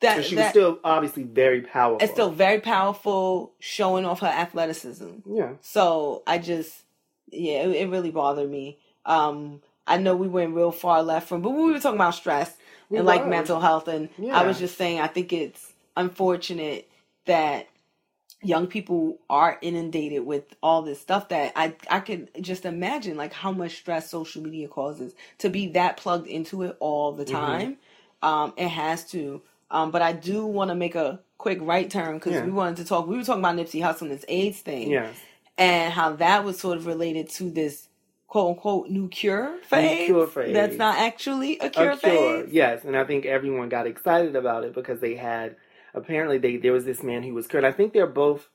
That, 0.00 0.24
she 0.24 0.34
that 0.36 0.40
was 0.42 0.50
still 0.50 0.78
obviously 0.84 1.24
very 1.24 1.62
powerful. 1.62 2.02
it's 2.04 2.12
still 2.12 2.30
very 2.30 2.60
powerful, 2.60 3.52
showing 3.58 4.04
off 4.04 4.20
her 4.20 4.26
athleticism. 4.28 5.08
yeah. 5.26 5.54
So 5.60 6.22
I 6.26 6.38
just 6.38 6.82
yeah, 7.32 7.62
it, 7.64 7.70
it 7.70 7.88
really 7.90 8.10
bothered 8.10 8.50
me. 8.50 8.78
Um, 9.06 9.62
I 9.86 9.98
know 9.98 10.14
we 10.16 10.28
went 10.28 10.54
real 10.54 10.70
far 10.72 11.02
left 11.02 11.28
from, 11.28 11.42
but 11.42 11.50
we 11.50 11.72
were 11.72 11.80
talking 11.80 11.96
about 11.98 12.14
stress 12.14 12.56
We 12.88 12.98
and 12.98 13.06
like 13.06 13.26
mental 13.26 13.60
health, 13.60 13.88
and 13.88 14.08
I 14.32 14.44
was 14.44 14.58
just 14.58 14.78
saying 14.78 15.00
I 15.00 15.08
think 15.08 15.32
it's 15.32 15.72
unfortunate 15.96 16.88
that 17.26 17.68
young 18.42 18.66
people 18.66 19.18
are 19.30 19.58
inundated 19.62 20.26
with 20.26 20.44
all 20.62 20.82
this 20.82 21.00
stuff 21.00 21.28
that 21.28 21.52
I 21.56 21.74
I 21.90 22.00
could 22.00 22.30
just 22.40 22.64
imagine 22.64 23.16
like 23.16 23.32
how 23.32 23.52
much 23.52 23.76
stress 23.76 24.10
social 24.10 24.42
media 24.42 24.68
causes 24.68 25.14
to 25.38 25.48
be 25.48 25.68
that 25.68 25.96
plugged 25.96 26.26
into 26.26 26.62
it 26.62 26.76
all 26.80 27.12
the 27.12 27.24
Mhm. 27.24 27.30
time. 27.32 27.78
Um, 28.22 28.52
it 28.56 28.68
has 28.68 29.04
to. 29.12 29.42
Um, 29.70 29.90
but 29.90 30.02
I 30.02 30.12
do 30.12 30.46
want 30.46 30.70
to 30.70 30.74
make 30.74 30.94
a 30.94 31.20
quick 31.38 31.58
right 31.62 31.90
turn 31.90 32.14
because 32.14 32.34
Yeah. 32.34 32.44
we 32.44 32.52
wanted 32.52 32.76
to 32.78 32.84
talk. 32.84 33.06
We 33.06 33.16
were 33.16 33.24
talking 33.24 33.40
about 33.40 33.56
Nipsey 33.56 33.80
Hussle 33.82 34.02
and 34.02 34.10
this 34.12 34.24
AIDS 34.28 34.60
thing 34.60 34.90
Yes. 34.90 35.16
And 35.58 35.92
how 35.92 36.14
that 36.14 36.44
was 36.44 36.58
sort 36.58 36.78
of 36.78 36.86
related 36.86 37.28
to 37.30 37.50
this 37.50 37.88
quote 38.26 38.50
unquote 38.56 38.88
new 38.88 39.08
cure 39.08 39.58
for 39.68 39.76
AIDS. 39.76 40.06
cure 40.06 40.26
for 40.26 40.46
That's 40.50 40.76
not 40.76 40.96
actually 40.98 41.58
a 41.58 41.68
cure, 41.68 41.90
a 41.90 41.96
cure. 41.96 42.46
Yes, 42.48 42.84
and 42.84 42.96
I 42.96 43.04
think 43.04 43.26
everyone 43.26 43.68
got 43.68 43.86
excited 43.86 44.36
about 44.36 44.64
it 44.64 44.74
because 44.74 45.00
they 45.00 45.14
had 45.16 45.56
apparently 45.94 46.38
they 46.38 46.56
there 46.56 46.72
was 46.72 46.84
this 46.84 47.02
man 47.02 47.22
who 47.22 47.34
was 47.34 47.46
cured. 47.46 47.64
I 47.64 47.72
think 47.72 47.92
they're 47.92 48.06
both. 48.06 48.48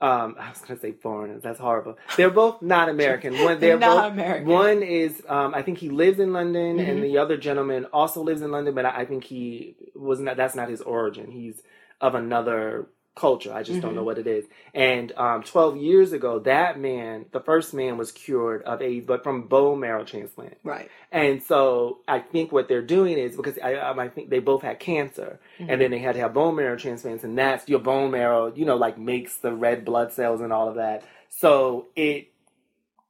Um, 0.00 0.34
I 0.36 0.48
was 0.50 0.58
gonna 0.58 0.80
say 0.80 0.90
foreigners. 0.90 1.42
That's 1.44 1.60
horrible. 1.60 1.96
They're 2.16 2.28
both 2.28 2.60
not 2.60 2.88
American. 2.88 3.34
One, 3.44 3.60
they're 3.60 3.78
Not 3.78 4.02
both. 4.02 4.12
American. 4.14 4.48
One 4.48 4.82
is, 4.82 5.22
um, 5.28 5.54
I 5.54 5.62
think 5.62 5.78
he 5.78 5.90
lives 5.90 6.18
in 6.18 6.32
London, 6.32 6.78
Mhm. 6.78 6.88
and 6.88 7.04
the 7.04 7.18
other 7.18 7.36
gentleman 7.36 7.84
also 7.92 8.20
lives 8.20 8.42
in 8.42 8.50
London, 8.50 8.74
but 8.74 8.84
I, 8.84 9.02
I 9.02 9.04
think 9.04 9.22
he 9.22 9.76
was 9.94 10.18
not. 10.18 10.36
That's 10.36 10.56
not 10.56 10.68
his 10.68 10.80
origin. 10.80 11.30
He's 11.30 11.62
of 12.00 12.16
another 12.16 12.88
culture. 13.14 13.52
I 13.52 13.62
just 13.62 13.82
don't 13.82 13.92
Mhm. 13.92 13.96
know 13.96 14.02
what 14.04 14.18
it 14.18 14.26
is. 14.26 14.46
And 14.72 15.12
um, 15.18 15.42
12 15.42 15.76
years 15.76 16.12
ago, 16.12 16.38
that 16.40 16.78
man, 16.80 17.26
the 17.32 17.40
first 17.40 17.74
man, 17.74 17.98
was 17.98 18.10
cured 18.10 18.62
of 18.62 18.80
AIDS, 18.80 19.04
but 19.06 19.22
from 19.22 19.42
bone 19.48 19.80
marrow 19.80 20.04
transplant. 20.04 20.56
Right. 20.64 20.90
And 21.10 21.42
so 21.42 21.98
I 22.08 22.20
think 22.20 22.52
what 22.52 22.68
they're 22.68 22.80
doing 22.82 23.18
is 23.18 23.36
because 23.36 23.58
I, 23.62 23.74
um, 23.74 23.98
I 23.98 24.08
think 24.08 24.30
they 24.30 24.38
both 24.38 24.62
had 24.62 24.80
cancer, 24.80 25.38
Mhm. 25.60 25.66
and 25.68 25.80
then 25.80 25.90
they 25.90 25.98
had 25.98 26.14
to 26.14 26.20
have 26.20 26.32
bone 26.34 26.56
marrow 26.56 26.76
transplants, 26.76 27.22
and 27.24 27.36
that's 27.36 27.68
your 27.68 27.80
bone 27.80 28.10
marrow, 28.10 28.52
you 28.54 28.64
know, 28.64 28.76
like 28.76 28.96
makes 28.98 29.36
the 29.36 29.52
red 29.52 29.84
blood 29.84 30.12
cells 30.12 30.40
and 30.40 30.52
all 30.52 30.68
of 30.68 30.76
that. 30.76 31.04
So 31.28 31.88
it 31.96 32.28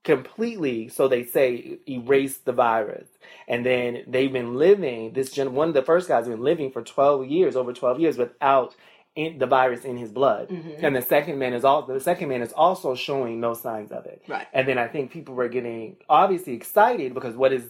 completely, 0.05 0.89
so 0.89 1.07
they 1.07 1.25
say, 1.25 1.79
erase 1.89 2.39
the 2.39 2.53
virus. 2.53 3.07
And 3.47 3.65
then 3.65 4.03
they've 4.09 4.33
been 4.33 4.55
living, 4.57 5.13
this 5.13 5.31
gen, 5.31 5.55
one 5.55 5.69
of 5.69 5.75
the 5.75 5.83
first 5.83 6.09
guys, 6.09 6.27
been 6.27 6.43
living 6.43 6.73
for 6.73 6.83
12 6.83 7.27
years, 7.27 7.55
over 7.55 7.73
12 7.73 8.01
years, 8.01 8.19
without 8.19 8.75
in, 9.15 9.39
the 9.39 9.47
virus 9.47 9.85
in 9.85 9.97
his 9.99 10.11
blood. 10.11 10.49
Mhm. 10.49 10.83
And 10.83 10.97
the 10.97 11.03
second 11.03 11.39
man 11.39 11.53
is 11.53 11.65
also, 11.65 11.93
the 11.93 12.01
second 12.01 12.29
man 12.29 12.41
is 12.43 12.53
also 12.53 12.95
showing 12.95 13.41
no 13.41 13.55
signs 13.55 13.93
of 13.93 14.07
it. 14.07 14.23
Right. 14.27 14.47
And 14.53 14.67
then 14.67 14.79
I 14.79 14.89
think 14.89 15.11
people 15.11 15.35
were 15.35 15.49
getting 15.49 15.97
obviously 16.09 16.55
excited 16.55 17.13
because 17.15 17.35
what 17.37 17.53
is 17.53 17.65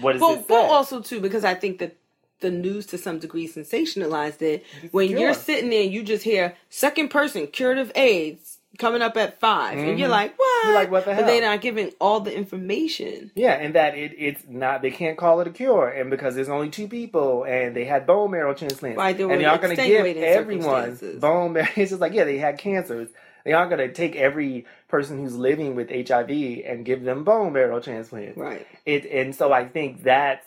what 0.00 0.16
is 0.16 0.20
But, 0.20 0.38
it 0.38 0.48
but 0.48 0.62
say? 0.62 0.68
also 0.68 1.00
too 1.00 1.20
because 1.20 1.44
I 1.44 1.54
think 1.54 1.78
that 1.78 1.96
the 2.40 2.50
news 2.50 2.86
to 2.86 2.98
some 2.98 3.18
degree 3.18 3.48
sensationalized 3.48 4.42
it. 4.42 4.64
When 4.92 5.08
Sure. 5.10 5.18
you're 5.18 5.34
sitting 5.34 5.70
there, 5.70 5.82
you 5.82 6.02
just 6.04 6.22
hear 6.24 6.56
second 6.70 7.08
person 7.10 7.46
cured 7.48 7.78
of 7.78 7.90
AIDS 7.96 8.57
coming 8.76 9.02
up 9.02 9.16
at 9.16 9.40
5 9.40 9.78
and 9.78 9.98
you're 9.98 10.06
mm-hmm. 10.06 10.10
like, 10.10 10.38
what? 10.38 10.66
You're 10.66 10.74
like, 10.74 10.90
what 10.90 11.04
the 11.04 11.14
hell 11.14 11.22
But 11.22 11.28
they're 11.28 11.42
not 11.42 11.60
giving 11.60 11.92
all 12.00 12.20
the 12.20 12.34
information. 12.34 13.30
yeah, 13.34 13.52
and 13.52 13.74
that 13.74 13.96
it, 13.96 14.14
it's 14.18 14.42
not 14.48 14.82
they 14.82 14.90
can't 14.90 15.16
call 15.16 15.40
it 15.40 15.46
a 15.46 15.50
cure, 15.50 15.88
and 15.88 16.10
because 16.10 16.34
there's 16.34 16.48
only 16.48 16.68
two 16.68 16.88
people 16.88 17.44
and 17.44 17.74
they 17.74 17.84
had 17.84 18.06
bone 18.06 18.30
marrow 18.30 18.54
transplants, 18.54 18.98
Right, 18.98 19.18
and 19.18 19.44
aren't 19.46 19.62
going 19.62 19.76
to 19.76 19.86
give 19.86 20.16
everyone 20.18 20.98
bone 21.18 21.52
marrow. 21.54 21.68
It's 21.76 21.90
just 21.90 22.00
like 22.00 22.12
yeah, 22.12 22.24
they 22.24 22.38
had 22.38 22.58
cancers. 22.58 23.08
They 23.44 23.52
aren't 23.52 23.70
going 23.70 23.86
to 23.86 23.94
take 23.94 24.16
every 24.16 24.66
person 24.88 25.18
who's 25.18 25.34
living 25.34 25.74
with 25.74 25.90
HIV 25.90 26.30
and 26.66 26.84
give 26.84 27.02
them 27.02 27.24
bone 27.24 27.52
marrow 27.52 27.80
transplants. 27.80 28.36
Right. 28.36 28.66
It 28.84 29.06
and 29.06 29.34
so 29.34 29.52
I 29.52 29.66
think 29.66 30.02
that's 30.02 30.44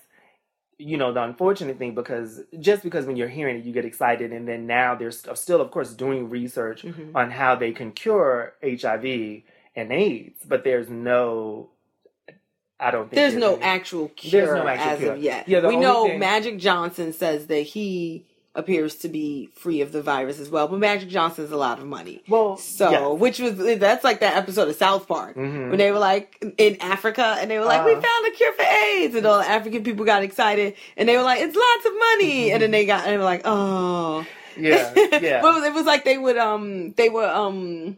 you 0.82 0.98
know 0.98 1.14
the 1.14 1.22
unfortunate 1.24 1.78
thing 1.78 1.94
because 1.96 2.42
just 2.60 2.82
because 2.84 3.06
when 3.06 3.16
you're 3.16 3.28
hearing 3.40 3.58
it 3.58 3.66
you 3.66 3.72
get 3.72 3.86
excited 3.86 4.32
and 4.34 4.48
then 4.48 4.66
now 4.68 4.96
they're 4.96 5.12
st- 5.12 5.38
still 5.38 5.62
of 5.62 5.70
course 5.72 5.94
doing 5.94 6.30
research 6.30 6.84
Mhm. 6.84 7.12
on 7.16 7.32
how 7.32 7.56
they 7.56 7.72
can 7.72 7.92
cure 7.92 8.54
hiv 8.64 9.06
and 9.76 9.92
aids 9.92 10.40
but 10.48 10.64
there's 10.64 10.90
no 10.90 11.70
i 12.80 12.90
don't 12.92 13.10
think 13.10 13.16
There's 18.54 18.68
no 18.68 18.74
any- 18.74 18.78
actual 18.78 18.82
cure 18.82 18.86
There's 18.86 18.92
no 18.92 18.92
actual 18.92 18.92
as 18.92 18.92
cure. 18.92 18.92
of 18.92 18.92
yet. 18.92 18.92
Yeah, 18.92 18.92
the 18.92 18.92
we 18.92 18.92
only 18.92 18.92
know 18.92 18.92
thing- 18.92 18.92
Magic 18.92 18.92
Johnson 18.92 18.92
says 18.92 18.92
that 18.92 18.92
he 18.92 18.92
appears 18.92 18.96
to 18.96 19.08
be 19.10 19.50
free 19.56 19.82
of 19.82 19.92
the 19.92 20.02
virus 20.02 20.40
as 20.40 20.50
well, 20.50 20.68
but 20.68 20.80
Magic 20.80 21.10
Johnson's 21.10 21.52
a 21.52 21.58
lot 21.58 21.80
of 21.80 21.86
money. 21.86 22.22
well 22.28 22.58
So, 22.58 22.92
yeah. 22.92 23.08
which 23.08 23.40
was 23.40 23.56
that's 23.80 24.04
like 24.04 24.20
that 24.20 24.36
episode 24.36 24.68
of 24.68 24.76
South 24.76 25.08
Park 25.08 25.36
Mhm. 25.36 25.70
when 25.70 25.78
they 25.78 25.92
were 25.92 26.00
like 26.00 26.44
in 26.58 26.78
Africa 26.82 27.38
and 27.40 27.50
they 27.50 27.60
were 27.60 27.66
like, 27.66 27.86
"We 27.86 27.94
Uh-huh. 27.94 28.02
found 28.02 28.28
a 28.28 28.32
cure 28.32 28.54
for 28.54 28.64
AIDS," 28.64 29.16
and 29.16 29.26
all 29.26 29.40
the 29.40 29.48
African 29.50 29.84
people 29.84 30.06
got 30.06 30.24
excited 30.24 30.74
and 30.98 31.08
they 31.08 31.16
were 31.18 31.24
like, 31.24 31.40
"It's 31.42 31.56
lots 31.56 31.86
of 31.86 31.94
money," 32.12 32.52
and 32.52 32.62
then 32.62 32.72
they 32.72 32.86
got 32.86 33.04
and 33.06 33.14
they 33.14 33.18
were 33.18 33.24
like, 33.24 33.42
"Oh, 33.46 34.26
yeah 34.58 34.92
yeah 35.22 35.42
but 35.42 35.64
it 35.64 35.74
was 35.74 35.86
like 35.86 36.04
they 36.04 36.18
would 36.18 36.38
um 36.38 36.92
they 36.98 37.08
were 37.08 37.26
um 37.28 37.96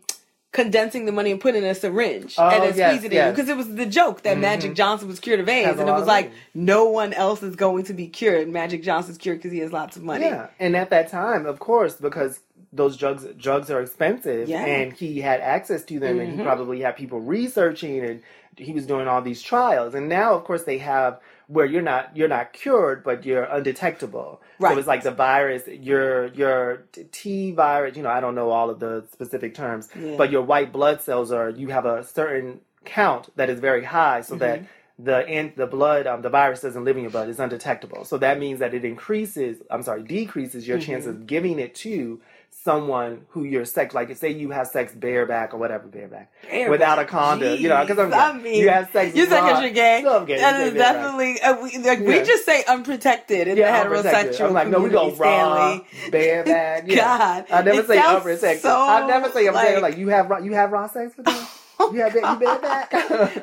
condensing 0.54 1.06
the 1.06 1.12
money 1.12 1.32
and 1.32 1.42
putting 1.42 1.64
in 1.64 1.70
a 1.70 1.76
syringe 1.76 2.36
Oh, 2.38 2.48
and 2.48 2.64
then 2.64 2.78
yes, 2.78 2.92
squeezing 2.92 3.12
it 3.12 3.16
yes. 3.16 3.28
in 3.30 3.36
because 3.36 3.50
it 3.50 3.58
was 3.58 3.76
the 3.76 3.86
joke 3.86 4.22
that 4.22 4.38
Mhm. 4.38 4.42
Magic 4.42 4.74
Johnson 4.76 5.10
was 5.10 5.20
cured 5.20 5.42
of 5.42 5.50
AIDS 5.50 5.68
Has 5.68 5.80
and 5.80 5.90
it 5.90 5.92
was 5.92 6.08
like 6.08 6.28
money. 6.28 6.38
no 6.54 6.86
one 6.86 7.12
else 7.12 7.44
is 7.44 7.56
going 7.58 7.84
to 7.86 7.94
be 7.94 8.08
cured. 8.08 8.48
Magic 8.48 8.82
Johnson's 8.84 9.18
cured 9.18 9.40
because 9.40 9.52
he 9.52 9.60
has 9.60 9.74
lots 9.74 9.98
of 9.98 10.04
money. 10.04 10.26
Yeah, 10.26 10.48
and 10.60 10.76
at 10.78 10.90
that 10.92 11.10
time, 11.12 11.46
of 11.46 11.60
course, 11.60 11.96
because 11.96 12.40
those 12.76 12.98
drugs 12.98 13.24
drugs 13.38 13.70
are 13.70 13.82
expensive, 13.82 14.50
Yeah. 14.50 14.66
and 14.66 14.92
he 14.94 15.22
had 15.22 15.40
access 15.42 15.84
to 15.86 16.00
them, 16.00 16.20
and 16.20 16.32
he 16.34 16.38
Mhm. 16.40 16.44
probably 16.44 16.82
had 16.82 16.96
people 16.96 17.20
researching, 17.20 18.00
and 18.04 18.22
he 18.58 18.74
was 18.74 18.86
doing 18.88 19.08
all 19.08 19.22
these 19.22 19.42
trials. 19.42 19.94
And 19.94 20.10
now, 20.10 20.34
of 20.34 20.44
course, 20.44 20.64
they 20.64 20.80
have 20.80 21.20
where 21.48 21.66
you're 21.66 21.82
not 21.84 22.16
you're 22.18 22.28
not 22.28 22.52
cured, 22.54 23.04
but 23.04 23.26
you're 23.26 23.44
undetectable. 23.44 24.42
Right. 24.60 24.74
So 24.74 24.80
it's 24.80 24.88
like 24.88 25.04
the 25.04 25.12
virus, 25.12 25.68
your 25.68 26.28
your 26.28 26.84
T 27.12 27.52
virus. 27.52 27.96
You 27.98 28.04
know, 28.04 28.10
I 28.10 28.20
don't 28.22 28.36
know 28.36 28.50
all 28.50 28.70
of 28.70 28.80
the 28.80 29.06
specific 29.12 29.54
terms, 29.54 29.90
Yeah. 29.96 30.16
but 30.18 30.32
your 30.32 30.42
white 30.42 30.72
blood 30.72 31.02
cells 31.02 31.32
are 31.32 31.50
you 31.50 31.68
have 31.68 31.86
a 31.86 32.04
certain 32.04 32.62
count 32.86 33.30
that 33.36 33.50
is 33.50 33.60
very 33.60 33.84
high, 33.84 34.22
so 34.22 34.36
that 34.36 34.60
Mm-hmm. 34.60 35.04
the 35.06 35.28
in, 35.28 35.54
the 35.56 35.68
blood 35.68 36.08
um, 36.08 36.22
the 36.22 36.30
virus 36.30 36.62
doesn't 36.62 36.86
live 36.86 36.96
in 36.98 37.04
your 37.04 37.12
blood 37.12 37.30
is 37.30 37.40
undetectable. 37.40 38.04
So 38.06 38.18
that 38.20 38.40
means 38.40 38.60
that 38.60 38.74
it 38.74 38.86
increases. 38.86 39.58
I'm 39.70 39.84
sorry, 39.84 40.04
decreases 40.04 40.68
your 40.68 40.80
chance 40.80 41.06
Mm-hmm. 41.06 41.22
of 41.22 41.28
giving 41.28 41.60
it 41.60 41.76
to 41.76 42.22
someone 42.64 43.26
who 43.30 43.44
you're 43.44 43.66
sex 43.66 43.94
like 43.94 44.16
say 44.16 44.30
you 44.32 44.50
have 44.52 44.68
sex 44.68 44.94
bareback 44.94 45.54
or 45.54 45.58
whatever 45.58 45.88
bareback 45.88 46.32
Bareback. 46.50 46.70
without 46.70 47.00
a 47.00 47.06
condom 47.06 47.60
you 47.60 47.68
know 47.68 47.82
because 47.86 48.00
I'm 48.00 48.12
Jeez, 48.12 48.30
I 48.30 48.38
mean, 48.42 48.56
you 48.62 48.70
have 48.70 48.90
sex 48.92 49.16
You 49.16 49.26
said 49.26 49.42
because 49.42 49.62
you're 49.62 49.72
gay. 49.72 50.02
No, 50.04 50.18
I'm 50.20 50.26
gay. 50.26 50.38
That 50.38 50.62
is 50.68 50.74
definitely 50.74 51.42
uh, 51.42 51.62
we, 51.62 51.78
like, 51.80 52.00
we 52.00 52.24
just 52.24 52.46
say 52.46 52.64
unprotected 52.66 53.48
in 53.48 53.58
yeah, 53.58 53.84
the 53.84 53.90
heterosexual 53.96 54.48
I'm 54.48 54.54
like, 54.54 54.68
no, 54.70 54.80
we 54.80 54.90
go 54.90 55.12
raw, 55.16 55.16
Stanley. 55.16 55.86
bareback. 56.12 56.84
Yeah. 56.88 56.96
God, 56.96 57.46
I 57.52 57.62
never 57.64 57.84
say 57.88 58.00
unprotected. 58.00 58.62
so, 58.62 58.70
I 58.82 59.06
never 59.08 59.30
say 59.32 59.48
I'm 59.48 59.54
like- 59.54 59.82
like 59.82 59.98
you 59.98 60.08
have 60.10 60.30
raw, 60.30 60.38
you 60.40 60.54
have 60.54 60.72
raw 60.72 60.88
sex 60.88 61.16
with 61.18 61.26
them. 61.26 61.46
You 61.80 62.00
have 62.02 62.14
ba- 62.14 62.20
you 62.20 62.46
bareback. 62.46 62.92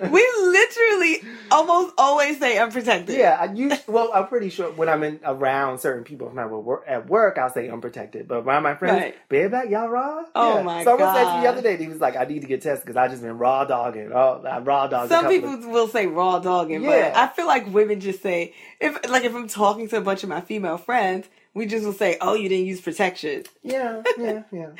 We 0.10 0.26
literally 0.40 1.22
almost 1.50 1.94
always 1.98 2.38
say 2.38 2.58
unprotected. 2.58 3.16
Yeah, 3.16 3.36
I 3.40 3.52
use 3.52 3.78
well. 3.86 4.10
I'm 4.14 4.28
pretty 4.28 4.48
sure 4.50 4.70
when 4.72 4.88
I'm 4.88 5.02
in 5.02 5.20
around 5.24 5.78
certain 5.78 6.04
people, 6.04 6.26
if 6.28 6.32
I'm 6.32 6.38
at 6.38 6.50
work, 6.50 6.84
at 6.86 7.08
work, 7.08 7.38
I'll 7.38 7.50
say 7.50 7.68
unprotected. 7.68 8.28
But 8.28 8.38
around 8.44 8.62
my 8.62 8.74
friends, 8.76 9.00
Right. 9.00 9.28
bareback, 9.28 9.68
y'all 9.68 9.88
raw. 9.88 10.24
Oh 10.34 10.56
yeah. 10.58 10.62
my 10.62 10.84
Someone 10.84 11.14
said 11.14 11.24
to 11.24 11.34
me 11.36 11.40
the 11.42 11.48
other 11.48 11.62
day, 11.62 11.76
he 11.76 11.88
was 11.88 12.00
like, 12.00 12.16
"I 12.16 12.24
need 12.24 12.40
to 12.40 12.46
get 12.46 12.62
tested 12.62 12.86
because 12.86 12.96
I 12.96 13.08
just 13.08 13.22
been 13.22 13.36
raw 13.38 13.64
dogging. 13.64 14.10
Oh, 14.12 14.42
I 14.48 14.58
raw 14.60 14.86
dogging. 14.86 15.08
Some 15.10 15.28
people 15.28 15.52
of- 15.54 15.66
will 15.66 15.88
say 15.88 16.06
raw 16.06 16.38
dogging, 16.38 16.82
Yeah. 16.82 17.10
but 17.10 17.16
I 17.18 17.26
feel 17.28 17.46
like 17.46 17.72
women 17.72 18.00
just 18.00 18.22
say 18.22 18.54
if 18.80 18.96
like 19.10 19.24
if 19.24 19.34
I'm 19.34 19.48
talking 19.48 19.88
to 19.88 19.96
a 19.98 20.00
bunch 20.00 20.22
of 20.22 20.28
my 20.28 20.40
female 20.40 20.78
friends, 20.78 21.26
we 21.52 21.66
just 21.66 21.84
will 21.84 21.92
say, 21.92 22.16
"Oh, 22.20 22.34
you 22.34 22.48
didn't 22.48 22.66
use 22.66 22.80
protection." 22.80 23.44
yeah, 23.62 24.02
yeah, 24.18 24.42
yeah. 24.52 24.68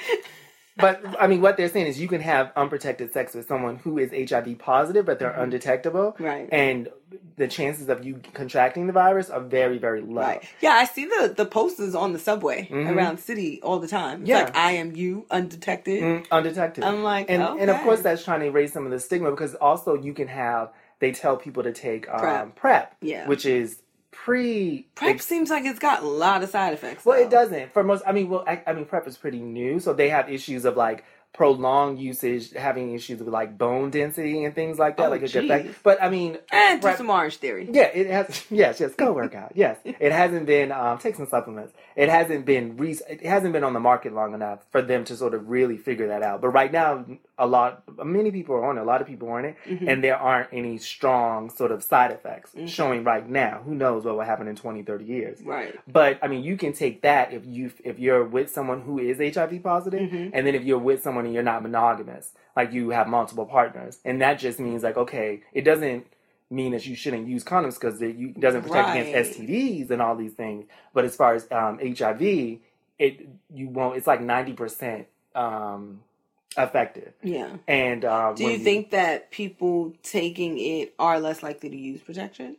But 0.77 1.03
I 1.21 1.27
mean, 1.27 1.41
what 1.41 1.57
they're 1.57 1.69
saying 1.69 1.87
is 1.89 2.01
you 2.01 2.09
can 2.09 2.21
have 2.21 2.53
unprotected 2.57 3.13
sex 3.13 3.35
with 3.35 3.47
someone 3.47 3.77
who 3.77 3.99
is 3.99 4.11
HIV 4.31 4.59
positive, 4.59 5.05
but 5.05 5.19
they're 5.19 5.31
undetectable, 5.31 6.13
Mm-hmm. 6.13 6.25
Right. 6.25 6.49
And 6.53 6.89
the 7.37 7.49
chances 7.49 7.89
of 7.89 8.05
you 8.05 8.21
contracting 8.35 8.87
the 8.87 8.93
virus 8.93 9.31
are 9.31 9.41
very, 9.41 9.79
very 9.79 10.01
low. 10.01 10.21
Right. 10.23 10.45
Yeah, 10.61 10.71
I 10.73 10.85
see 10.85 11.07
the 11.07 11.35
the 11.37 11.45
posters 11.47 11.95
on 11.95 12.13
the 12.13 12.19
subway 12.19 12.69
Mhm. 12.71 12.95
around 12.95 13.19
city 13.19 13.61
all 13.63 13.79
the 13.81 13.89
time. 13.89 14.21
It's 14.23 14.29
Yeah. 14.31 14.45
like 14.45 14.57
I 14.57 14.73
am 14.73 14.95
you, 14.95 15.27
undetected. 15.31 16.03
Mm, 16.03 16.27
undetected. 16.31 16.85
I'm 16.85 17.03
like, 17.03 17.27
and 17.31 17.43
and 17.43 17.69
of 17.71 17.79
course 17.81 18.01
that's 18.03 18.25
trying 18.25 18.41
to 18.41 18.47
erase 18.47 18.73
some 18.73 18.85
of 18.85 18.93
the 18.93 19.01
stigma 19.01 19.31
because 19.31 19.55
also 19.57 19.95
you 19.95 20.15
can 20.15 20.29
have 20.29 20.71
they 21.01 21.13
tell 21.13 21.37
people 21.37 21.63
to 21.63 21.73
take 21.73 22.09
um, 22.11 22.21
PrEP. 22.21 22.57
PrEP, 22.57 22.95
Yeah. 23.01 23.27
which 23.27 23.45
is 23.47 23.81
pre 24.13 24.87
PrEP 24.95 25.21
seems 25.21 25.51
like 25.51 25.65
it's 25.65 25.79
got 25.79 26.03
a 26.03 26.07
lot 26.07 26.43
of 26.43 26.51
side 26.51 26.75
effects. 26.75 27.05
Well, 27.05 27.21
it 27.21 27.31
doesn't. 27.31 27.73
For 27.73 27.83
most, 27.83 28.03
I 28.07 28.13
mean, 28.13 28.29
well, 28.29 28.45
I, 28.47 28.63
I 28.67 28.73
mean, 28.73 28.85
PrEP 28.85 29.07
is 29.07 29.17
pretty 29.17 29.41
new, 29.41 29.81
so 29.81 29.93
they 29.93 30.09
have 30.11 30.29
issues 30.31 30.65
of 30.65 30.77
like 30.77 31.05
prolonged 31.33 32.01
usage, 32.01 32.53
having 32.55 32.93
issues 32.93 33.21
with 33.21 33.29
like 33.29 33.57
bone 33.57 33.89
density 33.91 34.43
and 34.45 34.53
things 34.53 34.81
like 34.81 34.97
that, 34.97 35.07
Oh, 35.07 35.11
like 35.11 35.23
a 35.23 35.27
geez. 35.29 35.33
good 35.35 35.45
effect. 35.45 35.79
But 35.85 36.03
I 36.03 36.11
mean, 36.11 36.39
And 36.51 36.81
do 36.81 36.89
PrEP- 36.89 36.97
some 36.99 37.07
Orangetheory. 37.07 37.69
yeah, 37.73 37.85
it 37.85 38.09
has. 38.09 38.45
Yes, 38.51 38.81
yes. 38.81 38.95
Go 38.95 39.13
work 39.13 39.35
out. 39.37 39.53
Yes, 39.55 39.79
it 39.85 40.11
hasn't 40.13 40.47
been. 40.47 40.73
Um, 40.73 40.99
take 40.99 41.15
some 41.15 41.29
supplements. 41.29 41.73
It 41.95 42.09
hasn't 42.09 42.47
been. 42.47 42.77
Re- 42.77 42.99
it 43.09 43.25
hasn't 43.25 43.53
been 43.53 43.63
on 43.65 43.75
the 43.75 43.81
market 43.81 44.13
long 44.13 44.35
enough 44.35 44.61
for 44.73 44.83
them 44.83 45.05
to 45.05 45.17
sort 45.17 45.35
of 45.35 45.49
really 45.49 45.77
figure 45.77 46.09
that 46.09 46.23
out. 46.23 46.41
But 46.41 46.49
right 46.49 46.73
now, 46.73 47.05
a 47.41 47.47
lot, 47.47 47.83
many 48.05 48.31
people 48.31 48.55
are 48.55 48.65
on 48.67 48.79
it. 48.79 48.83
A 48.83 48.85
lot 48.85 49.01
of 49.01 49.07
people 49.09 49.29
are 49.31 49.39
on 49.39 49.45
it, 49.47 49.57
Mm-hmm. 49.67 49.89
and 49.89 50.05
there 50.05 50.17
aren't 50.17 50.49
any 50.53 50.79
strong 50.79 51.51
sort 51.51 51.73
of 51.73 51.83
side 51.83 52.13
effects 52.13 52.53
Mm-hmm. 52.53 52.67
showing 52.67 53.03
right 53.03 53.27
now. 53.29 53.63
Who 53.65 53.75
knows 53.75 54.05
what 54.05 54.15
will 54.17 54.23
happen 54.33 54.47
in 54.47 54.55
20, 54.57 54.83
30 54.83 55.05
years? 55.05 55.41
Right. 55.43 55.75
But 55.89 56.19
I 56.23 56.29
mean, 56.29 56.45
you 56.45 56.57
can 56.57 56.73
take 56.73 57.03
that 57.03 57.33
if 57.33 57.45
you 57.47 57.73
if 57.83 57.99
you're 57.99 58.25
with 58.25 58.51
someone 58.51 58.83
who 58.83 58.99
is 58.99 59.19
HIV 59.19 59.63
positive, 59.63 60.01
Mhm. 60.09 60.31
and 60.35 60.47
then 60.47 60.55
if 60.55 60.63
you're 60.65 60.79
with 60.91 61.03
someone 61.03 61.25
and 61.25 61.35
you're 61.35 61.43
not 61.53 61.63
monogamous, 61.63 62.33
like 62.55 62.73
you 62.73 62.91
have 62.91 63.09
multiple 63.09 63.47
partners, 63.47 63.99
and 64.05 64.21
that 64.21 64.39
just 64.39 64.61
means 64.61 64.83
like 64.83 64.97
okay, 64.99 65.43
it 65.53 65.63
doesn't 65.63 66.07
mean 66.53 66.73
that 66.73 66.85
you 66.85 66.97
shouldn't 66.97 67.27
use 67.29 67.45
condoms 67.45 67.75
because 67.81 68.03
it 68.03 68.39
doesn't 68.41 68.63
protect 68.63 68.89
Right. 68.89 69.07
against 69.07 69.39
STDs 69.39 69.91
and 69.91 70.03
all 70.03 70.17
these 70.17 70.33
things. 70.33 70.67
But 70.93 71.05
as 71.05 71.15
far 71.17 71.33
as 71.35 71.47
um, 71.53 71.79
HIV, 71.81 72.59
it 72.99 73.29
you 73.55 73.69
won't. 73.69 73.97
It's 73.97 74.07
like 74.07 74.21
ninety 74.21 74.53
percent 74.53 75.07
um, 75.35 76.01
effective. 76.57 77.13
Yeah. 77.23 77.57
And 77.69 78.05
um, 78.05 78.35
Do 78.35 78.45
you 78.45 78.59
think 78.59 78.91
that 78.91 79.31
people 79.31 79.95
taking 80.03 80.59
it 80.59 80.95
are 80.99 81.21
less 81.21 81.43
likely 81.43 81.71
to 81.71 81.77
use 81.77 82.01
protection? 82.01 82.57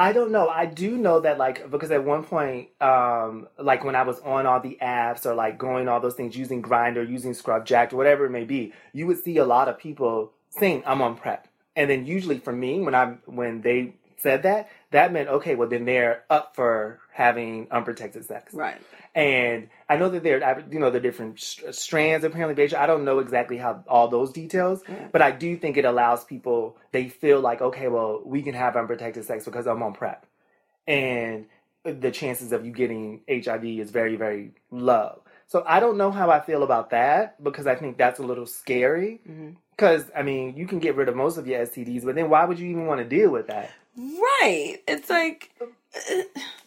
I 0.00 0.14
don't 0.14 0.30
know. 0.30 0.48
I 0.48 0.64
do 0.64 0.96
know 0.96 1.20
that 1.20 1.36
like 1.36 1.70
because 1.70 1.90
at 1.90 2.04
one 2.04 2.24
point, 2.24 2.70
um, 2.80 3.48
like 3.58 3.84
when 3.84 3.94
I 3.94 4.02
was 4.02 4.18
on 4.20 4.46
all 4.46 4.58
the 4.58 4.78
apps 4.80 5.26
or 5.26 5.34
like 5.34 5.58
going 5.58 5.88
all 5.88 6.00
those 6.00 6.14
things 6.14 6.34
using 6.34 6.62
Grindr, 6.62 7.06
using 7.06 7.34
Scrub 7.34 7.66
Jack, 7.66 7.92
or 7.92 7.96
whatever 7.96 8.24
it 8.24 8.30
may 8.30 8.44
be, 8.44 8.72
you 8.94 9.06
would 9.08 9.22
see 9.22 9.36
a 9.36 9.44
lot 9.44 9.68
of 9.68 9.78
people 9.78 10.32
saying 10.48 10.84
I'm 10.86 11.02
on 11.02 11.16
PrEP, 11.16 11.46
and 11.76 11.90
then 11.90 12.06
usually 12.06 12.38
for 12.38 12.52
me 12.52 12.80
when 12.80 12.94
I 12.94 13.16
when 13.26 13.60
they 13.60 13.92
said 14.16 14.42
that, 14.44 14.70
that 14.92 15.12
meant 15.12 15.28
okay, 15.28 15.54
well 15.54 15.68
then 15.68 15.84
they're 15.84 16.24
up 16.30 16.56
for 16.56 16.98
having 17.12 17.68
unprotected 17.70 18.24
sex. 18.24 18.52
Right. 18.54 18.80
And 19.14 19.68
I 19.88 19.96
know 19.96 20.08
that 20.08 20.22
there, 20.22 20.64
you 20.70 20.78
know, 20.78 20.90
the 20.90 21.00
different 21.00 21.40
st- 21.40 21.74
strands 21.74 22.24
apparently. 22.24 22.54
Beige. 22.54 22.74
I 22.74 22.86
don't 22.86 23.04
know 23.04 23.18
exactly 23.18 23.56
how 23.56 23.82
all 23.88 24.08
those 24.08 24.32
details, 24.32 24.82
Yeah. 24.88 25.08
but 25.12 25.20
I 25.22 25.32
do 25.32 25.56
think 25.56 25.76
it 25.76 25.84
allows 25.84 26.24
people. 26.24 26.76
They 26.92 27.08
feel 27.08 27.40
like, 27.40 27.60
okay, 27.60 27.88
well, 27.88 28.22
we 28.24 28.42
can 28.42 28.54
have 28.54 28.76
unprotected 28.76 29.24
sex 29.24 29.44
because 29.44 29.66
I'm 29.66 29.82
on 29.82 29.92
PrEP, 29.94 30.24
and 30.86 31.46
the 31.84 32.10
chances 32.10 32.52
of 32.52 32.64
you 32.64 32.72
getting 32.72 33.22
HIV 33.28 33.64
is 33.64 33.90
very, 33.90 34.16
very 34.16 34.52
low. 34.70 35.22
So 35.46 35.64
I 35.66 35.80
don't 35.80 35.96
know 35.96 36.10
how 36.12 36.30
I 36.30 36.40
feel 36.40 36.62
about 36.62 36.90
that 36.90 37.42
because 37.42 37.66
I 37.66 37.74
think 37.74 37.96
that's 37.98 38.20
a 38.20 38.22
little 38.22 38.46
scary. 38.46 39.20
Mhm. 39.28 39.56
Because 39.76 40.04
I 40.14 40.22
mean, 40.22 40.56
you 40.56 40.66
can 40.66 40.78
get 40.78 40.94
rid 40.94 41.08
of 41.08 41.16
most 41.16 41.36
of 41.38 41.46
your 41.48 41.60
STDs, 41.62 42.04
but 42.04 42.14
then 42.14 42.28
why 42.30 42.44
would 42.44 42.58
you 42.58 42.68
even 42.68 42.86
want 42.86 43.00
to 43.00 43.04
deal 43.04 43.30
with 43.30 43.46
that? 43.48 43.70
Right. 43.96 44.78
It's 44.88 45.10
like 45.10 45.50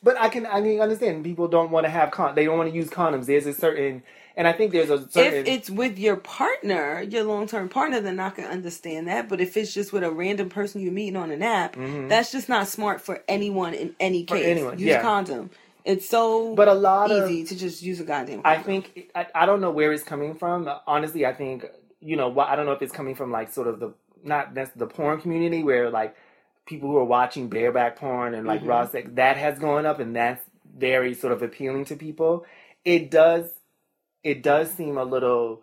But 0.03 0.19
I 0.19 0.29
can, 0.29 0.45
I 0.45 0.61
mean, 0.61 0.81
understand 0.81 1.23
people 1.23 1.47
don't 1.47 1.71
want 1.71 1.85
to 1.85 1.89
have 1.89 2.11
con, 2.11 2.35
they 2.35 2.45
don't 2.45 2.57
want 2.57 2.69
to 2.69 2.75
use 2.75 2.89
condoms. 2.89 3.25
There's 3.25 3.45
a 3.45 3.53
certain, 3.53 4.03
and 4.35 4.47
I 4.47 4.51
think 4.53 4.73
there's 4.73 4.89
a 4.89 5.09
certain. 5.09 5.41
if 5.41 5.47
it's 5.47 5.69
with 5.69 5.97
your 5.97 6.17
partner, 6.17 7.01
your 7.01 7.23
long 7.23 7.47
term 7.47 7.69
partner, 7.69 8.01
then 8.01 8.19
I 8.19 8.29
can 8.31 8.45
understand 8.45 9.07
that. 9.07 9.29
But 9.29 9.39
if 9.39 9.55
it's 9.55 9.73
just 9.73 9.93
with 9.93 10.03
a 10.03 10.11
random 10.11 10.49
person 10.49 10.81
you're 10.81 10.91
meeting 10.91 11.15
on 11.15 11.31
an 11.31 11.41
app, 11.41 11.75
Mhm. 11.75 12.09
that's 12.09 12.31
just 12.31 12.49
not 12.49 12.67
smart 12.67 12.99
for 13.01 13.23
anyone 13.29 13.73
in 13.73 13.95
any 13.99 14.25
For 14.25 14.35
case. 14.35 14.45
anyone, 14.45 14.77
use 14.77 14.89
yeah. 14.89 14.99
a 14.99 15.01
condom. 15.01 15.49
It's 15.85 16.07
so 16.07 16.53
but 16.55 16.67
a 16.67 16.73
lot 16.73 17.11
of, 17.11 17.29
easy 17.29 17.45
to 17.45 17.55
just 17.59 17.81
use 17.81 17.99
a 17.99 18.03
goddamn 18.05 18.41
I 18.45 18.57
think, 18.57 19.09
I, 19.15 19.27
I 19.35 19.45
don't 19.45 19.59
know 19.61 19.71
where 19.71 19.91
it's 19.91 20.03
coming 20.03 20.33
from. 20.35 20.69
Honestly, 20.87 21.25
I 21.25 21.33
think, 21.33 21.65
you 21.99 22.15
know, 22.15 22.37
I 22.39 22.55
don't 22.55 22.65
know 22.65 22.71
if 22.73 22.81
it's 22.81 22.93
coming 22.93 23.15
from 23.15 23.31
like 23.31 23.51
sort 23.51 23.67
of 23.67 23.79
the, 23.79 23.93
not 24.23 24.53
that's 24.53 24.71
the 24.75 24.87
porn 24.87 25.19
community 25.19 25.61
where 25.63 25.89
like 25.89 26.15
people 26.65 26.89
who 26.89 26.97
are 26.97 27.03
watching 27.05 27.49
bareback 27.49 27.97
porn 27.97 28.33
and 28.33 28.47
like 28.47 28.61
Mhm. 28.61 28.67
raw 28.67 28.87
sex, 28.87 29.09
that 29.13 29.37
has 29.37 29.59
gone 29.59 29.85
up 29.85 29.99
and 29.99 30.15
that's 30.15 30.43
very 30.77 31.13
sort 31.13 31.33
of 31.33 31.41
appealing 31.43 31.85
to 31.85 31.95
people. 31.95 32.45
It 32.85 33.11
does, 33.11 33.51
it 34.23 34.41
does 34.43 34.71
seem 34.71 34.97
a 34.97 35.03
little 35.03 35.61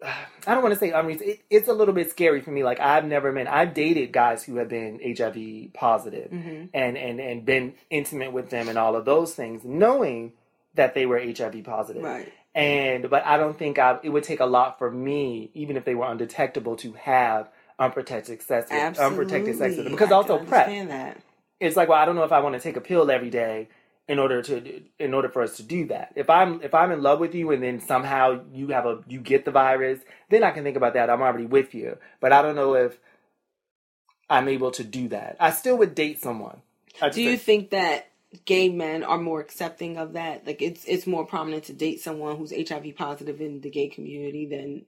I 0.46 0.54
don't 0.54 0.62
want 0.62 0.74
to 0.74 0.78
say 0.78 0.90
unreasonable. 0.90 1.32
It, 1.32 1.40
it's 1.50 1.68
a 1.68 1.72
little 1.72 1.94
bit 1.94 2.10
scary 2.10 2.40
for 2.40 2.50
me. 2.50 2.62
Like 2.62 2.78
I've 2.80 3.04
never 3.04 3.32
been. 3.32 3.48
I've 3.48 3.74
dated 3.74 4.12
guys 4.12 4.44
who 4.44 4.56
have 4.56 4.68
been 4.68 5.00
HIV 5.02 5.72
positive 5.74 6.30
Mm-hmm. 6.30 6.66
and 6.72 6.96
and 6.96 7.20
and 7.20 7.44
been 7.44 7.74
intimate 7.90 8.32
with 8.32 8.50
them 8.50 8.68
and 8.68 8.78
all 8.78 8.94
of 8.96 9.04
those 9.04 9.34
things, 9.34 9.62
knowing 9.64 10.32
that 10.74 10.94
they 10.94 11.04
were 11.06 11.18
HIV 11.18 11.64
positive. 11.64 12.02
Right. 12.04 12.32
And 12.54 13.10
but 13.10 13.24
I 13.26 13.36
don't 13.36 13.58
think 13.58 13.78
I. 13.78 13.98
It 14.04 14.10
would 14.10 14.22
take 14.24 14.40
a 14.40 14.46
lot 14.46 14.78
for 14.78 14.90
me, 14.90 15.50
even 15.54 15.76
if 15.76 15.84
they 15.84 15.94
were 15.96 16.06
undetectable, 16.06 16.76
to 16.76 16.92
have 16.92 17.48
unprotected 17.78 18.42
sex, 18.42 18.70
with, 18.70 18.98
unprotected 18.98 19.56
sex. 19.56 19.76
Because 19.76 20.10
I 20.10 20.14
also 20.14 20.38
PrEP. 20.38 20.68
understand 20.68 20.90
that. 20.90 21.20
it's 21.60 21.76
like 21.76 21.88
well 21.88 21.98
i 21.98 22.04
don't 22.04 22.16
know 22.16 22.24
if 22.24 22.32
i 22.32 22.40
want 22.40 22.54
to 22.54 22.60
take 22.60 22.76
a 22.76 22.80
pill 22.80 23.10
every 23.10 23.30
day 23.30 23.68
in 24.08 24.18
order 24.18 24.42
to 24.42 24.82
in 24.98 25.12
order 25.14 25.28
for 25.28 25.42
us 25.42 25.56
to 25.58 25.62
do 25.62 25.86
that. 25.88 26.12
If 26.16 26.30
i'm 26.30 26.62
if 26.62 26.74
i'm 26.74 26.92
in 26.92 27.02
love 27.02 27.20
with 27.20 27.34
you 27.34 27.50
and 27.52 27.62
then 27.62 27.80
somehow 27.80 28.40
you 28.52 28.68
have 28.68 28.86
a 28.86 29.00
you 29.06 29.20
get 29.20 29.44
the 29.44 29.50
virus 29.50 30.00
then 30.30 30.42
i 30.42 30.50
can 30.50 30.64
think 30.64 30.76
about 30.76 30.94
that. 30.94 31.10
I'm 31.10 31.20
already 31.20 31.46
with 31.46 31.74
you. 31.74 31.98
But 32.20 32.32
i 32.32 32.40
don't 32.42 32.56
know 32.56 32.74
if 32.74 32.98
i'm 34.30 34.48
able 34.48 34.70
to 34.72 34.84
do 34.84 35.08
that. 35.08 35.36
I 35.38 35.50
still 35.50 35.76
would 35.78 35.94
date 35.94 36.20
someone. 36.22 36.62
Do 37.12 37.22
you 37.22 37.36
think 37.36 37.70
that 37.70 38.10
gay 38.44 38.68
men 38.70 39.04
are 39.04 39.18
more 39.18 39.40
accepting 39.40 39.98
of 39.98 40.14
that? 40.14 40.46
Like 40.46 40.62
it's 40.62 40.84
it's 40.86 41.06
more 41.06 41.26
prominent 41.26 41.64
to 41.64 41.72
date 41.74 42.00
someone 42.00 42.36
who's 42.36 42.52
HIV 42.52 42.96
positive 42.96 43.40
in 43.40 43.60
the 43.60 43.70
gay 43.70 43.88
community 43.88 44.46
than 44.46 44.86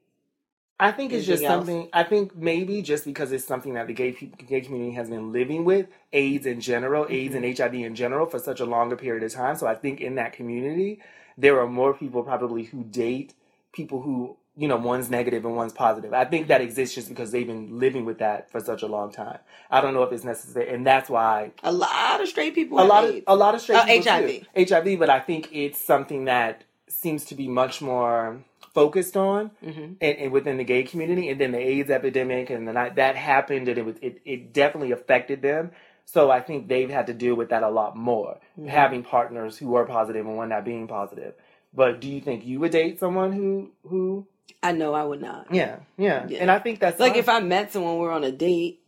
I 0.80 0.92
think 0.92 1.12
it's 1.12 1.26
just 1.26 1.42
else? 1.44 1.66
something. 1.66 1.88
I 1.92 2.04
think 2.04 2.34
maybe 2.36 2.82
just 2.82 3.04
because 3.04 3.32
it's 3.32 3.44
something 3.44 3.74
that 3.74 3.86
the 3.86 3.92
gay 3.92 4.12
people, 4.12 4.44
gay 4.46 4.62
community 4.62 4.92
has 4.94 5.10
been 5.10 5.30
living 5.32 5.64
with, 5.64 5.86
AIDS 6.12 6.46
in 6.46 6.60
general, 6.60 7.06
AIDS 7.10 7.34
and 7.36 7.44
HIV 7.58 7.74
in 7.74 7.94
general, 7.94 8.26
for 8.26 8.38
such 8.40 8.60
a 8.60 8.64
longer 8.64 8.96
period 8.96 9.22
of 9.22 9.32
time. 9.32 9.56
So 9.56 9.66
I 9.68 9.74
think 9.76 10.00
in 10.00 10.16
that 10.16 10.32
community, 10.32 11.00
there 11.38 11.60
are 11.60 11.68
more 11.68 11.94
people 11.94 12.22
probably 12.24 12.64
who 12.64 12.82
date 12.84 13.34
people 13.72 14.00
who 14.02 14.36
you 14.56 14.66
know 14.68 14.76
one's 14.76 15.10
negative 15.10 15.44
and 15.44 15.54
one's 15.56 15.72
positive. 15.72 16.12
I 16.12 16.24
think 16.24 16.48
that 16.48 16.60
exists 16.60 16.94
just 16.94 17.08
because 17.08 17.30
they've 17.30 17.46
been 17.46 17.78
living 17.78 18.04
with 18.04 18.18
that 18.18 18.50
for 18.50 18.58
such 18.60 18.82
a 18.82 18.86
long 18.86 19.12
time. 19.12 19.38
I 19.70 19.80
don't 19.80 19.94
know 19.94 20.02
if 20.02 20.12
it's 20.12 20.24
necessary, 20.24 20.68
and 20.74 20.86
that's 20.86 21.08
why 21.10 21.52
a 21.62 21.72
lot 21.72 22.20
of 22.20 22.28
straight 22.28 22.54
people. 22.54 22.80
a 22.80 22.84
lot 22.84 23.04
of 23.04 23.10
AIDS. 23.10 23.24
a 23.28 23.36
lot 23.36 23.54
of 23.54 23.60
straight 23.60 23.78
Uh, 23.78 23.86
people 23.86 24.12
HIV. 24.12 24.28
too. 24.56 24.74
HIV, 24.74 24.98
but 24.98 25.10
I 25.10 25.20
think 25.20 25.48
it's 25.52 25.78
something 25.78 26.24
that 26.24 26.64
seems 26.88 27.24
to 27.26 27.34
be 27.34 27.48
much 27.48 27.80
more 27.80 28.42
focused 28.74 29.16
on 29.16 29.50
Mhm. 29.64 29.96
and, 30.00 30.18
and 30.18 30.32
within 30.32 30.56
the 30.56 30.64
gay 30.64 30.82
community, 30.84 31.28
and 31.28 31.40
then 31.40 31.52
the 31.52 31.58
AIDS 31.58 31.90
epidemic, 31.90 32.50
and 32.50 32.66
then 32.68 32.74
that 32.94 33.16
happened, 33.16 33.68
and 33.68 33.78
it 33.78 33.84
was 33.84 33.96
it, 34.02 34.20
it 34.24 34.52
definitely 34.52 34.92
affected 34.92 35.42
them. 35.42 35.70
So 36.06 36.30
I 36.30 36.40
think 36.40 36.66
they've 36.68 36.90
had 36.90 37.06
to 37.06 37.14
deal 37.14 37.34
with 37.36 37.50
that 37.50 37.62
a 37.62 37.68
lot 37.70 37.96
more, 37.96 38.38
Mm-hmm. 38.58 38.68
having 38.68 39.02
partners 39.04 39.56
who 39.58 39.74
are 39.76 39.84
positive 39.86 40.26
and 40.26 40.36
one 40.36 40.48
not 40.48 40.64
being 40.64 40.88
positive. 40.88 41.34
But 41.72 42.00
do 42.00 42.08
you 42.08 42.20
think 42.20 42.44
you 42.44 42.58
would 42.60 42.72
date 42.72 42.98
someone 42.98 43.32
who 43.32 43.70
who? 43.86 44.26
I 44.62 44.72
know 44.72 44.92
I 44.94 45.04
would 45.04 45.20
not. 45.22 45.54
Yeah, 45.54 45.76
yeah, 45.96 46.26
Yeah. 46.28 46.38
and 46.40 46.50
I 46.50 46.58
think 46.58 46.80
that's 46.80 46.98
Like 46.98 47.12
fine. 47.12 47.20
if 47.20 47.28
I 47.28 47.38
met 47.40 47.72
someone, 47.72 47.98
we're 47.98 48.10
on 48.10 48.24
a 48.24 48.32
date. 48.32 48.80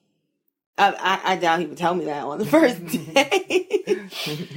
I, 0.76 0.88
I, 0.98 1.32
I 1.32 1.36
doubt 1.36 1.60
he 1.60 1.66
would 1.66 1.76
tell 1.78 1.94
me 1.94 2.06
that 2.06 2.24
on 2.24 2.38
the 2.38 2.46
first 2.56 2.84
day. 2.86 4.08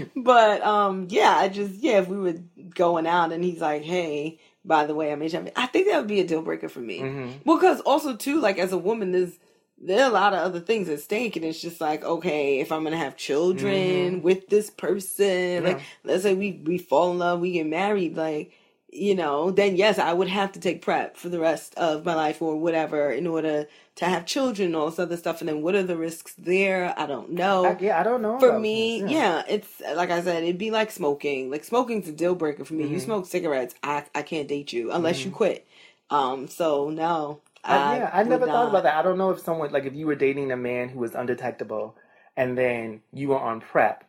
but 0.15 0.61
um, 0.63 1.07
yeah, 1.09 1.35
I 1.37 1.49
just 1.49 1.75
yeah, 1.75 1.99
if 1.99 2.07
we 2.07 2.17
were 2.17 2.35
going 2.73 3.05
out 3.05 3.31
and 3.31 3.43
he's 3.43 3.61
like, 3.61 3.83
"Hey, 3.83 4.39
by 4.65 4.85
the 4.85 4.95
way, 4.95 5.11
I'm 5.11 5.21
HIV," 5.21 5.51
I 5.55 5.65
think 5.67 5.87
that 5.87 5.97
would 5.97 6.07
be 6.07 6.19
a 6.19 6.27
deal 6.27 6.41
breaker 6.41 6.69
for 6.69 6.79
me. 6.79 6.99
Mhm. 7.01 7.29
Well, 7.45 7.57
because 7.57 7.81
also 7.81 8.15
too, 8.15 8.39
like 8.39 8.57
as 8.59 8.73
a 8.73 8.77
woman, 8.77 9.11
there's 9.11 9.39
there 9.77 10.03
are 10.03 10.09
a 10.09 10.13
lot 10.13 10.33
of 10.33 10.39
other 10.39 10.61
things 10.61 10.87
at 10.87 11.01
stake, 11.01 11.35
and 11.35 11.43
it's 11.43 11.61
just 11.61 11.81
like, 11.81 12.03
okay, 12.03 12.59
if 12.61 12.71
I'm 12.71 12.83
gonna 12.83 12.97
have 12.97 13.17
children 13.17 14.21
with 14.21 14.47
this 14.47 14.69
person, 14.69 15.63
like 15.63 15.81
let's 16.03 16.23
say 16.23 16.33
we 16.33 16.61
we 16.65 16.77
fall 16.77 17.11
in 17.11 17.19
love, 17.19 17.39
we 17.41 17.51
get 17.51 17.67
married, 17.67 18.15
like 18.17 18.51
you 18.95 19.15
know, 19.15 19.51
then 19.51 19.75
yes, 19.75 19.99
I 19.99 20.13
would 20.13 20.27
have 20.29 20.51
to 20.53 20.59
take 20.59 20.81
PrEP 20.81 21.17
for 21.17 21.29
the 21.29 21.39
rest 21.39 21.75
of 21.75 22.05
my 22.05 22.15
life 22.15 22.41
or 22.41 22.55
whatever 22.57 23.11
in 23.11 23.27
order 23.27 23.67
to 23.97 24.05
have 24.05 24.25
children 24.25 24.67
and 24.67 24.75
all 24.75 24.89
this 24.89 24.99
other 24.99 25.17
stuff. 25.17 25.41
And 25.41 25.47
then 25.49 25.61
what 25.61 25.75
are 25.75 25.83
the 25.83 25.97
risks 25.97 26.33
there? 26.37 26.93
I 26.97 27.05
don't 27.05 27.31
know. 27.31 27.65
I, 27.65 27.77
yeah, 27.79 27.99
I 27.99 28.03
don't 28.03 28.21
know. 28.21 28.39
for 28.39 28.57
me, 28.59 29.01
this, 29.01 29.11
yeah. 29.11 29.43
it's 29.47 29.81
like 29.95 30.11
I 30.11 30.21
said, 30.21 30.43
it'd 30.43 30.57
be 30.57 30.71
like 30.71 30.91
smoking. 30.91 31.49
Like 31.51 31.63
smoking's 31.63 32.07
a 32.07 32.11
deal 32.11 32.35
breaker 32.35 32.65
for 32.65 32.73
me. 32.73 32.87
You 32.87 32.97
Mhm. 32.97 33.01
smoke 33.05 33.25
cigarettes, 33.27 33.75
I 33.83 34.03
I 34.15 34.21
can't 34.21 34.47
date 34.47 34.73
you 34.73 34.91
unless 34.91 35.23
you 35.25 35.31
quit. 35.31 35.65
Um, 36.09 36.47
so 36.47 36.89
no. 36.89 37.41
I, 37.63 37.97
yeah, 37.97 38.09
I 38.13 38.23
never 38.23 38.45
thought 38.45 38.65
not. 38.65 38.69
about 38.69 38.83
that. 38.83 38.95
I 38.95 39.01
don't 39.01 39.17
know 39.17 39.31
if 39.31 39.39
someone 39.39 39.71
like 39.71 39.85
if 39.85 39.95
you 39.95 40.05
were 40.05 40.15
dating 40.15 40.51
a 40.51 40.57
man 40.57 40.89
who 40.89 40.99
was 40.99 41.15
undetectable, 41.15 41.95
and 42.37 42.55
then 42.57 43.01
you 43.11 43.29
were 43.29 43.39
on 43.39 43.59
PrEP, 43.59 44.03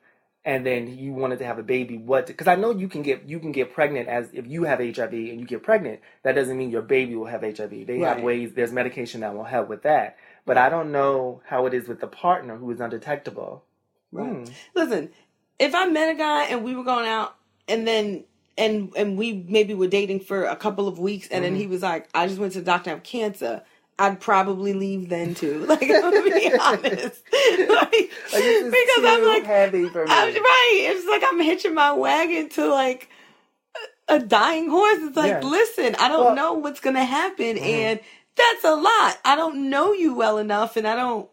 and 0.46 0.66
then 0.66 0.98
you 0.98 1.12
wanted 1.12 1.40
to 1.40 1.46
have 1.46 1.58
a 1.58 1.64
baby. 1.64 1.98
What? 1.98 2.28
Because 2.28 2.48
I 2.48 2.56
know 2.56 2.72
you 2.72 2.88
can 2.88 3.02
get 3.02 3.28
you 3.28 3.40
can 3.40 3.52
get 3.52 3.74
pregnant 3.74 4.08
as 4.08 4.30
if 4.34 4.46
you 4.48 4.64
have 4.64 4.80
HIV 4.80 5.12
and 5.14 5.40
you 5.40 5.46
get 5.46 5.64
pregnant. 5.64 6.00
That 6.24 6.34
doesn't 6.36 6.58
mean 6.58 6.70
your 6.70 6.82
baby 6.82 7.16
will 7.16 7.26
have 7.26 7.42
HIV. 7.42 7.86
They 7.88 8.00
have 8.00 8.22
ways. 8.22 8.54
There's 8.54 8.72
medication 8.72 9.22
that 9.22 9.34
will 9.36 9.44
help 9.44 9.68
with 9.68 9.84
that. 9.84 10.18
But 10.46 10.58
I 10.58 10.70
don't 10.70 10.92
know 10.92 11.42
how 11.46 11.66
it 11.66 11.74
is 11.74 11.88
with 11.88 12.00
the 12.00 12.08
partner 12.08 12.56
who 12.58 12.70
is 12.72 12.80
undetectable. 12.80 13.64
Right. 14.12 14.30
Hmm. 14.30 14.44
Listen, 14.74 15.10
if 15.58 15.74
I 15.74 15.86
met 15.86 16.10
a 16.14 16.18
guy 16.18 16.44
and 16.46 16.64
we 16.64 16.76
were 16.76 16.84
going 16.84 17.08
out 17.08 17.36
and 17.68 17.86
then 17.88 18.24
and 18.58 18.92
and 18.96 19.18
we 19.18 19.44
maybe 19.48 19.74
were 19.74 19.88
dating 19.88 20.20
for 20.20 20.46
a 20.46 20.56
couple 20.56 20.88
of 20.88 20.98
weeks 20.98 21.28
and 21.28 21.44
Mm-hmm. 21.44 21.54
then 21.54 21.60
he 21.60 21.68
was 21.68 21.82
like, 21.82 22.08
I 22.14 22.28
just 22.28 22.40
went 22.40 22.54
to 22.54 22.60
the 22.60 22.66
doctor, 22.66 22.90
I 22.90 22.94
have 22.94 23.04
cancer. 23.04 23.62
I'd 23.98 24.20
probably 24.20 24.74
leave 24.74 25.08
then 25.08 25.34
too. 25.34 25.64
Like 25.68 25.82
I'm 25.84 26.02
gonna 26.02 26.22
be 26.22 26.52
honest. 26.60 27.22
like, 27.32 27.68
Like, 27.68 28.10
this 28.30 28.62
is 28.64 28.70
because 28.70 29.04
I'm 29.04 29.24
like 29.26 29.44
heavy 29.44 29.88
for 29.88 30.04
me. 30.04 30.10
I'm 30.12 30.34
right. 30.34 30.80
It's 30.94 31.06
like 31.06 31.22
I'm 31.26 31.40
hitching 31.40 31.74
my 31.74 31.92
wagon 31.92 32.48
to 32.50 32.68
like 32.68 33.08
a, 34.08 34.18
dying 34.18 34.68
horse. 34.70 34.98
It's 35.00 35.16
like, 35.16 35.42
Yeah. 35.42 35.48
listen, 35.48 35.94
I 35.96 36.08
don't 36.08 36.26
Well- 36.26 36.34
know 36.34 36.52
what's 36.54 36.80
gonna 36.80 37.04
happen, 37.04 37.56
Mhm. 37.56 37.60
and 37.62 38.00
that's 38.36 38.64
a 38.64 38.74
lot. 38.74 39.18
I 39.24 39.34
don't 39.34 39.70
know 39.70 39.92
you 39.92 40.14
well 40.14 40.38
enough, 40.38 40.76
and 40.76 40.86
I 40.86 40.94
don't. 40.94 41.28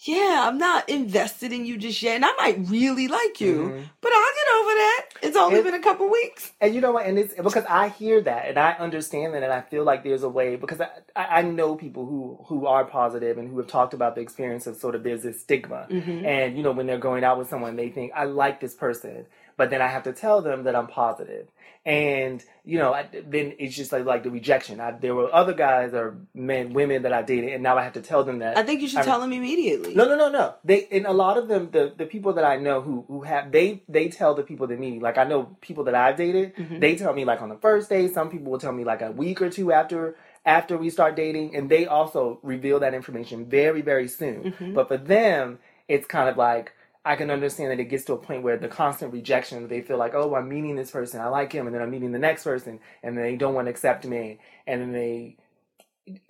Yeah, 0.00 0.44
I'm 0.46 0.58
not 0.58 0.88
invested 0.90 1.52
in 1.52 1.64
you 1.64 1.78
just 1.78 2.02
yet, 2.02 2.16
and 2.16 2.24
I 2.24 2.32
might 2.38 2.58
really 2.68 3.08
like 3.08 3.40
you, 3.40 3.54
Mhm. 3.54 3.84
but 4.02 4.12
I'll 4.12 4.34
get 4.34 4.54
over 4.60 4.70
that. 4.74 5.02
It's 5.22 5.36
only 5.38 5.60
It- 5.60 5.64
been 5.64 5.72
a 5.74 5.80
couple 5.80 6.08
weeks. 6.10 6.52
And 6.60 6.74
you 6.74 6.82
know 6.82 6.92
what? 6.92 7.06
And 7.06 7.18
it's 7.18 7.32
because 7.34 7.64
I 7.66 7.88
hear 7.88 8.20
that 8.20 8.46
and 8.48 8.58
I 8.58 8.72
understand 8.72 9.32
that, 9.34 9.42
and 9.42 9.50
I 9.52 9.62
feel 9.62 9.84
like 9.84 10.04
there's 10.04 10.22
a 10.22 10.28
way 10.28 10.56
because 10.56 10.82
I, 10.82 10.88
I 11.16 11.42
know 11.42 11.76
people 11.76 12.04
who 12.04 12.38
who 12.46 12.66
are 12.66 12.84
positive 12.84 13.38
and 13.38 13.48
who 13.48 13.56
have 13.56 13.68
talked 13.68 13.94
about 13.94 14.14
the 14.16 14.20
experience 14.20 14.66
of 14.66 14.76
sort 14.76 14.94
of 14.94 15.02
there's 15.02 15.22
this 15.22 15.40
stigma, 15.40 15.86
Mhm. 15.90 16.24
and 16.26 16.56
you 16.58 16.62
know 16.62 16.72
when 16.72 16.86
they're 16.86 16.98
going 16.98 17.24
out 17.24 17.38
with 17.38 17.48
someone, 17.48 17.76
they 17.76 17.88
think 17.88 18.12
I 18.14 18.24
like 18.24 18.60
this 18.60 18.74
person, 18.74 19.24
but 19.56 19.70
then 19.70 19.80
I 19.80 19.86
have 19.86 20.02
to 20.02 20.12
tell 20.12 20.42
them 20.42 20.64
that 20.64 20.76
I'm 20.76 20.88
positive, 20.88 21.48
and 21.86 22.44
you 22.64 22.78
know 22.78 22.92
I, 22.92 23.08
then 23.26 23.54
it's 23.60 23.74
just 23.76 23.92
like 23.92 24.04
like 24.04 24.24
the 24.24 24.30
rejection. 24.30 24.80
I, 24.80 24.90
there 24.90 25.14
were 25.14 25.32
other 25.32 25.54
guys 25.54 25.94
or 25.94 26.16
men, 26.34 26.72
women 26.72 27.02
that 27.02 27.12
I 27.12 27.22
dated, 27.22 27.52
and 27.54 27.62
now 27.62 27.78
I 27.78 27.84
have 27.84 27.92
to 27.94 28.00
tell 28.02 28.24
them 28.24 28.40
that 28.40 28.58
I 28.58 28.64
think 28.64 28.82
you 28.82 28.88
should 28.88 28.98
I'm- 28.98 29.06
tell 29.06 29.20
them 29.20 29.32
immediately. 29.32 29.94
no, 29.94 30.04
no, 30.04 30.16
no, 30.16 30.28
no. 30.28 30.54
They 30.64 30.88
and 30.90 31.06
a 31.06 31.12
lot 31.12 31.38
of 31.38 31.46
them, 31.46 31.70
the 31.70 31.94
the 31.96 32.04
people 32.06 32.32
that 32.34 32.44
I 32.44 32.56
know 32.56 32.80
who 32.82 33.04
who 33.06 33.22
have 33.22 33.52
they 33.52 33.84
they 33.88 34.08
tell 34.08 34.34
the 34.34 34.42
people 34.42 34.66
that 34.66 34.78
meet. 34.80 34.94
Me. 34.94 35.00
Like 35.00 35.16
I 35.16 35.24
know 35.24 35.56
people 35.60 35.84
that 35.84 35.94
I've 35.94 36.16
dated, 36.16 36.56
Mhm. 36.56 36.80
they 36.80 36.96
tell 36.96 37.12
me 37.14 37.24
like 37.24 37.40
on 37.40 37.48
the 37.48 37.56
first 37.68 37.88
day. 37.88 38.08
Some 38.08 38.28
people 38.30 38.50
will 38.50 38.58
tell 38.58 38.72
me 38.72 38.84
like 38.84 39.00
a 39.00 39.12
week 39.12 39.40
or 39.40 39.48
two 39.48 39.72
after 39.72 40.16
after 40.44 40.76
we 40.76 40.90
start 40.90 41.14
dating, 41.16 41.54
and 41.56 41.68
they 41.70 41.86
also 41.86 42.40
reveal 42.42 42.80
that 42.80 42.94
information 42.94 43.46
very 43.46 43.80
very 43.80 44.08
soon. 44.08 44.52
Mhm. 44.58 44.74
But 44.74 44.88
for 44.88 44.96
them, 44.96 45.60
it's 45.88 46.06
kind 46.06 46.28
of 46.28 46.36
like. 46.36 46.72
I 47.06 47.16
can 47.16 47.30
understand 47.30 47.70
that 47.72 47.80
it 47.80 47.86
gets 47.86 48.04
to 48.06 48.14
a 48.14 48.18
point 48.18 48.42
where 48.42 48.58
the 48.58 48.68
constant 48.68 49.12
rejection, 49.14 49.68
they 49.68 49.82
feel 49.82 49.98
like, 49.98 50.14
oh, 50.14 50.34
I'm 50.34 50.48
meeting 50.48 50.76
this 50.76 50.90
person, 50.90 51.20
I 51.20 51.28
like 51.28 51.52
him, 51.52 51.66
and 51.66 51.74
then 51.74 51.82
I'm 51.82 51.90
meeting 51.90 52.12
the 52.12 52.20
next 52.20 52.44
person, 52.44 52.80
and 53.02 53.16
they 53.18 53.36
don't 53.36 53.54
want 53.54 53.66
to 53.66 53.70
accept 53.70 54.06
me, 54.06 54.40
and 54.66 54.82
then 54.82 54.92
they, 54.92 55.38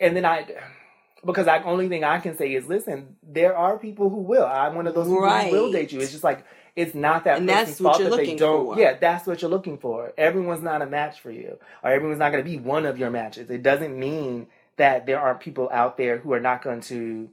and 0.00 0.16
then 0.16 0.26
I, 0.26 0.46
because 1.24 1.46
the 1.46 1.64
only 1.64 1.88
thing 1.88 2.04
I 2.04 2.18
can 2.20 2.36
say 2.36 2.54
is, 2.54 2.66
listen, 2.68 3.16
there 3.22 3.56
are 3.56 3.78
people 3.78 4.10
who 4.10 4.18
will. 4.22 4.46
I'm 4.46 4.74
one 4.76 4.86
of 4.86 4.94
those 4.94 5.06
people 5.06 5.24
who 5.28 5.50
will 5.50 5.72
date 5.72 5.92
you. 5.92 6.00
It's 6.00 6.12
just 6.12 6.24
like 6.24 6.44
it's 6.76 6.94
not 6.94 7.24
that 7.24 7.38
And 7.38 7.48
person's 7.48 7.68
that's 7.68 7.80
what 7.80 7.90
fault 7.92 8.00
you're 8.00 8.10
that 8.10 8.16
they 8.18 8.36
don't. 8.36 8.66
for. 8.66 8.80
Yeah, 8.80 8.98
that's 8.98 9.26
what 9.26 9.42
you're 9.42 9.50
looking 9.50 9.78
for. 9.78 10.12
Everyone's 10.18 10.62
not 10.62 10.82
a 10.82 10.86
match 10.86 11.20
for 11.20 11.30
you, 11.30 11.58
or 11.82 11.90
everyone's 11.90 12.18
not 12.20 12.32
going 12.32 12.44
to 12.44 12.50
be 12.50 12.58
one 12.58 12.86
of 12.86 12.98
your 12.98 13.10
matches. 13.10 13.50
It 13.50 13.62
doesn't 13.62 13.98
mean 13.98 14.48
that 14.76 15.06
there 15.06 15.20
aren't 15.20 15.40
people 15.40 15.70
out 15.72 15.96
there 15.96 16.18
who 16.18 16.32
are 16.34 16.40
not 16.40 16.62
going 16.62 16.82
to 16.82 17.30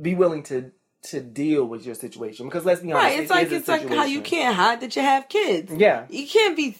be 0.00 0.14
willing 0.14 0.42
to 0.44 0.72
to 1.10 1.20
deal 1.20 1.64
with 1.64 1.84
your 1.86 1.94
situation. 1.94 2.46
Because 2.46 2.64
let's 2.64 2.80
be 2.80 2.92
honest, 2.92 3.04
right? 3.04 3.20
It's 3.22 3.30
it 3.30 3.34
like 3.34 3.50
it's 3.52 3.68
like 3.68 3.88
how 3.88 4.04
you 4.04 4.20
can't 4.20 4.54
hide 4.54 4.80
that 4.80 4.96
you 4.96 5.02
have 5.02 5.28
kids. 5.28 5.72
Yeah. 5.74 6.04
you 6.10 6.26
can't 6.26 6.56
be 6.56 6.78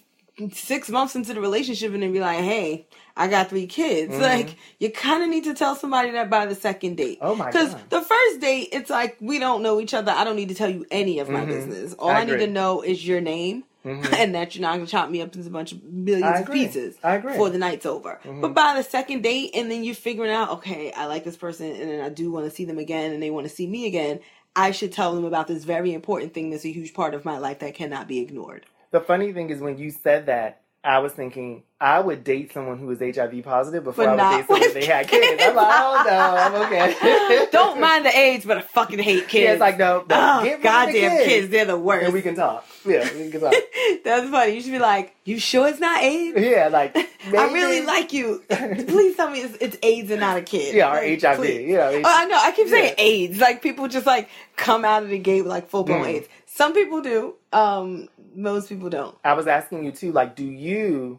six 0.53 0.89
months 0.91 1.17
into 1.17 1.33
the 1.33 1.41
relationship 1.41 1.95
and 1.95 2.03
then 2.03 2.13
be 2.13 2.21
like, 2.21 2.41
"Hey, 2.41 2.87
I 3.17 3.27
got 3.29 3.49
three 3.49 3.67
kids." 3.67 4.13
Mhm. 4.15 4.21
Like 4.21 4.57
you 4.79 4.91
kind 4.91 5.23
of 5.23 5.29
need 5.31 5.45
to 5.45 5.55
tell 5.55 5.75
somebody 5.75 6.11
that 6.11 6.29
by 6.29 6.45
the 6.47 6.55
second 6.55 6.97
date. 6.97 7.19
Oh 7.23 7.35
my 7.35 7.47
Because 7.47 7.75
the 7.89 8.03
first 8.03 8.41
date, 8.41 8.69
it's 8.73 8.91
like 8.91 9.17
we 9.21 9.39
don't 9.39 9.63
know 9.63 9.81
each 9.81 9.95
other. 9.95 10.13
I 10.13 10.25
don't 10.25 10.37
need 10.37 10.49
to 10.51 10.55
tell 10.55 10.69
you 10.71 10.85
any 10.91 11.19
of 11.21 11.29
my 11.31 11.41
Mhm. 11.41 11.47
business. 11.47 11.95
All 11.99 12.11
I 12.11 12.21
I, 12.21 12.25
need 12.25 12.39
to 12.39 12.47
know 12.47 12.83
is 12.83 13.07
your 13.07 13.21
name 13.21 13.65
Mhm. 13.87 14.13
and 14.15 14.35
that 14.35 14.55
you're 14.55 14.63
not 14.63 14.75
gonna 14.75 14.87
chop 14.87 15.09
me 15.11 15.23
up 15.23 15.35
into 15.35 15.47
a 15.47 15.51
bunch 15.51 15.73
of 15.73 15.83
millions 15.85 16.41
of 16.41 16.53
pieces 16.53 16.97
I 17.05 17.15
agree. 17.17 17.33
before 17.33 17.51
the 17.51 17.59
night's 17.59 17.87
over. 17.87 18.19
Mhm. 18.25 18.41
But 18.41 18.53
by 18.55 18.75
the 18.75 18.83
second 18.83 19.23
date, 19.23 19.51
and 19.55 19.71
then 19.71 19.85
you're 19.85 19.95
figuring 19.95 20.31
out, 20.31 20.51
okay, 20.51 20.93
I 20.93 21.07
like 21.07 21.25
this 21.25 21.37
person, 21.37 21.71
and 21.71 21.89
then 21.91 22.01
I 22.01 22.09
do 22.09 22.31
want 22.33 22.47
to 22.47 22.51
see 22.51 22.65
them 22.65 22.79
again, 22.79 23.13
and 23.13 23.23
they 23.23 23.31
want 23.31 23.47
to 23.49 23.55
see 23.55 23.67
me 23.67 23.87
again. 23.87 24.21
I 24.57 24.71
should 24.73 24.93
tell 24.93 25.15
them 25.15 25.25
about 25.25 25.47
this 25.47 25.65
very 25.65 25.93
important 25.93 26.35
thing 26.35 26.51
that's 26.51 26.65
a 26.65 26.73
huge 26.73 26.95
part 26.95 27.15
of 27.15 27.25
my 27.25 27.39
life 27.39 27.59
that 27.61 27.75
cannot 27.75 28.09
be 28.09 28.19
ignored. 28.21 28.67
The 28.91 29.01
funny 29.01 29.33
thing 29.33 29.51
is 29.51 29.61
when 29.61 29.79
you 29.79 29.91
said 29.91 30.27
that, 30.27 30.63
I 30.87 31.01
was 31.01 31.13
thinking 31.13 31.65
I 31.81 32.01
would 32.01 32.25
date 32.25 32.53
someone 32.55 32.79
who 32.79 32.87
was 32.87 33.01
HIV 33.01 33.43
positive 33.45 33.85
before 33.85 34.05
But 34.07 34.19
I 34.21 34.37
would 34.37 34.47
date 34.47 34.47
someone 34.49 34.75
they 34.75 34.87
had 34.87 35.09
kids. 35.09 35.43
I'm 35.45 35.55
like, 35.57 35.69
oh 35.71 36.05
no, 36.07 36.17
I'm 36.17 36.55
okay. 36.67 37.47
Don't 37.53 37.81
mind 37.81 38.07
the 38.07 38.17
AIDS, 38.17 38.45
but 38.47 38.59
I 38.59 38.61
fucking 38.63 38.99
hate 39.01 39.29
kids. 39.29 39.35
Yeah, 39.45 39.53
it's 39.53 39.61
like 39.61 39.79
no, 39.79 40.05
no 40.09 40.39
oh, 40.41 40.43
get 40.45 40.51
rid 40.53 40.59
the 40.61 40.63
goddamn 40.63 40.93
kids. 41.11 41.25
kids. 41.27 41.49
they're 41.51 41.65
the 41.67 41.77
worst. 41.79 42.05
and 42.07 42.15
we 42.15 42.23
can 42.23 42.35
talk. 42.35 42.65
Yeah, 42.87 43.03
we 43.15 43.31
can 43.31 43.41
talk. 43.41 43.53
That's 44.05 44.31
funny. 44.31 44.55
You 44.55 44.61
should 44.63 44.73
be 44.73 44.79
like, 44.79 45.15
you 45.25 45.39
sure 45.39 45.69
it's 45.69 45.81
not 45.81 46.03
AIDS? 46.03 46.39
yeah, 46.41 46.69
like 46.69 46.97
I 46.97 47.53
really 47.53 47.83
like 47.85 48.13
you. 48.13 48.43
Please 48.49 49.17
tell 49.17 49.29
me 49.31 49.41
it's, 49.41 49.57
it's 49.61 49.77
AIDS 49.83 50.11
and 50.13 50.21
not 50.21 50.37
a 50.39 50.43
kid. 50.43 50.75
yeah, 50.75 50.91
or 50.91 50.95
Like, 51.07 51.21
HIV. 51.21 51.37
please. 51.39 51.69
Yeah, 51.69 51.91
Oh, 51.93 52.03
I 52.05 52.25
know. 52.27 52.39
I 52.41 52.53
keep 52.53 52.69
saying 52.69 52.95
Yeah. 52.97 53.05
AIDS. 53.05 53.39
Like 53.41 53.61
people 53.63 53.89
just 53.89 54.07
like 54.07 54.29
come 54.57 54.85
out 54.85 55.03
of 55.03 55.09
the 55.11 55.19
gate 55.19 55.43
with 55.43 55.51
like 55.51 55.69
full 55.69 55.85
blown 55.85 56.05
Mm. 56.05 56.09
AIDS. 56.09 56.29
Some 56.47 56.73
people 56.73 57.03
do. 57.03 57.35
Um, 57.53 58.09
most 58.37 58.69
people 58.69 58.91
don't. 58.91 59.17
I 59.25 59.33
was 59.33 59.47
asking 59.47 59.85
you 59.85 59.93
too, 59.93 60.13
like, 60.13 60.37
do 60.37 60.45
you, 60.45 61.19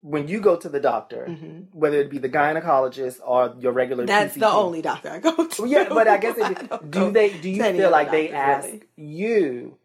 when 0.00 0.28
you 0.28 0.40
go 0.40 0.56
to 0.56 0.68
the 0.68 0.80
doctor, 0.80 1.26
Mhm. 1.28 1.66
whether 1.72 1.96
it 2.00 2.08
be 2.10 2.18
the 2.18 2.28
gynecologist 2.28 3.18
or 3.26 3.54
your 3.58 3.72
regular, 3.72 4.06
That's 4.06 4.34
the 4.34 4.48
only 4.48 4.80
doctor 4.80 5.10
I 5.10 5.18
go 5.18 5.34
to. 5.34 5.62
Well, 5.62 5.70
yeah, 5.70 5.88
but 5.88 6.06
I 6.08 6.18
guess 6.18 6.36
it, 6.38 6.90
do 6.90 7.10
they? 7.10 7.30
Do 7.38 7.50
you 7.50 7.62
feel 7.62 7.90
like 7.90 8.10
they 8.10 8.30
ask 8.30 8.66
really. 8.68 8.82
you 8.96 9.76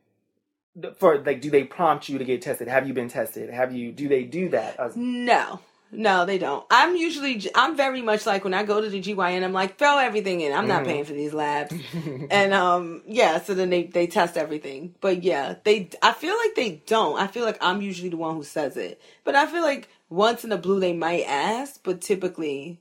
for 0.97 1.19
like? 1.19 1.41
Do 1.41 1.49
they 1.49 1.63
prompt 1.63 2.09
you 2.09 2.17
to 2.19 2.23
get 2.25 2.41
tested? 2.41 2.67
Have 2.67 2.87
you 2.87 2.93
been 2.93 3.09
tested? 3.09 3.49
Have 3.49 3.73
you? 3.75 3.91
Do 3.91 4.07
they 4.07 4.23
do 4.23 4.49
that? 4.49 4.95
No. 4.95 5.59
No, 5.95 6.25
they 6.25 6.37
don't. 6.39 6.65
I'm 6.71 6.95
usually, 6.95 7.45
I'm 7.53 7.77
very 7.77 8.01
much 8.01 8.25
like 8.25 8.43
when 8.43 8.53
I 8.53 8.63
go 8.63 8.81
to 8.81 8.89
the 8.89 8.99
GYN, 9.01 9.43
I'm 9.43 9.53
like, 9.53 9.77
throw 9.77 9.97
everything 9.99 10.41
in. 10.41 10.51
I'm 10.51 10.67
not 10.67 10.83
Mhm. 10.83 10.87
paying 10.87 11.05
for 11.05 11.13
these 11.13 11.33
labs. 11.33 11.73
and, 12.31 12.53
um, 12.53 13.03
yeah, 13.07 13.39
so 13.41 13.53
then 13.53 13.69
they, 13.69 13.83
they 13.83 14.07
test 14.07 14.35
everything. 14.37 14.95
But 15.01 15.23
yeah, 15.23 15.55
they, 15.63 15.89
I 16.01 16.13
feel 16.13 16.35
like 16.35 16.55
they 16.55 16.81
don't. 16.87 17.19
I 17.19 17.27
feel 17.27 17.45
like 17.45 17.57
I'm 17.61 17.81
usually 17.81 18.09
the 18.09 18.17
one 18.17 18.35
who 18.35 18.43
says 18.43 18.75
it. 18.75 18.99
But 19.23 19.35
I 19.35 19.45
feel 19.45 19.61
like 19.61 19.87
once 20.09 20.43
in 20.43 20.51
a 20.51 20.57
blue 20.57 20.79
they 20.79 20.93
might 20.93 21.23
ask, 21.27 21.79
but 21.83 22.01
typically 22.01 22.79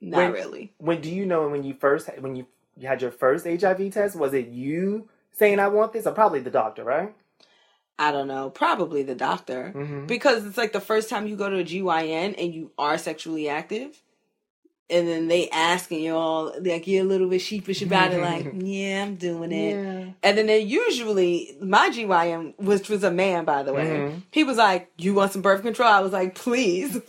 not 0.00 0.16
When- 0.18 0.32
really. 0.32 0.72
when 0.78 1.00
do 1.00 1.10
you 1.10 1.26
know 1.26 1.48
when 1.48 1.62
you 1.64 1.74
first 1.74 2.08
when 2.18 2.36
you, 2.36 2.46
you 2.76 2.88
had 2.88 3.02
your 3.02 3.10
first 3.12 3.46
HIV 3.46 3.92
test? 3.92 4.16
Was 4.16 4.34
it 4.34 4.48
you 4.48 5.08
saying 5.32 5.60
I 5.60 5.68
want 5.68 5.92
this, 5.92 6.06
or 6.06 6.12
probably 6.12 6.40
the 6.40 6.50
doctor, 6.50 6.82
right? 6.84 7.14
I 7.98 8.12
don't 8.12 8.28
know. 8.28 8.50
Probably 8.50 9.02
the 9.02 9.14
doctor. 9.14 9.72
Mm-hmm. 9.74 10.06
Because 10.06 10.46
it's 10.46 10.56
like 10.56 10.72
the 10.72 10.80
first 10.80 11.08
time 11.10 11.26
you 11.26 11.36
go 11.36 11.50
to 11.50 11.58
a 11.58 11.64
GYN 11.64 12.34
and 12.38 12.54
you 12.54 12.70
are 12.78 12.96
sexually 12.98 13.48
active, 13.48 14.00
and 14.90 15.06
then 15.08 15.28
they 15.28 15.50
ask 15.50 15.90
and 15.90 16.00
you're 16.00 16.16
all 16.16 16.54
like 16.60 16.86
you're 16.86 17.04
a 17.04 17.08
little 17.08 17.28
bit 17.28 17.40
sheepish 17.40 17.82
about 17.82 18.12
it, 18.12 18.20
like 18.20 18.50
yeah, 18.54 19.02
I'm 19.04 19.16
doing 19.16 19.52
it. 19.52 19.74
Yeah. 19.74 20.04
And 20.22 20.38
then 20.38 20.46
they 20.46 20.60
usually 20.60 21.56
my 21.60 21.90
GYN, 21.90 22.54
which 22.58 22.88
was 22.88 23.02
a 23.04 23.10
man 23.10 23.44
by 23.44 23.62
the 23.64 23.72
way, 23.74 23.84
Mhm. 23.86 24.22
he 24.30 24.44
was 24.44 24.56
like, 24.56 24.90
"You 24.96 25.14
want 25.14 25.32
some 25.32 25.42
birth 25.42 25.62
control?" 25.62 25.88
I 25.90 26.00
was 26.00 26.12
like, 26.12 26.34
"Please." 26.36 27.00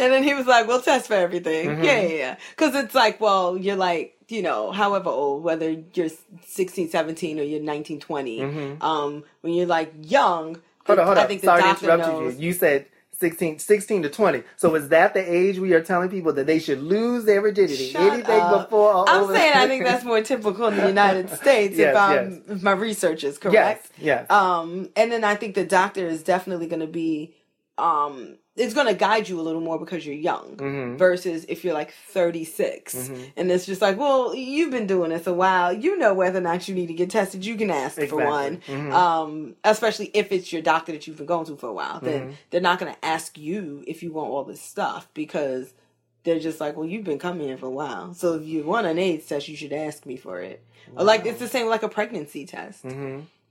and 0.00 0.12
then 0.12 0.22
he 0.24 0.34
was 0.34 0.46
like, 0.46 0.66
"We'll 0.66 0.80
test 0.82 1.06
for 1.08 1.14
everything." 1.14 1.68
Mhm. 1.68 1.84
Yeah, 1.84 2.00
yeah, 2.00 2.08
yeah. 2.16 2.36
Because 2.50 2.74
it's 2.74 2.94
like, 2.94 3.20
well, 3.20 3.56
you're 3.56 3.76
like, 3.76 4.16
you 4.28 4.42
know, 4.42 4.70
however 4.72 5.10
old, 5.10 5.42
whether 5.42 5.70
you're 5.94 6.08
16, 6.46 6.88
17, 6.88 7.38
or 7.38 7.42
you're 7.42 7.60
19, 7.60 8.00
20. 8.00 8.40
Mhm. 8.40 8.82
Um, 8.82 9.24
when 9.42 9.52
you're 9.54 9.66
like 9.66 9.92
young, 10.02 10.60
Hold 10.86 10.98
on, 10.98 11.06
hold 11.06 11.18
I 11.18 11.22
on. 11.22 11.28
think 11.28 11.40
the 11.42 11.46
Sorry 11.48 11.62
to 11.62 11.68
doctor 11.68 11.84
interrupt 11.92 12.12
knows. 12.12 12.34
you. 12.40 12.46
You 12.48 12.52
said 12.52 12.86
16, 13.18 13.58
16 13.58 14.02
to 14.04 14.08
20. 14.08 14.42
So 14.56 14.74
is 14.76 14.88
that 14.88 15.12
the 15.14 15.20
age 15.20 15.58
we 15.58 15.74
are 15.74 15.82
telling 15.82 16.08
people 16.08 16.32
that 16.32 16.46
they 16.46 16.58
should 16.58 16.82
lose 16.82 17.24
their 17.26 17.40
virginity? 17.42 17.90
Shut 17.90 18.00
Anything 18.14 18.40
up. 18.40 18.70
before 18.70 18.94
or 18.94 19.08
I'm 19.08 19.24
over- 19.24 19.34
saying 19.34 19.52
I 19.54 19.68
think 19.68 19.84
that's 19.90 20.04
more 20.04 20.22
typical 20.22 20.68
in 20.68 20.76
the 20.76 20.86
United 20.88 21.28
States 21.30 21.76
Yes, 21.76 21.90
if, 21.94 22.00
I'm, 22.00 22.42
if 22.56 22.62
my 22.62 22.72
research 22.72 23.22
is 23.24 23.36
correct. 23.36 23.90
Yes, 23.98 24.26
yes. 24.26 24.30
Um, 24.30 24.88
and 24.96 25.12
then 25.12 25.22
I 25.22 25.34
think 25.34 25.54
the 25.54 25.64
doctor 25.66 26.06
is 26.06 26.22
definitely 26.22 26.66
going 26.66 26.80
to 26.80 26.86
be, 26.86 27.34
um, 27.76 28.36
it's 28.56 28.74
going 28.74 28.86
to 28.88 28.94
guide 28.94 29.28
you 29.28 29.40
a 29.40 29.42
little 29.42 29.60
more 29.60 29.78
because 29.78 30.04
you're 30.04 30.14
young 30.14 30.56
Mhm. 30.56 30.98
versus 30.98 31.46
if 31.48 31.64
you're 31.64 31.72
like 31.74 31.92
36 32.08 32.94
Mhm. 32.94 33.32
and 33.36 33.50
it's 33.50 33.64
just 33.64 33.80
like, 33.80 33.96
well, 33.98 34.34
you've 34.34 34.70
been 34.72 34.86
doing 34.86 35.10
this 35.10 35.26
a 35.26 35.32
while. 35.32 35.72
You 35.72 35.96
know 35.96 36.12
whether 36.14 36.38
or 36.38 36.42
not 36.42 36.68
you 36.68 36.74
need 36.74 36.88
to 36.88 36.92
get 36.94 37.10
tested. 37.10 37.44
You 37.46 37.56
can 37.56 37.70
ask 37.70 37.94
for 37.96 38.02
Exactly. 38.02 38.26
one. 38.26 38.60
Mhm. 38.66 38.92
Um, 38.92 39.56
especially 39.64 40.10
if 40.14 40.32
it's 40.32 40.52
your 40.52 40.62
doctor 40.62 40.92
that 40.92 41.06
you've 41.06 41.16
been 41.16 41.26
going 41.26 41.46
to 41.46 41.56
for 41.56 41.68
a 41.68 41.72
while, 41.72 42.00
then 42.02 42.30
Mhm. 42.30 42.32
they're 42.50 42.60
not 42.60 42.78
going 42.80 42.92
to 42.92 43.04
ask 43.04 43.38
you 43.38 43.84
if 43.86 44.02
you 44.02 44.12
want 44.12 44.30
all 44.30 44.44
this 44.44 44.60
stuff 44.60 45.08
because 45.14 45.72
they're 46.24 46.40
just 46.40 46.60
like, 46.60 46.76
well, 46.76 46.86
you've 46.86 47.04
been 47.04 47.18
coming 47.18 47.46
here 47.46 47.56
for 47.56 47.66
a 47.66 47.70
while. 47.70 48.12
So 48.14 48.34
if 48.34 48.44
you 48.46 48.62
want 48.64 48.86
an 48.86 48.98
AIDS 48.98 49.26
test, 49.26 49.48
you 49.48 49.56
should 49.56 49.72
ask 49.72 50.04
me 50.04 50.16
for 50.16 50.40
it. 50.40 50.62
Or 50.96 51.04
like 51.04 51.24
it's 51.24 51.38
the 51.38 51.48
same 51.48 51.66
like 51.68 51.82
a 51.84 51.88
pregnancy 51.88 52.44
test. 52.44 52.84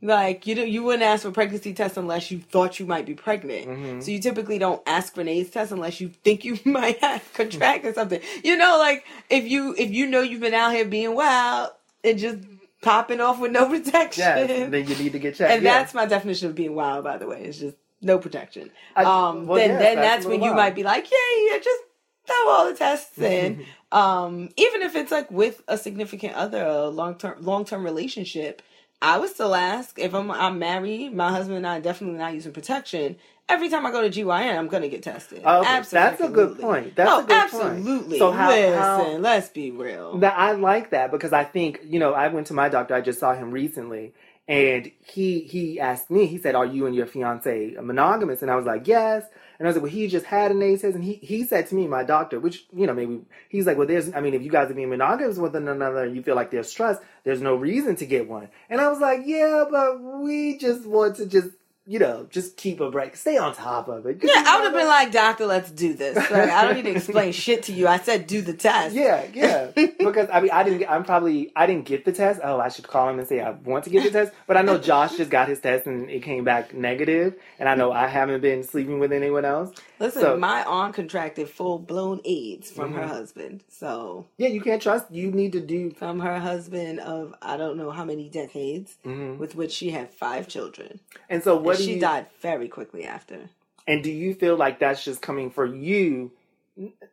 Like 0.01 0.47
you 0.47 0.55
know, 0.55 0.63
you 0.63 0.83
wouldn't 0.83 1.03
ask 1.03 1.23
for 1.23 1.27
a 1.29 1.31
pregnancy 1.33 1.73
test 1.73 1.97
unless 1.97 2.31
you 2.31 2.39
thought 2.39 2.79
you 2.79 2.85
might 2.85 3.05
be 3.05 3.15
pregnant. 3.15 3.67
Mhm. 3.67 4.03
So 4.03 4.11
you 4.11 4.19
typically 4.19 4.57
don't 4.57 4.81
ask 4.87 5.13
for 5.13 5.19
an 5.21 5.27
AIDS 5.27 5.49
test 5.49 5.71
unless 5.73 5.99
you 5.99 6.09
think 6.23 6.45
you 6.45 6.57
might 6.65 6.99
have 6.99 7.23
contracted 7.33 7.95
something. 7.95 8.21
You 8.43 8.55
know, 8.55 8.77
like 8.79 9.03
if 9.29 9.45
you 9.45 9.75
if 9.77 9.91
you 9.91 10.07
know 10.07 10.21
you've 10.21 10.39
been 10.39 10.53
out 10.53 10.71
here 10.73 10.85
being 10.85 11.15
wild 11.15 11.71
and 12.03 12.17
just 12.17 12.37
popping 12.81 13.19
off 13.19 13.39
with 13.41 13.51
no 13.51 13.67
protection. 13.69 14.21
Yes, 14.23 14.69
then 14.71 14.87
you 14.87 14.95
need 14.95 15.11
to 15.11 15.19
get 15.19 15.35
checked. 15.35 15.51
and 15.51 15.63
yeah. 15.63 15.79
that's 15.79 15.93
my 15.93 16.05
definition 16.05 16.47
of 16.47 16.55
being 16.55 16.75
wild, 16.75 17.03
by 17.03 17.17
the 17.17 17.27
way. 17.27 17.41
It's 17.43 17.59
just 17.59 17.75
no 18.01 18.17
protection. 18.19 18.69
I- 18.95 19.03
um, 19.03 19.47
well, 19.47 19.57
then 19.57 19.71
yes, 19.71 19.79
then 19.81 19.95
that's 19.97 20.07
that's 20.07 20.25
when 20.25 20.35
little 20.39 20.45
you 20.45 20.51
wild. 20.55 20.63
might 20.67 20.75
be 20.75 20.83
like, 20.83 21.11
yeah, 21.11 21.51
yeah, 21.51 21.57
just 21.57 21.81
throw 22.25 22.49
all 22.51 22.67
the 22.71 22.75
tests 22.77 23.17
in. 23.17 23.65
um, 23.91 24.47
even 24.55 24.81
if 24.81 24.95
it's 24.95 25.11
like 25.11 25.29
with 25.29 25.61
a 25.67 25.77
significant 25.77 26.35
other, 26.35 26.63
a 26.65 26.87
long 26.87 27.15
term 27.15 27.35
long 27.43 27.65
term 27.65 27.83
relationship, 27.83 28.61
I 29.01 29.17
would 29.17 29.29
still 29.29 29.55
ask 29.55 29.97
if 29.97 30.13
I'm 30.13 30.29
I'm 30.31 30.59
married. 30.59 31.13
My 31.13 31.31
husband 31.31 31.57
and 31.57 31.67
I 31.67 31.77
are 31.77 31.81
definitely 31.81 32.17
not 32.17 32.33
using 32.33 32.51
protection. 32.51 33.15
Every 33.47 33.69
time 33.69 33.85
I 33.85 33.91
go 33.91 34.07
to 34.07 34.09
GYN, 34.09 34.57
I'm 34.57 34.67
gonna 34.67 34.89
get 34.89 35.01
tested. 35.03 35.41
Oh, 35.43 35.61
okay. 35.61 35.81
That's 35.89 36.21
a 36.21 36.27
good 36.29 36.59
point. 36.59 36.95
That's 36.95 37.09
oh, 37.09 37.19
a 37.19 37.23
good 37.23 37.31
absolutely. 37.31 38.19
point. 38.19 38.19
So 38.19 38.31
how- 38.31 38.49
Listen, 38.49 38.77
how- 38.77 39.17
let's 39.17 39.49
be 39.49 39.71
real. 39.71 40.17
That 40.19 40.37
I 40.37 40.51
like 40.51 40.91
that 40.91 41.11
because 41.11 41.33
I 41.33 41.45
think 41.45 41.79
you 41.85 41.99
know 41.99 42.13
I 42.13 42.27
went 42.27 42.47
to 42.47 42.53
my 42.53 42.69
doctor. 42.69 42.93
I 42.93 43.01
just 43.01 43.19
saw 43.19 43.33
him 43.33 43.51
recently, 43.51 44.13
and 44.49 44.91
he 45.01 45.41
he 45.41 45.79
asked 45.79 46.09
me. 46.09 46.25
He 46.25 46.39
said, 46.39 46.55
"Are 46.55 46.65
you 46.65 46.87
and 46.87 46.95
your 46.95 47.05
fiance 47.05 47.75
monogamous?" 47.79 48.41
And 48.41 48.49
I 48.49 48.55
was 48.55 48.65
like, 48.65 48.87
"Yes." 48.87 49.23
And 49.59 49.67
I 49.67 49.69
was 49.69 49.75
like, 49.75 49.83
"Well, 49.83 49.91
he 49.91 50.07
just 50.07 50.25
had 50.25 50.49
an 50.49 50.63
ACEs. 50.63 50.95
and 50.95 51.03
he 51.03 51.13
he 51.13 51.43
said 51.43 51.67
to 51.67 51.75
me, 51.75 51.87
my 51.87 52.03
doctor, 52.03 52.39
which 52.39 52.65
you 52.73 52.87
know 52.87 52.95
maybe 52.95 53.21
he's 53.47 53.67
like, 53.67 53.77
"Well, 53.77 53.85
there's 53.85 54.11
I 54.11 54.21
mean, 54.21 54.33
if 54.33 54.41
you 54.41 54.49
guys 54.49 54.71
are 54.71 54.73
being 54.73 54.89
monogamous 54.89 55.37
with 55.37 55.53
one 55.53 55.67
another, 55.67 56.03
and 56.03 56.15
you 56.15 56.23
feel 56.23 56.35
like 56.35 56.49
there's 56.49 56.73
trust, 56.73 56.99
there's 57.23 57.41
no 57.41 57.55
reason 57.55 57.95
to 57.97 58.07
get 58.07 58.27
one." 58.27 58.49
And 58.71 58.81
I 58.81 58.89
was 58.89 58.99
like, 58.99 59.21
"Yeah, 59.25 59.65
but 59.69 60.01
we 60.01 60.57
just 60.57 60.83
want 60.85 61.17
to 61.17 61.27
just." 61.27 61.49
You 61.89 61.97
know, 61.97 62.27
just 62.29 62.55
keep 62.55 62.81
a 62.81 62.91
break, 62.91 63.15
stay 63.15 63.37
on 63.37 63.55
top 63.55 63.87
of 63.87 64.05
it. 64.05 64.19
yeah, 64.21 64.43
I 64.45 64.57
would 64.57 64.65
have 64.65 64.73
been 64.73 64.87
like, 64.87 65.11
doctor, 65.11 65.47
let's 65.47 65.71
do 65.71 65.95
this. 65.95 66.15
Like, 66.15 66.31
I 66.31 66.65
don't 66.65 66.75
need 66.75 66.83
to 66.83 66.91
explain 66.95 67.31
shit 67.31 67.63
to 67.63 67.73
you. 67.73 67.87
I 67.87 67.97
said 67.97 68.27
do 68.27 68.43
the 68.43 68.53
test. 68.53 68.93
Yeah, 68.93 69.25
yeah. 69.33 69.71
because 69.97 70.29
I 70.31 70.39
mean, 70.39 70.51
I 70.51 70.61
didn't. 70.61 70.87
I'm 70.87 71.03
probably. 71.03 71.51
I 71.55 71.65
didn't 71.65 71.85
get 71.85 72.05
the 72.05 72.11
test. 72.11 72.41
Oh, 72.43 72.59
I 72.59 72.69
should 72.69 72.87
call 72.87 73.09
him 73.09 73.17
and 73.17 73.27
say 73.27 73.41
I 73.41 73.49
want 73.49 73.85
to 73.85 73.89
get 73.89 74.03
the 74.03 74.11
test. 74.11 74.33
But 74.45 74.55
I 74.55 74.61
know 74.61 74.77
Josh 74.77 75.17
just 75.17 75.31
got 75.31 75.47
his 75.47 75.61
test 75.61 75.87
and 75.87 76.11
it 76.11 76.21
came 76.21 76.43
back 76.43 76.75
negative, 76.75 77.33
and 77.57 77.67
I 77.67 77.73
know 77.73 77.91
I 77.91 78.05
haven't 78.05 78.41
been 78.41 78.61
sleeping 78.61 78.99
with 78.99 79.11
anyone 79.11 79.43
else. 79.43 79.71
Listen, 79.99 80.21
So- 80.21 80.37
my 80.37 80.63
aunt 80.63 80.93
contracted 80.95 81.49
full 81.49 81.77
blown 81.79 82.21
AIDS 82.23 82.71
from 82.71 82.93
her 82.93 83.03
Mhm. 83.03 83.07
husband. 83.07 83.63
So 83.69 84.25
Yeah, 84.37 84.47
you 84.47 84.61
can't 84.61 84.81
trust. 84.81 85.11
You 85.11 85.31
need 85.31 85.51
to 85.53 85.59
do. 85.59 85.89
from 85.91 86.19
her 86.21 86.39
husband 86.39 86.99
of 87.01 87.33
I 87.41 87.57
don't 87.57 87.77
know 87.77 87.91
how 87.91 88.05
many 88.05 88.29
decades, 88.29 88.97
Mhm. 89.05 89.37
with 89.37 89.55
which 89.55 89.71
she 89.71 89.89
had 89.89 90.09
five 90.11 90.47
children. 90.47 90.99
And 91.29 91.43
so, 91.43 91.57
what 91.57 91.75
and 91.77 91.85
she 91.85 91.93
you? 91.95 91.99
died 91.99 92.27
very 92.41 92.67
quickly 92.67 93.03
after. 93.03 93.49
And 93.87 94.03
do 94.03 94.11
you 94.11 94.33
feel 94.35 94.55
like 94.55 94.79
that's 94.79 95.03
just 95.03 95.21
coming 95.21 95.49
for 95.49 95.65
you? 95.65 96.31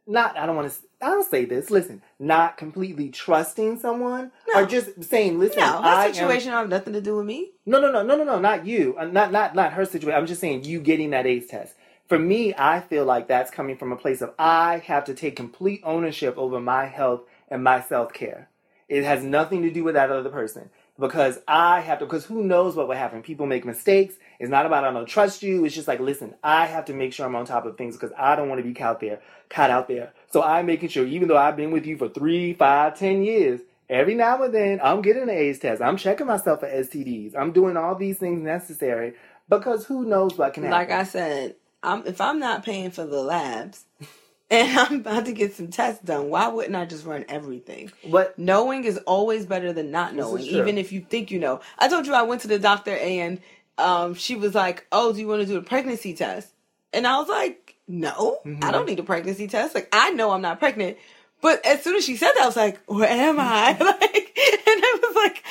Not. 0.07 0.39
I 0.39 0.47
don't 0.47 0.55
want 0.55 0.71
to. 0.71 0.79
I'll 1.03 1.25
say 1.25 1.45
this. 1.45 1.71
Listen, 1.71 2.01
not 2.21 2.57
completely 2.57 3.09
trusting 3.09 3.79
someone, 3.81 4.31
No. 4.55 4.63
or 4.63 4.67
just 4.67 5.03
saying, 5.05 5.39
"Listen, 5.41 5.59
No, 5.61 5.83
her 5.83 5.89
am 5.89 6.15
situation 6.15 6.53
have 6.53 6.69
nothing 6.69 6.93
to 6.93 7.01
do 7.01 7.17
with 7.17 7.27
me. 7.27 7.51
No, 7.67 7.81
no, 7.81 7.91
no, 7.91 8.03
no, 8.05 8.17
no, 8.17 8.23
no, 8.25 8.39
not 8.39 8.65
you. 8.65 8.95
Uh, 8.97 9.07
Not, 9.07 9.33
not, 9.33 9.55
not 9.57 9.73
her 9.73 9.85
situation. 9.85 10.17
I'm 10.19 10.27
just 10.27 10.41
saying 10.41 10.65
you 10.65 10.79
getting 10.81 11.11
that 11.11 11.27
AIDS 11.27 11.47
test. 11.49 11.75
For 12.09 12.19
me, 12.19 12.55
I 12.57 12.81
feel 12.81 13.05
like 13.05 13.27
that's 13.27 13.51
coming 13.51 13.77
from 13.77 13.91
a 13.91 13.97
place 13.97 14.23
of 14.23 14.33
I 14.39 14.79
have 14.87 15.05
to 15.07 15.15
take 15.15 15.35
complete 15.35 15.81
ownership 15.83 16.39
over 16.39 16.61
my 16.61 16.87
health 16.87 17.23
and 17.49 17.65
my 17.65 17.81
self 17.81 18.13
care. 18.13 18.49
It 18.89 19.03
has 19.03 19.25
nothing 19.25 19.63
to 19.63 19.71
do 19.73 19.83
with 19.83 19.95
that 19.95 20.13
other 20.13 20.31
person 20.31 20.71
because 21.01 21.41
I 21.49 21.81
have 21.81 21.99
to. 21.99 22.07
Because 22.07 22.25
who 22.25 22.45
knows 22.45 22.77
what 22.77 22.87
will 22.87 22.95
happen? 22.95 23.23
People 23.23 23.47
make 23.47 23.65
mistakes. 23.65 24.15
It's 24.39 24.51
not 24.51 24.67
about 24.67 24.85
I 24.85 24.93
don't 24.93 25.07
trust 25.07 25.43
you. 25.43 25.65
It's 25.65 25.75
just 25.75 25.89
like 25.89 25.99
listen, 25.99 26.35
I 26.45 26.67
have 26.67 26.85
to 26.87 26.93
make 26.93 27.13
sure 27.13 27.27
I'm 27.27 27.35
on 27.35 27.45
top 27.45 27.67
of 27.67 27.77
things 27.77 27.97
because 27.97 28.15
I 28.17 28.37
don't 28.37 28.49
want 28.49 28.61
to 28.61 28.67
be 28.67 28.75
caught 28.75 29.01
there, 29.01 29.21
caught 29.51 29.71
out 29.71 29.89
there. 29.89 30.13
So 30.31 30.43
I'm 30.43 30.67
making 30.67 30.91
sure, 30.91 31.05
even 31.05 31.27
though 31.27 31.37
I've 31.37 31.57
been 31.57 31.73
with 31.73 31.87
you 31.87 31.97
for 31.99 32.09
three, 32.09 32.55
five, 32.55 32.97
ten 32.97 33.25
years, 33.25 33.61
every 33.91 34.15
now 34.15 34.41
and 34.45 34.55
then 34.55 34.81
I'm 34.81 35.03
getting 35.03 35.25
an 35.25 35.31
AIDS 35.31 35.59
test. 35.59 35.83
I'm 35.83 35.97
checking 35.97 36.29
myself 36.29 36.61
for 36.61 36.69
STDs. 36.69 37.35
I'm 37.37 37.51
doing 37.51 37.77
all 37.77 37.97
these 37.97 38.19
things 38.19 38.41
necessary 38.41 39.15
because 39.49 39.87
who 39.87 40.05
knows 40.05 40.39
what 40.39 40.55
can 40.55 40.63
happen. 40.63 40.79
Like 40.79 40.91
I 40.93 41.03
said, 41.03 41.57
I'm, 41.87 42.07
if 42.07 42.21
I'm 42.21 42.39
not 42.39 42.65
paying 42.65 42.91
for 42.91 43.07
the 43.07 43.23
labs 43.23 43.85
and 44.51 44.79
I'm 44.79 45.01
about 45.01 45.25
to 45.27 45.33
get 45.33 45.55
some 45.55 45.69
tests 45.69 46.05
done, 46.05 46.29
why 46.29 46.49
wouldn't 46.49 46.75
I 46.77 46.85
just 46.85 47.07
run 47.07 47.25
everything? 47.29 47.91
But 48.05 48.39
Knowing 48.39 48.85
is 48.85 48.99
always 49.07 49.47
better 49.47 49.73
than 49.73 49.91
not 49.91 50.15
knowing, 50.15 50.43
even 50.45 50.79
if 50.79 50.93
you 50.93 51.01
think 51.01 51.31
you 51.31 51.39
know. 51.39 51.61
I 51.79 51.89
told 51.89 52.07
you 52.07 52.15
I 52.15 52.23
went 52.23 52.43
to 52.43 52.49
the 52.49 52.59
doctor 52.59 52.97
and 52.97 53.41
um, 53.79 54.15
she 54.15 54.37
was 54.37 54.55
like, 54.55 54.87
"Oh, 54.91 55.13
do 55.13 55.21
you 55.21 55.29
want 55.29 55.43
to 55.43 55.47
do 55.47 55.57
a 55.59 55.63
pregnancy 55.63 56.15
test?" 56.15 56.49
And 56.93 57.07
I 57.07 57.19
was 57.19 57.29
like, 57.29 57.77
"No, 57.87 58.39
Mm-hmm. 58.45 58.65
I 58.65 58.73
don't 58.73 58.87
need 58.87 58.99
a 58.99 59.03
pregnancy 59.03 59.49
test. 59.49 59.75
Like, 59.75 59.89
I 59.93 60.11
know 60.11 60.31
I'm 60.31 60.43
not 60.43 60.59
pregnant." 60.59 60.97
But 61.43 61.65
as 61.67 61.83
soon 61.83 61.95
as 61.97 62.05
she 62.05 62.17
said 62.17 62.33
that, 62.35 62.43
I 62.43 62.47
was 62.47 62.57
like, 62.57 62.81
"Where 62.87 63.09
am 63.09 63.37
I?" 63.39 63.73
like, 63.79 64.39
and 64.39 64.81
I 64.83 64.99
was 65.03 65.15
like, 65.15 65.45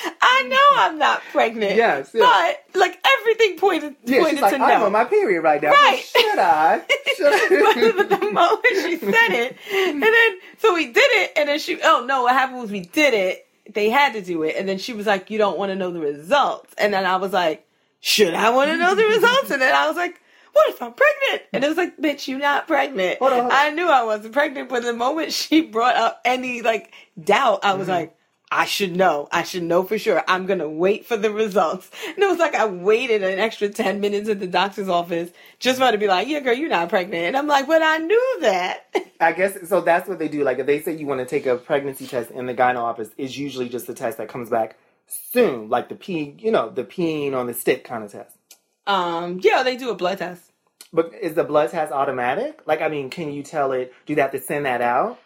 "I 0.43 0.47
know 0.47 0.81
I'm 0.83 0.97
not 0.99 1.21
pregnant." 1.31 1.75
Yes, 1.75 2.11
yes. 2.13 2.59
but 2.73 2.79
like 2.79 2.99
everything 3.19 3.57
pointed 3.57 3.95
Yeah, 4.05 4.19
pointed 4.19 4.35
she's 4.35 4.41
like, 4.41 4.55
to 4.57 4.61
I'm 4.63 4.79
no. 4.79 4.85
on 4.87 4.91
my 4.91 5.05
period 5.05 5.41
right 5.41 5.61
now. 5.61 5.71
Right. 5.71 6.03
Should 6.03 6.39
I? 6.39 6.81
Should 7.17 7.49
but, 7.49 8.09
but 8.09 8.13
I? 8.13 8.17
the 8.19 8.31
moment 8.31 8.65
she 8.71 8.97
said 8.97 9.29
it, 9.31 9.57
and 9.73 10.03
then 10.03 10.37
so 10.59 10.73
we 10.73 10.87
did 10.87 10.97
it, 10.99 11.31
and 11.37 11.49
then 11.49 11.59
she, 11.59 11.79
oh 11.83 12.03
no, 12.05 12.23
what 12.23 12.33
happened 12.33 12.59
was 12.61 12.71
we 12.71 12.81
did 12.81 13.13
it. 13.13 13.47
They 13.73 13.89
had 13.89 14.13
to 14.13 14.21
do 14.21 14.43
it, 14.43 14.55
and 14.57 14.67
then 14.69 14.77
she 14.77 14.93
was 14.93 15.05
like, 15.07 15.29
"You 15.31 15.37
don't 15.37 15.57
want 15.57 15.71
to 15.71 15.75
know 15.75 15.91
the 15.91 15.99
results," 15.99 16.73
and 16.77 16.93
then 16.93 17.05
I 17.05 17.15
was 17.17 17.33
like, 17.33 17.65
"Should 18.01 18.33
I 18.33 18.49
want 18.51 18.69
to 18.71 18.77
know 18.77 18.93
the 18.95 19.05
results?" 19.05 19.51
And 19.51 19.61
then 19.61 19.73
I 19.73 19.87
was 19.87 19.95
like. 19.97 20.19
What 20.53 20.69
if 20.69 20.81
I'm 20.81 20.93
pregnant? 20.93 21.49
And 21.51 21.65
it 21.65 21.67
was 21.67 21.75
like, 21.75 21.97
bitch, 21.97 22.29
you're 22.29 22.39
not 22.39 22.65
pregnant. 22.65 23.19
Hold 23.19 23.33
on, 23.33 23.39
hold 23.41 23.51
on. 23.51 23.57
I 23.57 23.71
knew 23.71 23.89
I 23.89 24.03
wasn't 24.03 24.31
pregnant, 24.31 24.69
but 24.69 24.83
the 24.83 24.93
moment 24.93 25.33
she 25.33 25.59
brought 25.59 25.97
up 25.97 26.21
any 26.23 26.61
like 26.61 26.93
doubt, 27.21 27.59
I 27.65 27.71
Mm-hmm. 27.71 27.79
was 27.79 27.89
like, 27.89 28.14
I 28.51 28.65
should 28.65 28.95
know. 28.95 29.27
I 29.31 29.43
should 29.43 29.63
know 29.63 29.83
for 29.83 29.97
sure. 29.97 30.23
I'm 30.27 30.45
gonna 30.45 30.69
wait 30.69 31.05
for 31.05 31.17
the 31.17 31.31
results. 31.31 31.89
And 32.07 32.19
it 32.19 32.27
was 32.27 32.37
like 32.37 32.55
I 32.55 32.65
waited 32.65 33.23
an 33.23 33.39
extra 33.39 33.69
ten 33.69 33.99
minutes 33.99 34.29
at 34.29 34.39
the 34.39 34.47
doctor's 34.47 34.87
office 34.87 35.31
just 35.59 35.79
for 35.79 35.91
to 35.91 35.97
be 35.97 36.07
like, 36.07 36.27
"Yeah, 36.27 36.39
girl, 36.41 36.53
you're 36.53 36.69
not 36.69 36.89
pregnant." 36.89 37.25
And 37.25 37.37
I'm 37.37 37.47
like, 37.47 37.67
"But 37.67 37.81
I 37.81 37.97
knew 37.97 38.37
that." 38.41 38.85
I 39.19 39.31
guess 39.31 39.67
so. 39.67 39.81
That's 39.81 40.07
what 40.07 40.19
they 40.19 40.27
do. 40.27 40.43
Like 40.43 40.59
if 40.59 40.67
they 40.67 40.81
say 40.81 40.95
you 40.95 41.07
want 41.07 41.19
to 41.19 41.25
take 41.25 41.45
a 41.45 41.55
pregnancy 41.55 42.07
test 42.07 42.31
in 42.31 42.45
the 42.45 42.53
gyno 42.53 42.77
office, 42.77 43.09
it's 43.17 43.37
usually 43.37 43.69
just 43.69 43.89
a 43.89 43.93
test 43.93 44.17
that 44.19 44.29
comes 44.29 44.49
back 44.49 44.77
soon, 45.07 45.69
like 45.69 45.89
the 45.89 45.95
pee, 45.95 46.35
you 46.39 46.51
know, 46.51 46.69
the 46.69 46.83
peeing 46.83 47.33
on 47.35 47.47
the 47.47 47.53
stick 47.53 47.83
kind 47.83 48.03
of 48.03 48.11
test. 48.11 48.35
Um, 48.87 49.39
yeah, 49.41 49.63
they 49.63 49.75
do 49.75 49.89
a 49.89 49.95
blood 49.95 50.19
test. 50.19 50.51
But 50.93 51.13
is 51.19 51.33
the 51.33 51.43
blood 51.43 51.71
test 51.71 51.91
automatic? 51.91 52.61
Like, 52.65 52.81
I 52.81 52.87
mean, 52.87 53.09
can 53.09 53.31
you 53.31 53.43
tell 53.43 53.71
it? 53.71 53.93
Do 54.05 54.15
they 54.15 54.21
have 54.21 54.31
to 54.31 54.39
send 54.39 54.65
that 54.65 54.81
out? 54.81 55.19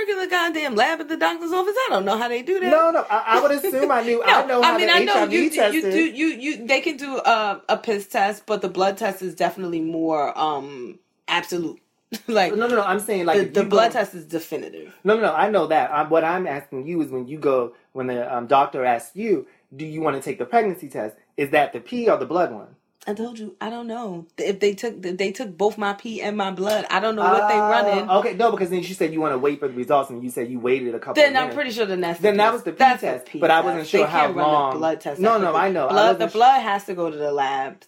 I 0.00 0.04
work 0.04 0.10
in 0.10 0.18
the 0.18 0.30
goddamn 0.30 0.74
lab 0.76 1.00
at 1.00 1.08
the 1.08 1.16
doctor's 1.16 1.52
office. 1.52 1.74
I 1.76 1.86
don't 1.90 2.04
know 2.04 2.16
how 2.16 2.28
they 2.28 2.42
do 2.42 2.60
that. 2.60 2.70
No, 2.70 2.90
no. 2.90 3.04
I, 3.10 3.38
I 3.38 3.42
would 3.42 3.50
assume 3.50 3.90
I 3.90 4.02
knew. 4.02 4.22
I 4.24 4.44
know 4.44 4.62
how 4.62 4.78
the 4.78 4.86
HIV 4.88 5.32
you, 5.32 5.50
test 5.50 5.74
you 5.74 5.86
is. 5.86 5.94
do 5.94 6.04
you 6.04 6.26
you 6.28 6.66
they 6.66 6.80
can 6.80 6.96
do 6.96 7.18
a 7.18 7.62
a 7.68 7.76
piss 7.76 8.06
test, 8.06 8.46
but 8.46 8.62
the 8.62 8.68
blood 8.68 8.96
test 8.98 9.22
is 9.22 9.34
definitely 9.34 9.80
more 9.80 10.36
um 10.38 10.98
absolute. 11.28 11.80
like 12.26 12.54
no, 12.56 12.66
no, 12.66 12.76
no. 12.76 12.82
I'm 12.82 13.00
saying 13.00 13.26
like 13.26 13.38
the, 13.38 13.44
the 13.60 13.62
you 13.62 13.68
blood 13.68 13.92
go- 13.92 14.00
test 14.00 14.14
is 14.14 14.24
definitive. 14.24 14.94
No, 15.04 15.14
no, 15.14 15.22
no. 15.22 15.34
I 15.34 15.50
know 15.50 15.66
that. 15.68 15.90
i 15.90 16.02
what 16.02 16.24
I'm 16.24 16.46
asking 16.46 16.86
you 16.86 17.00
is 17.02 17.10
when 17.10 17.28
you 17.28 17.38
go, 17.38 17.74
when 17.92 18.08
the 18.08 18.34
um, 18.34 18.46
doctor 18.46 18.84
asks 18.84 19.14
you, 19.14 19.46
do 19.74 19.84
you 19.84 20.00
want 20.00 20.16
to 20.16 20.22
take 20.22 20.38
the 20.38 20.44
pregnancy 20.44 20.88
test? 20.88 21.16
Is 21.36 21.50
that 21.50 21.72
the 21.72 21.80
pee 21.80 22.08
or 22.08 22.16
the 22.16 22.26
blood 22.26 22.52
one? 22.52 22.74
I 23.10 23.14
told 23.14 23.38
you, 23.40 23.56
I 23.60 23.70
don't 23.70 23.86
know 23.88 24.26
if 24.38 24.60
they 24.60 24.74
took 24.74 25.04
if 25.04 25.16
they 25.16 25.32
took 25.32 25.56
both 25.58 25.76
my 25.76 25.94
pee 25.94 26.22
and 26.22 26.36
my 26.36 26.50
blood. 26.52 26.86
I 26.90 27.00
don't 27.00 27.16
know 27.16 27.22
what 27.22 27.48
they 27.48 27.54
Ah, 27.58 27.68
running. 27.70 28.08
Okay, 28.10 28.34
no, 28.34 28.52
because 28.52 28.70
then 28.70 28.78
you 28.84 28.94
said 28.94 29.12
you 29.12 29.20
want 29.20 29.34
to 29.34 29.38
wait 29.38 29.58
for 29.58 29.66
the 29.68 29.74
results, 29.74 30.10
and 30.10 30.22
you 30.22 30.30
said 30.30 30.48
you 30.48 30.60
waited 30.60 30.94
a 30.94 30.98
couple. 31.00 31.14
Then 31.20 31.34
I'm 31.36 31.42
minutes. 31.48 31.54
pretty 31.56 31.70
sure 31.72 31.86
the 31.86 31.96
the 31.96 32.16
Then 32.20 32.36
that 32.36 32.52
was 32.52 32.62
the 32.62 32.72
pee 32.72 32.78
that's 32.78 33.00
test, 33.00 33.26
pee 33.26 33.38
but 33.40 33.50
I 33.50 33.60
wasn't 33.62 33.86
sure 33.88 34.04
They 34.04 34.10
how 34.10 34.28
the 34.32 34.38
long- 34.38 34.78
blood 34.78 35.00
test. 35.00 35.20
No, 35.20 35.38
no. 35.38 35.56
I 35.56 35.70
know. 35.70 35.88
I 35.88 35.92
Blood, 35.92 36.18
the 36.18 36.24
wasn't 36.26 36.30
sh- 36.30 36.34
blood 36.34 36.60
has 36.62 36.84
to 36.84 36.94
go 36.94 37.10
to 37.10 37.16
the 37.16 37.32
labs. 37.32 37.86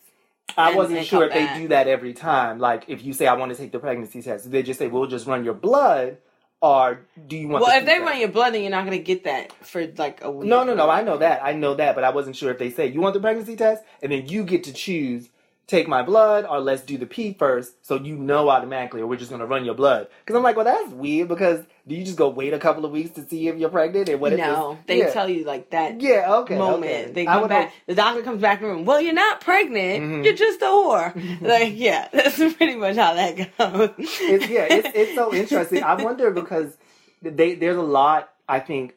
I 0.57 0.75
wasn't 0.75 1.07
sure 1.07 1.25
if 1.25 1.33
they 1.33 1.47
do 1.63 1.69
that 1.69 1.87
every 1.89 2.13
time. 2.15 2.59
Like 2.59 2.85
if 2.89 3.05
you 3.05 3.13
say 3.13 3.27
I 3.27 3.35
want 3.35 3.53
to 3.53 3.57
take 3.57 3.73
the 3.73 3.79
pregnancy 3.79 4.21
test, 4.23 4.51
they 4.51 4.63
just 4.63 4.79
say 4.79 4.89
we'll 4.89 5.07
just 5.07 5.27
run 5.27 5.45
your 5.45 5.55
blood, 5.55 6.19
or 6.63 7.01
do 7.27 7.37
you 7.37 7.49
want? 7.49 7.65
Well, 7.65 7.73
the 7.73 7.79
if 7.79 7.87
they 7.87 7.99
run 7.99 8.21
your 8.21 8.29
blood, 8.29 8.55
then 8.55 8.63
you're 8.63 8.71
not 8.71 8.85
gonna 8.85 8.99
get 8.99 9.25
that 9.25 9.53
for 9.67 9.85
like 9.99 10.23
a 10.23 10.31
week. 10.31 10.49
No, 10.49 10.63
no, 10.63 10.75
no. 10.75 10.89
I 10.89 11.03
know 11.03 11.19
that. 11.19 11.45
I 11.45 11.53
know 11.53 11.75
that, 11.75 11.97
but 11.97 12.05
I 12.05 12.11
wasn't 12.11 12.37
sure 12.37 12.53
if 12.53 12.59
they 12.59 12.71
say 12.71 12.87
you 12.87 13.01
want 13.01 13.15
the 13.15 13.21
pregnancy 13.21 13.57
test, 13.57 13.83
and 14.01 14.13
then 14.13 14.29
you 14.29 14.45
get 14.45 14.65
to 14.65 14.73
choose 14.73 15.29
take 15.73 15.89
my 15.89 16.03
blood 16.03 16.45
or 16.49 16.61
let's 16.61 16.83
do 16.83 16.97
the 16.97 17.07
pee 17.07 17.35
first, 17.37 17.85
so 17.85 17.97
you 17.97 18.15
know 18.15 18.49
automatically, 18.49 19.01
or 19.01 19.09
we're 19.09 19.17
just 19.17 19.31
gonna 19.33 19.47
run 19.47 19.65
your 19.65 19.75
blood. 19.75 20.07
Because 20.21 20.37
I'm 20.37 20.45
like, 20.45 20.55
well, 20.55 20.65
that's 20.67 20.93
weird. 20.93 21.27
Because 21.29 21.65
do 21.89 21.97
you 21.97 22.05
just 22.05 22.17
go 22.17 22.29
wait 22.29 22.55
a 22.55 22.61
couple 22.61 22.85
of 22.85 22.93
weeks 22.93 23.11
to 23.17 23.27
see 23.27 23.49
if 23.49 23.57
you're 23.57 23.69
pregnant, 23.71 24.09
and 24.09 24.21
what 24.21 24.33
no, 24.35 24.79
they 24.87 24.99
yeah. 25.01 25.11
tell 25.11 25.29
you 25.29 25.43
like 25.45 25.71
that 25.71 26.01
Yeah, 26.01 26.33
okay, 26.43 26.57
moment. 26.57 26.85
okay. 26.85 27.13
They 27.13 27.25
come 27.25 27.49
back. 27.49 27.65
hope- 27.71 27.75
The 27.87 27.95
doctor 27.97 28.23
comes 28.23 28.41
back 28.41 28.61
in 28.61 28.69
the 28.69 28.75
room. 28.75 28.85
Well, 28.85 29.01
you're 29.01 29.13
not 29.15 29.41
pregnant. 29.41 30.05
Mhm. 30.05 30.25
You're 30.25 30.35
just 30.35 30.63
a 30.63 30.67
whore. 30.67 31.41
like, 31.41 31.73
yeah, 31.77 32.07
that's 32.13 32.37
pretty 32.55 32.77
much 32.77 32.95
how 32.97 33.15
that 33.15 33.37
goes. 33.37 33.91
it's 33.99 34.49
yeah, 34.49 34.67
it's 34.71 34.89
it's 34.95 35.15
so 35.17 35.35
interesting. 35.35 35.83
I 35.83 35.95
wonder 36.01 36.31
because 36.31 36.77
they 37.23 37.55
there's 37.57 37.77
a 37.77 37.83
lot. 37.83 38.29
I 38.49 38.61
think 38.61 38.95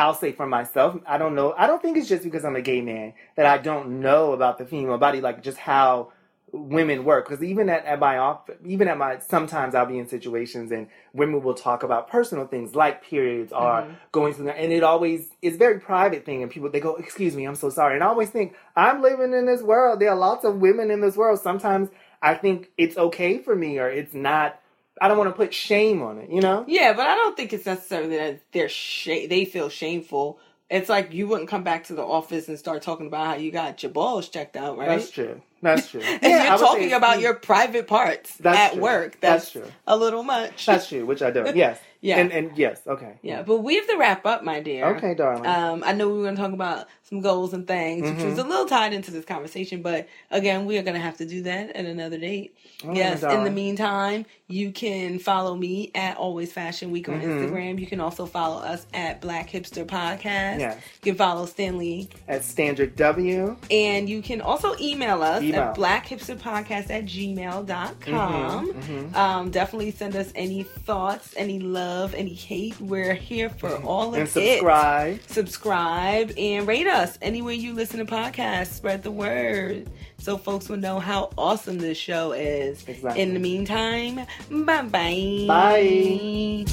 I'll 0.00 0.14
say 0.14 0.32
for 0.32 0.46
myself. 0.46 0.96
I 1.06 1.18
don't 1.18 1.34
know. 1.34 1.52
I 1.56 1.66
don't 1.66 1.82
think 1.82 1.96
it's 1.98 2.08
just 2.08 2.24
because 2.24 2.44
I'm 2.44 2.56
a 2.56 2.62
gay 2.62 2.80
man 2.80 3.12
that 3.36 3.46
I 3.46 3.58
don't 3.58 4.00
know 4.00 4.32
about 4.32 4.58
the 4.58 4.64
female 4.64 4.98
body, 4.98 5.20
like 5.20 5.42
just 5.42 5.58
how 5.58 6.12
women 6.52 7.04
work. 7.04 7.28
Because 7.28 7.44
even 7.44 7.68
at, 7.68 7.84
at 7.84 7.98
my 8.00 8.18
off, 8.18 8.48
even 8.64 8.88
at 8.88 8.98
my 8.98 9.18
sometimes 9.18 9.74
I'll 9.74 9.86
be 9.86 9.98
in 9.98 10.08
situations 10.08 10.72
and 10.72 10.88
women 11.12 11.42
will 11.42 11.54
talk 11.54 11.82
about 11.82 12.08
personal 12.08 12.46
things 12.46 12.74
like 12.74 13.02
periods 13.04 13.52
or 13.52 13.82
Mhm. 13.82 13.94
going 14.12 14.32
through, 14.34 14.48
and 14.48 14.72
it 14.72 14.82
always 14.82 15.30
is 15.42 15.56
very 15.56 15.78
private 15.78 16.24
thing. 16.24 16.42
And 16.42 16.50
people 16.50 16.70
they 16.70 16.80
go, 16.80 16.96
"Excuse 16.96 17.36
me, 17.36 17.44
I'm 17.44 17.54
so 17.54 17.68
sorry," 17.70 17.94
and 17.94 18.02
I 18.02 18.08
always 18.08 18.30
think 18.30 18.54
I'm 18.76 19.02
living 19.02 19.32
in 19.32 19.46
this 19.46 19.62
world. 19.62 20.00
There 20.00 20.10
are 20.10 20.16
lots 20.16 20.44
of 20.44 20.60
women 20.60 20.90
in 20.90 21.00
this 21.00 21.16
world. 21.16 21.38
Sometimes 21.40 21.90
I 22.22 22.34
think 22.34 22.70
it's 22.78 22.96
okay 22.96 23.38
for 23.38 23.54
me 23.54 23.78
or 23.78 23.88
it's 23.88 24.14
not. 24.14 24.60
I 25.00 25.08
don't 25.08 25.18
want 25.18 25.30
to 25.30 25.36
put 25.36 25.54
shame 25.54 26.02
on 26.02 26.18
it, 26.18 26.30
you 26.30 26.40
know? 26.40 26.64
Yeah, 26.68 26.92
but 26.94 27.06
I 27.08 27.16
don't 27.16 27.36
think 27.36 27.52
it's 27.52 27.66
necessarily 27.66 28.16
that 28.18 28.42
they're 28.52 28.68
sh- 28.68 29.28
they 29.28 29.46
feel 29.46 29.68
shameful. 29.70 30.40
It's 30.70 30.88
like 30.88 31.12
you 31.14 31.28
wouldn't 31.28 31.48
come 31.50 31.64
back 31.64 31.84
to 31.84 31.94
the 31.94 32.02
office 32.04 32.48
and 32.48 32.58
start 32.58 32.82
talking 32.82 33.06
about 33.08 33.26
how 33.26 33.34
you 33.34 33.52
got 33.52 33.82
your 33.82 33.92
balls 33.92 34.28
checked 34.28 34.56
out, 34.56 34.78
right? 34.78 34.88
That's 34.88 35.10
true. 35.10 35.42
That's 35.62 35.90
true. 35.90 36.00
If 36.04 36.22
Yeah, 36.22 36.48
you're 36.50 36.58
talking 36.58 36.92
about 36.94 37.20
your 37.20 37.34
private 37.34 37.86
parts 37.88 38.36
That's 38.38 38.58
at 38.58 38.72
true. 38.74 38.82
work, 38.82 39.18
That's 39.20 39.44
that's, 39.44 39.52
true. 39.52 39.72
a 39.86 39.96
little 39.96 40.22
much. 40.22 40.66
That's 40.66 40.88
true, 40.88 41.06
which 41.06 41.22
I 41.22 41.30
don't. 41.30 41.56
Yes. 41.56 41.80
Yeah. 42.02 42.18
And 42.18 42.32
and 42.32 42.58
yes, 42.58 42.80
okay. 42.86 43.18
yeah, 43.22 43.42
but 43.42 43.58
we 43.58 43.76
have 43.76 43.86
to 43.88 43.96
wrap 43.98 44.26
up, 44.26 44.44
my 44.44 44.60
dear. 44.60 44.86
Okay, 44.96 45.14
darling. 45.14 45.46
Um, 45.46 45.82
I 45.84 45.92
know 45.92 46.08
we 46.08 46.14
were 46.18 46.24
going 46.24 46.36
to 46.36 46.42
talk 46.42 46.52
about 46.54 46.86
some 47.10 47.20
goals 47.22 47.52
and 47.52 47.66
things, 47.66 48.08
which 48.08 48.22
was 48.24 48.38
a 48.38 48.44
little 48.44 48.66
tied 48.66 48.92
into 48.92 49.10
this 49.10 49.24
conversation, 49.24 49.82
but 49.82 50.06
again, 50.30 50.64
we 50.64 50.78
are 50.78 50.82
going 50.82 50.94
to 50.94 51.00
have 51.00 51.16
to 51.16 51.26
do 51.26 51.42
that 51.42 51.70
at 51.74 51.84
another 51.84 52.16
date. 52.16 52.56
Oh, 52.84 52.94
yes. 52.94 53.24
In 53.24 53.42
the 53.42 53.50
meantime, 53.50 54.26
you 54.46 54.70
can 54.70 55.18
follow 55.18 55.56
me 55.56 55.90
at 55.96 56.16
Always 56.16 56.52
Fashion 56.52 56.92
Week 56.92 57.08
on 57.08 57.20
Mhm. 57.20 57.24
Instagram. 57.24 57.80
You 57.80 57.86
can 57.88 58.00
also 58.00 58.26
follow 58.26 58.62
us 58.62 58.86
at 58.94 59.20
Black 59.20 59.50
Hipster 59.50 59.84
Podcast. 59.84 60.60
Yes. 60.60 60.76
You 61.02 61.12
can 61.12 61.14
follow 61.16 61.46
Stanley, 61.46 62.08
At 62.28 62.44
Standard 62.44 62.94
W. 62.96 63.56
and 63.72 64.08
you 64.08 64.22
can 64.22 64.40
also 64.40 64.74
email 64.80 65.22
us 65.22 65.42
Email. 65.42 65.60
at 65.62 65.74
blackhipsterpodcast 65.76 66.90
at 66.90 67.06
gmail.com. 67.06 68.72
Mhm, 68.72 69.10
mhm. 69.10 69.16
Um, 69.16 69.50
definitely 69.50 69.90
send 69.90 70.14
us 70.14 70.30
any 70.36 70.62
thoughts, 70.62 71.34
any 71.36 71.58
love, 71.58 72.14
any 72.14 72.34
hate. 72.34 72.80
We're 72.80 73.14
here 73.14 73.50
for 73.50 73.74
all 73.84 74.08
of 74.08 74.14
And 74.14 74.22
it 74.28 74.30
subscribe. 74.30 75.20
subscribe 75.26 76.32
and 76.38 76.66
rate 76.66 76.86
us 76.86 76.99
anywhere 77.22 77.54
you 77.54 77.72
listen 77.74 77.98
to 77.98 78.04
podcasts 78.04 78.72
spread 78.72 79.02
the 79.02 79.10
word 79.10 79.88
so 80.18 80.36
folks 80.36 80.68
will 80.68 80.76
know 80.76 80.98
how 80.98 81.30
awesome 81.38 81.78
this 81.78 81.96
show 81.98 82.32
is 82.32 82.84
Exactly. 82.86 83.22
in 83.22 83.32
the 83.34 83.40
meantime 83.40 84.26
bye 84.50 84.82
bye 84.82 85.44
Bye. 85.48 86.64